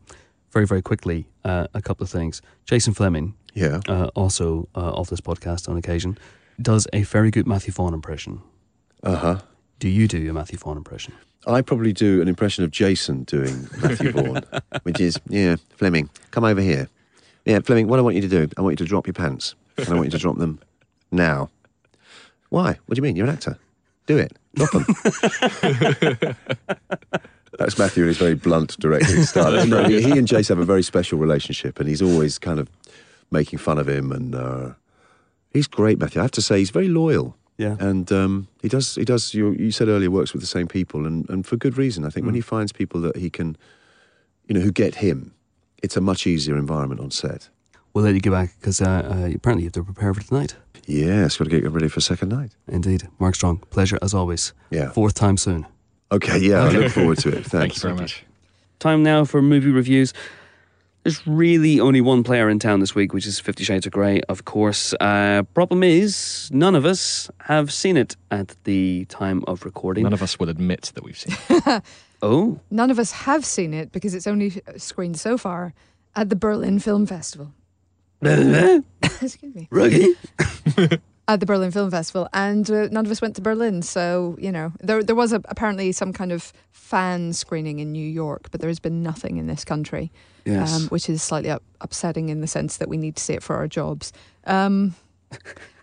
[0.51, 2.41] very very quickly uh, a couple of things.
[2.65, 3.79] Jason Flemyng, Yeah.
[3.87, 6.17] uh, also uh, of this podcast on occasion,
[6.61, 8.41] does a very good Matthew Vaughn impression.
[9.03, 9.39] Uh huh.
[9.79, 11.13] Do you do a Matthew Vaughn impression?
[11.45, 14.41] I probably do an impression of Jason doing Matthew Vaughn,
[14.83, 16.89] which is, yeah, Flemyng, come over here.
[17.45, 19.55] Yeah, Flemyng, what I want you to do, I want you to drop your pants,
[19.77, 20.59] and I want you to drop them
[21.11, 21.49] now.
[22.49, 22.77] Why?
[22.85, 23.15] What do you mean?
[23.15, 23.57] You're an actor.
[24.07, 24.31] Do it.
[24.55, 26.35] Drop them.
[27.57, 29.65] That's Matthew in his very blunt directing style.
[29.65, 32.69] No, he he and Jace have a very special relationship, and he's always kind of
[33.31, 34.69] making fun of him, and uh,
[35.51, 36.21] he's great, Matthew.
[36.21, 37.35] I have to say, he's very loyal.
[37.57, 37.75] Yeah.
[37.79, 39.33] And um, he does, he does.
[39.33, 42.05] You, you said earlier, works with the same people, and, and for good reason.
[42.05, 43.57] I think when he finds people that he can,
[44.47, 45.33] you know, who get him,
[45.81, 47.49] it's a much easier environment on set.
[47.93, 50.55] We'll let you get back because uh, uh, apparently you have to prepare for tonight.
[50.85, 52.55] Yeah, it's got to get ready for second night.
[52.67, 54.53] Indeed, Mark Strong, pleasure as always.
[54.69, 54.91] Yeah.
[54.91, 55.65] Fourth time soon.
[56.11, 57.33] Okay, yeah, I look forward to it.
[57.45, 57.49] Thanks.
[57.51, 58.23] Thank you very much.
[58.79, 60.13] Time now for movie reviews.
[61.03, 64.21] There's really only one player in town this week, which is Fifty Shades of Grey,
[64.27, 64.93] of course.
[64.99, 70.03] Uh, problem is, none of us have seen it at the time of recording.
[70.03, 71.83] None of us will admit that we've seen it.
[72.21, 75.73] oh, None of us have seen it because it's only screened so far
[76.15, 77.53] at the Berlin Film Festival.
[78.21, 79.67] Excuse me.
[79.71, 80.15] Ruggy.
[81.29, 83.81] At the Berlin Film Festival, and uh, none of us went to Berlin.
[83.81, 88.07] So you know, there there was a, apparently some kind of fan screening in New
[88.07, 90.09] York, but there has been nothing in this country,
[90.45, 90.73] Yes.
[90.73, 93.43] um, which is slightly up, upsetting in the sense that we need to see it
[93.43, 94.13] for our jobs.
[94.45, 94.95] Um,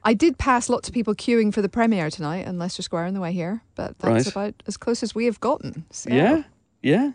[0.03, 3.15] I did pass lots of people queuing for the premiere tonight in Leicester Square on
[3.15, 4.27] the way here, but that's Right.
[4.27, 5.85] about as close as we have gotten.
[5.91, 6.09] So.
[6.11, 6.45] yeah,
[6.83, 7.12] yeah.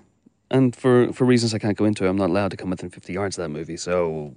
[0.52, 3.12] And for for reasons I can't go into, I'm not allowed to come within 50
[3.14, 4.34] yards of that movie, so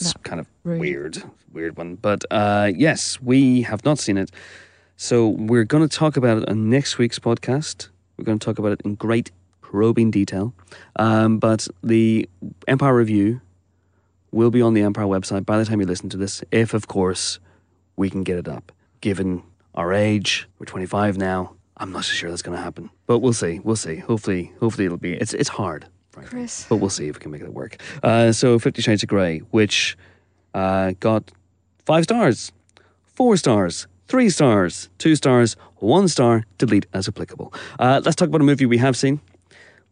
[0.00, 0.80] it's No, kind of rude.
[0.80, 1.22] weird,
[1.52, 1.96] weird one.
[1.96, 4.30] But uh, yes, we have not seen it,
[4.96, 7.88] so we're going to talk about it on next week's podcast.
[8.16, 10.52] We're going to talk about it in great probing detail.
[10.96, 12.28] Um, but the
[12.68, 13.40] Empire review
[14.32, 16.86] will be on the Empire website by the time you listen to this, if of
[16.88, 17.38] course
[17.96, 18.72] we can get it up.
[19.00, 19.42] Given
[19.74, 21.54] our age, we're 25 now.
[21.78, 23.58] I'm not so sure that's going to happen, but we'll see.
[23.60, 23.96] We'll see.
[23.96, 25.14] Hopefully, hopefully it'll be.
[25.14, 26.30] It's it's hard, frankly.
[26.30, 26.66] Chris.
[26.68, 27.80] but we'll see if we can make it work.
[28.02, 29.96] Uh, so, Fifty Shades of Grey, which
[30.54, 31.30] uh, got
[31.84, 32.52] five stars,
[33.04, 36.44] four stars, three stars, two stars, one star.
[36.58, 37.52] Delete as applicable.
[37.78, 39.20] Uh, let's talk about a movie we have seen,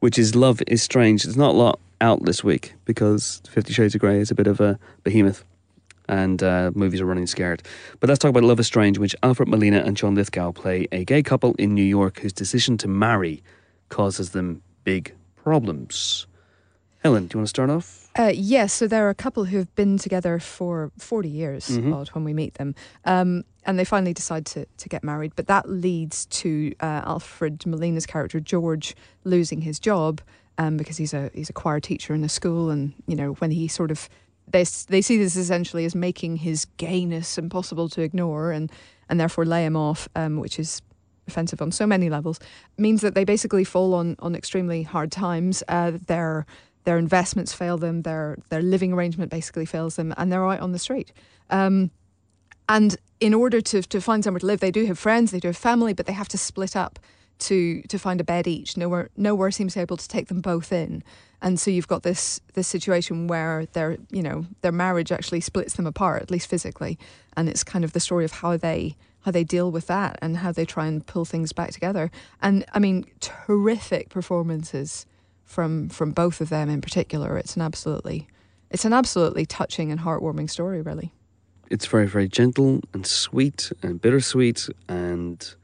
[0.00, 1.24] which is Love Is Strange.
[1.24, 4.46] There's not a lot out this week because Fifty Shades of Grey is a bit
[4.46, 5.44] of a behemoth
[6.08, 7.62] and uh, movies are running scared.
[8.00, 10.88] But let's talk about Love is Strange, in which Alfred Molina and John Lithgow play
[10.90, 13.42] a gay couple in New York whose decision to marry
[13.90, 15.14] causes them big
[15.48, 16.26] problems.
[17.02, 18.10] Helen, do you want to start off?
[18.18, 21.94] Uh, yes, so there are a couple who have been together for 40 years Mhm.
[21.94, 22.74] odd when we meet them.
[23.04, 25.32] Um, and they finally decide to, to get married.
[25.36, 30.20] But that leads to uh, Alfred Molina's character, George, losing his job
[30.58, 32.68] um, because he's a, he's a choir teacher in a school.
[32.70, 34.08] And, you know, when he sort of,
[34.50, 38.72] they, they see this essentially as making his gayness impossible to ignore and,
[39.08, 40.82] and therefore lay him off, um, which is
[41.28, 42.40] offensive on so many levels,
[42.76, 45.62] means that they basically fall on, on extremely hard times.
[45.68, 46.46] Uh, their
[46.84, 50.72] their investments fail them, their their living arrangement basically fails them, and they're out on
[50.72, 51.12] the street.
[51.50, 51.90] Um,
[52.68, 55.48] and in order to to find somewhere to live, they do have friends, they do
[55.48, 56.98] have family, but they have to split up
[57.38, 58.76] to to find a bed each.
[58.76, 61.02] Nowhere nowhere seems able to take them both in,
[61.40, 65.74] and so you've got this this situation where their you know their marriage actually splits
[65.74, 66.98] them apart, at least physically,
[67.36, 68.96] and it's kind of the story of how they
[69.28, 72.10] how they deal with that and how they try and pull things back together.
[72.40, 75.04] And I mean, terrific performances
[75.44, 77.36] from from both of them in particular.
[77.36, 78.26] It's an absolutely
[78.70, 81.12] it's an absolutely touching and heartwarming story, really.
[81.70, 85.54] It's very, very gentle and sweet and bittersweet and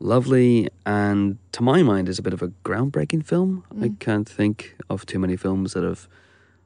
[0.00, 0.68] lovely.
[0.84, 3.62] And to my mind, is a bit of a groundbreaking film.
[3.70, 3.98] I Mm.
[4.00, 6.08] can't think of too many films that have,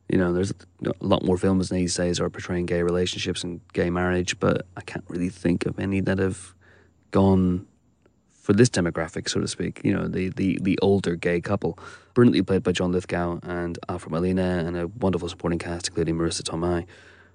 [0.08, 0.52] you know, there's
[0.84, 4.80] a lot more films these days are portraying gay relationships and gay marriage, but I
[4.82, 6.54] can't really think of any that have
[7.10, 7.66] gone
[8.32, 9.80] for this demographic, so to speak.
[9.82, 11.78] You know, the the the older gay couple,
[12.14, 16.42] brilliantly played by John Lithgow and Alfred Molina, and a wonderful supporting cast, including Marisa
[16.42, 16.86] Tomei.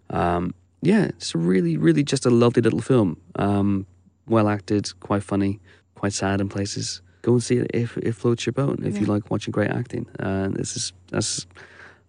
[0.10, 3.18] Um, yeah, it's really, really just a lovely little film.
[3.36, 3.86] Um,
[4.28, 5.60] well acted, quite funny,
[5.96, 7.02] quite sad in places.
[7.22, 8.80] Go and see it if it floats your boat.
[8.82, 11.46] If you like watching great acting, and this is that's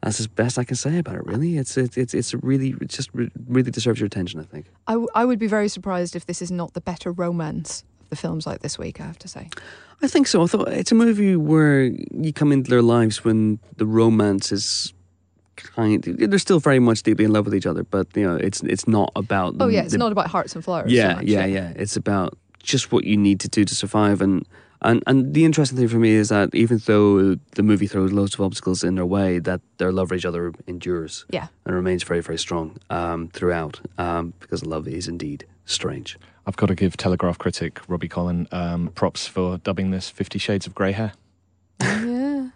[0.03, 1.27] that's as best I can say about it.
[1.27, 4.41] Really, it's it's it's, it's really it just re- really deserves your attention.
[4.41, 4.67] I think.
[4.87, 8.11] I, w- I would be very surprised if this is not the better romance of
[8.11, 9.01] the films like this week.
[9.01, 9.49] I have to say.
[10.03, 10.43] I think so.
[10.43, 14.93] I thought it's a movie where you come into their lives when the romance is
[15.57, 16.03] kind.
[16.03, 18.89] They're still very much deeply in love with each other, but you know, it's it's
[18.89, 19.55] not about.
[19.61, 20.91] Oh yeah, it's the- not about hearts and flowers.
[20.91, 21.73] so Yeah, much, yeah, yeah.
[21.77, 24.45] It's about just what you need to do to survive, and
[24.83, 28.35] and and the interesting thing for me is that even though the movie throws loads
[28.35, 31.49] of obstacles in their way, that their love for each other endures Yeah.
[31.65, 36.19] and remains very, very strong um, throughout, um, because love is indeed strange.
[36.47, 40.67] I've got to give Telegraph critic Robbie Collin um, props for dubbing this Fifty Shades
[40.67, 41.13] of Grey hair.
[41.81, 42.49] Yeah.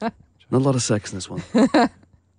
[0.00, 0.12] Not
[0.50, 1.42] a lot of sex in this one.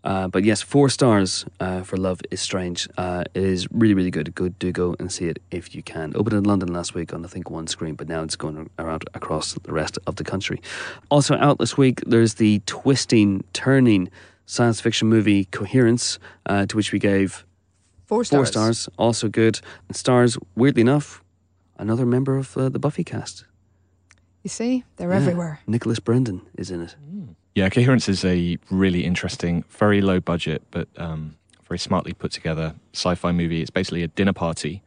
[0.04, 2.90] Uh, but yes, four stars uh, for Love is Strange.
[2.98, 4.36] Uh, it is really, really good.
[4.36, 6.12] Good, do go and see it if you can.
[6.16, 9.06] Opened in London last week on, I think, one screen, but now it's going around
[9.14, 10.62] across the rest of the country.
[11.10, 14.10] Also out this week, there's the twisting, turning
[14.46, 17.46] science fiction movie Coherence, uh, to which we gave
[18.06, 18.40] Four stars.
[18.40, 18.90] four stars.
[18.98, 19.62] Also good.
[19.88, 21.24] And stars, weirdly enough,
[21.78, 23.46] another member of uh, the Buffy cast.
[24.44, 25.16] You see, they're Yeah.
[25.16, 25.60] everywhere.
[25.66, 26.98] Nicholas Brendon is in it.
[27.56, 31.36] Yeah, Coherence is a really interesting, very low budget, but um,
[31.68, 33.62] very smartly put together sci-fi movie.
[33.62, 34.82] It's basically a dinner party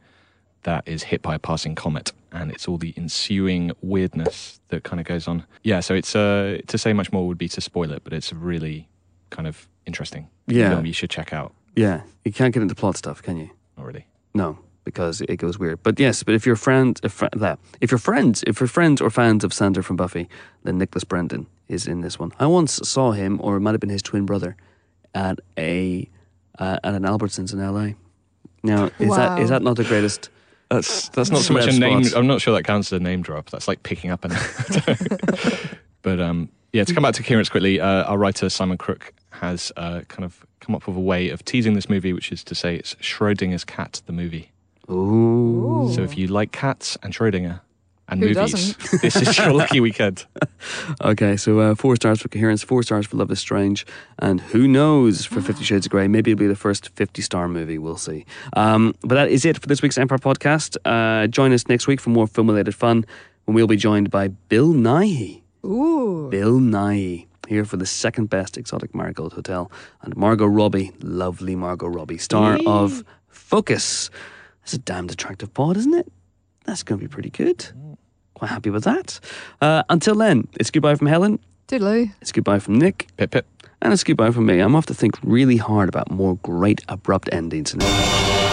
[0.63, 4.99] that is hit by a passing comet, and it's all the ensuing weirdness that kind
[4.99, 5.45] of goes on.
[5.63, 8.33] Yeah, so it's uh, to say much more would be to spoil it, but it's
[8.33, 8.89] really
[9.29, 10.69] kind of interesting Yeah.
[10.71, 11.53] film you should check out.
[11.75, 13.49] Yeah, you can't get into plot stuff, can you?
[13.77, 14.07] Not really.
[14.33, 15.81] No, because it goes weird.
[15.83, 18.99] But yes, but if you're friends, if fr- that, if you're friends, if you're friends
[18.99, 20.27] or fans of Xander from Buffy,
[20.63, 22.31] then Nicholas Brendon is in this one.
[22.39, 24.55] I once saw him, or it might have been his twin brother,
[25.13, 26.09] at a
[26.59, 27.93] uh, at an Albertsons in LA.
[28.63, 30.29] Now, is that is that not the greatest?
[30.69, 32.03] That's that's not so much a name.
[32.03, 32.15] spots.
[32.15, 33.49] I'm not sure that counts as a name drop.
[33.49, 35.69] That's like picking up a name.
[36.01, 39.71] but um, yeah, to come back to Coherence quickly, uh, our writer Simon Crook has
[39.77, 42.55] uh, kind of come up with a way of teasing this movie, which is to
[42.55, 44.51] say it's Schrodinger's cat, the movie.
[44.89, 45.91] Ooh.
[45.93, 47.61] So if you like cats and Schrodinger
[48.09, 50.25] and Who movies, this is your lucky weekend.
[51.01, 53.85] Okay, so uh, four stars for coherence, four stars for Love is Strange,
[54.19, 56.07] and who knows for Fifty Shades of Grey?
[56.07, 58.25] Maybe it'll be the first 50 star movie, we'll see.
[58.53, 60.75] Um, but that is it for this week's Empire podcast.
[60.83, 63.05] Uh, join us next week for more film related fun
[63.45, 65.41] when we'll be joined by Bill Nighy.
[65.63, 66.27] Ooh.
[66.29, 67.27] Bill Nighy.
[67.47, 69.71] Here for the second best exotic marigold hotel,
[70.01, 74.09] and Margot Robbie, lovely Margot Robbie, star of Focus.
[74.61, 76.11] That's a damned attractive pod, isn't it?
[76.65, 77.65] That's going to be pretty good.
[78.37, 79.19] Quite happy with that.
[79.61, 81.39] Uh, until then, it's goodbye from Helen.
[81.67, 82.13] Toodaloo.
[82.21, 83.07] It's goodbye from Nick.
[83.17, 83.47] Pip pip.
[83.81, 84.59] And it's goodbye from me.
[84.59, 87.73] I'm off to think really hard about more great abrupt endings.
[87.75, 88.46] now.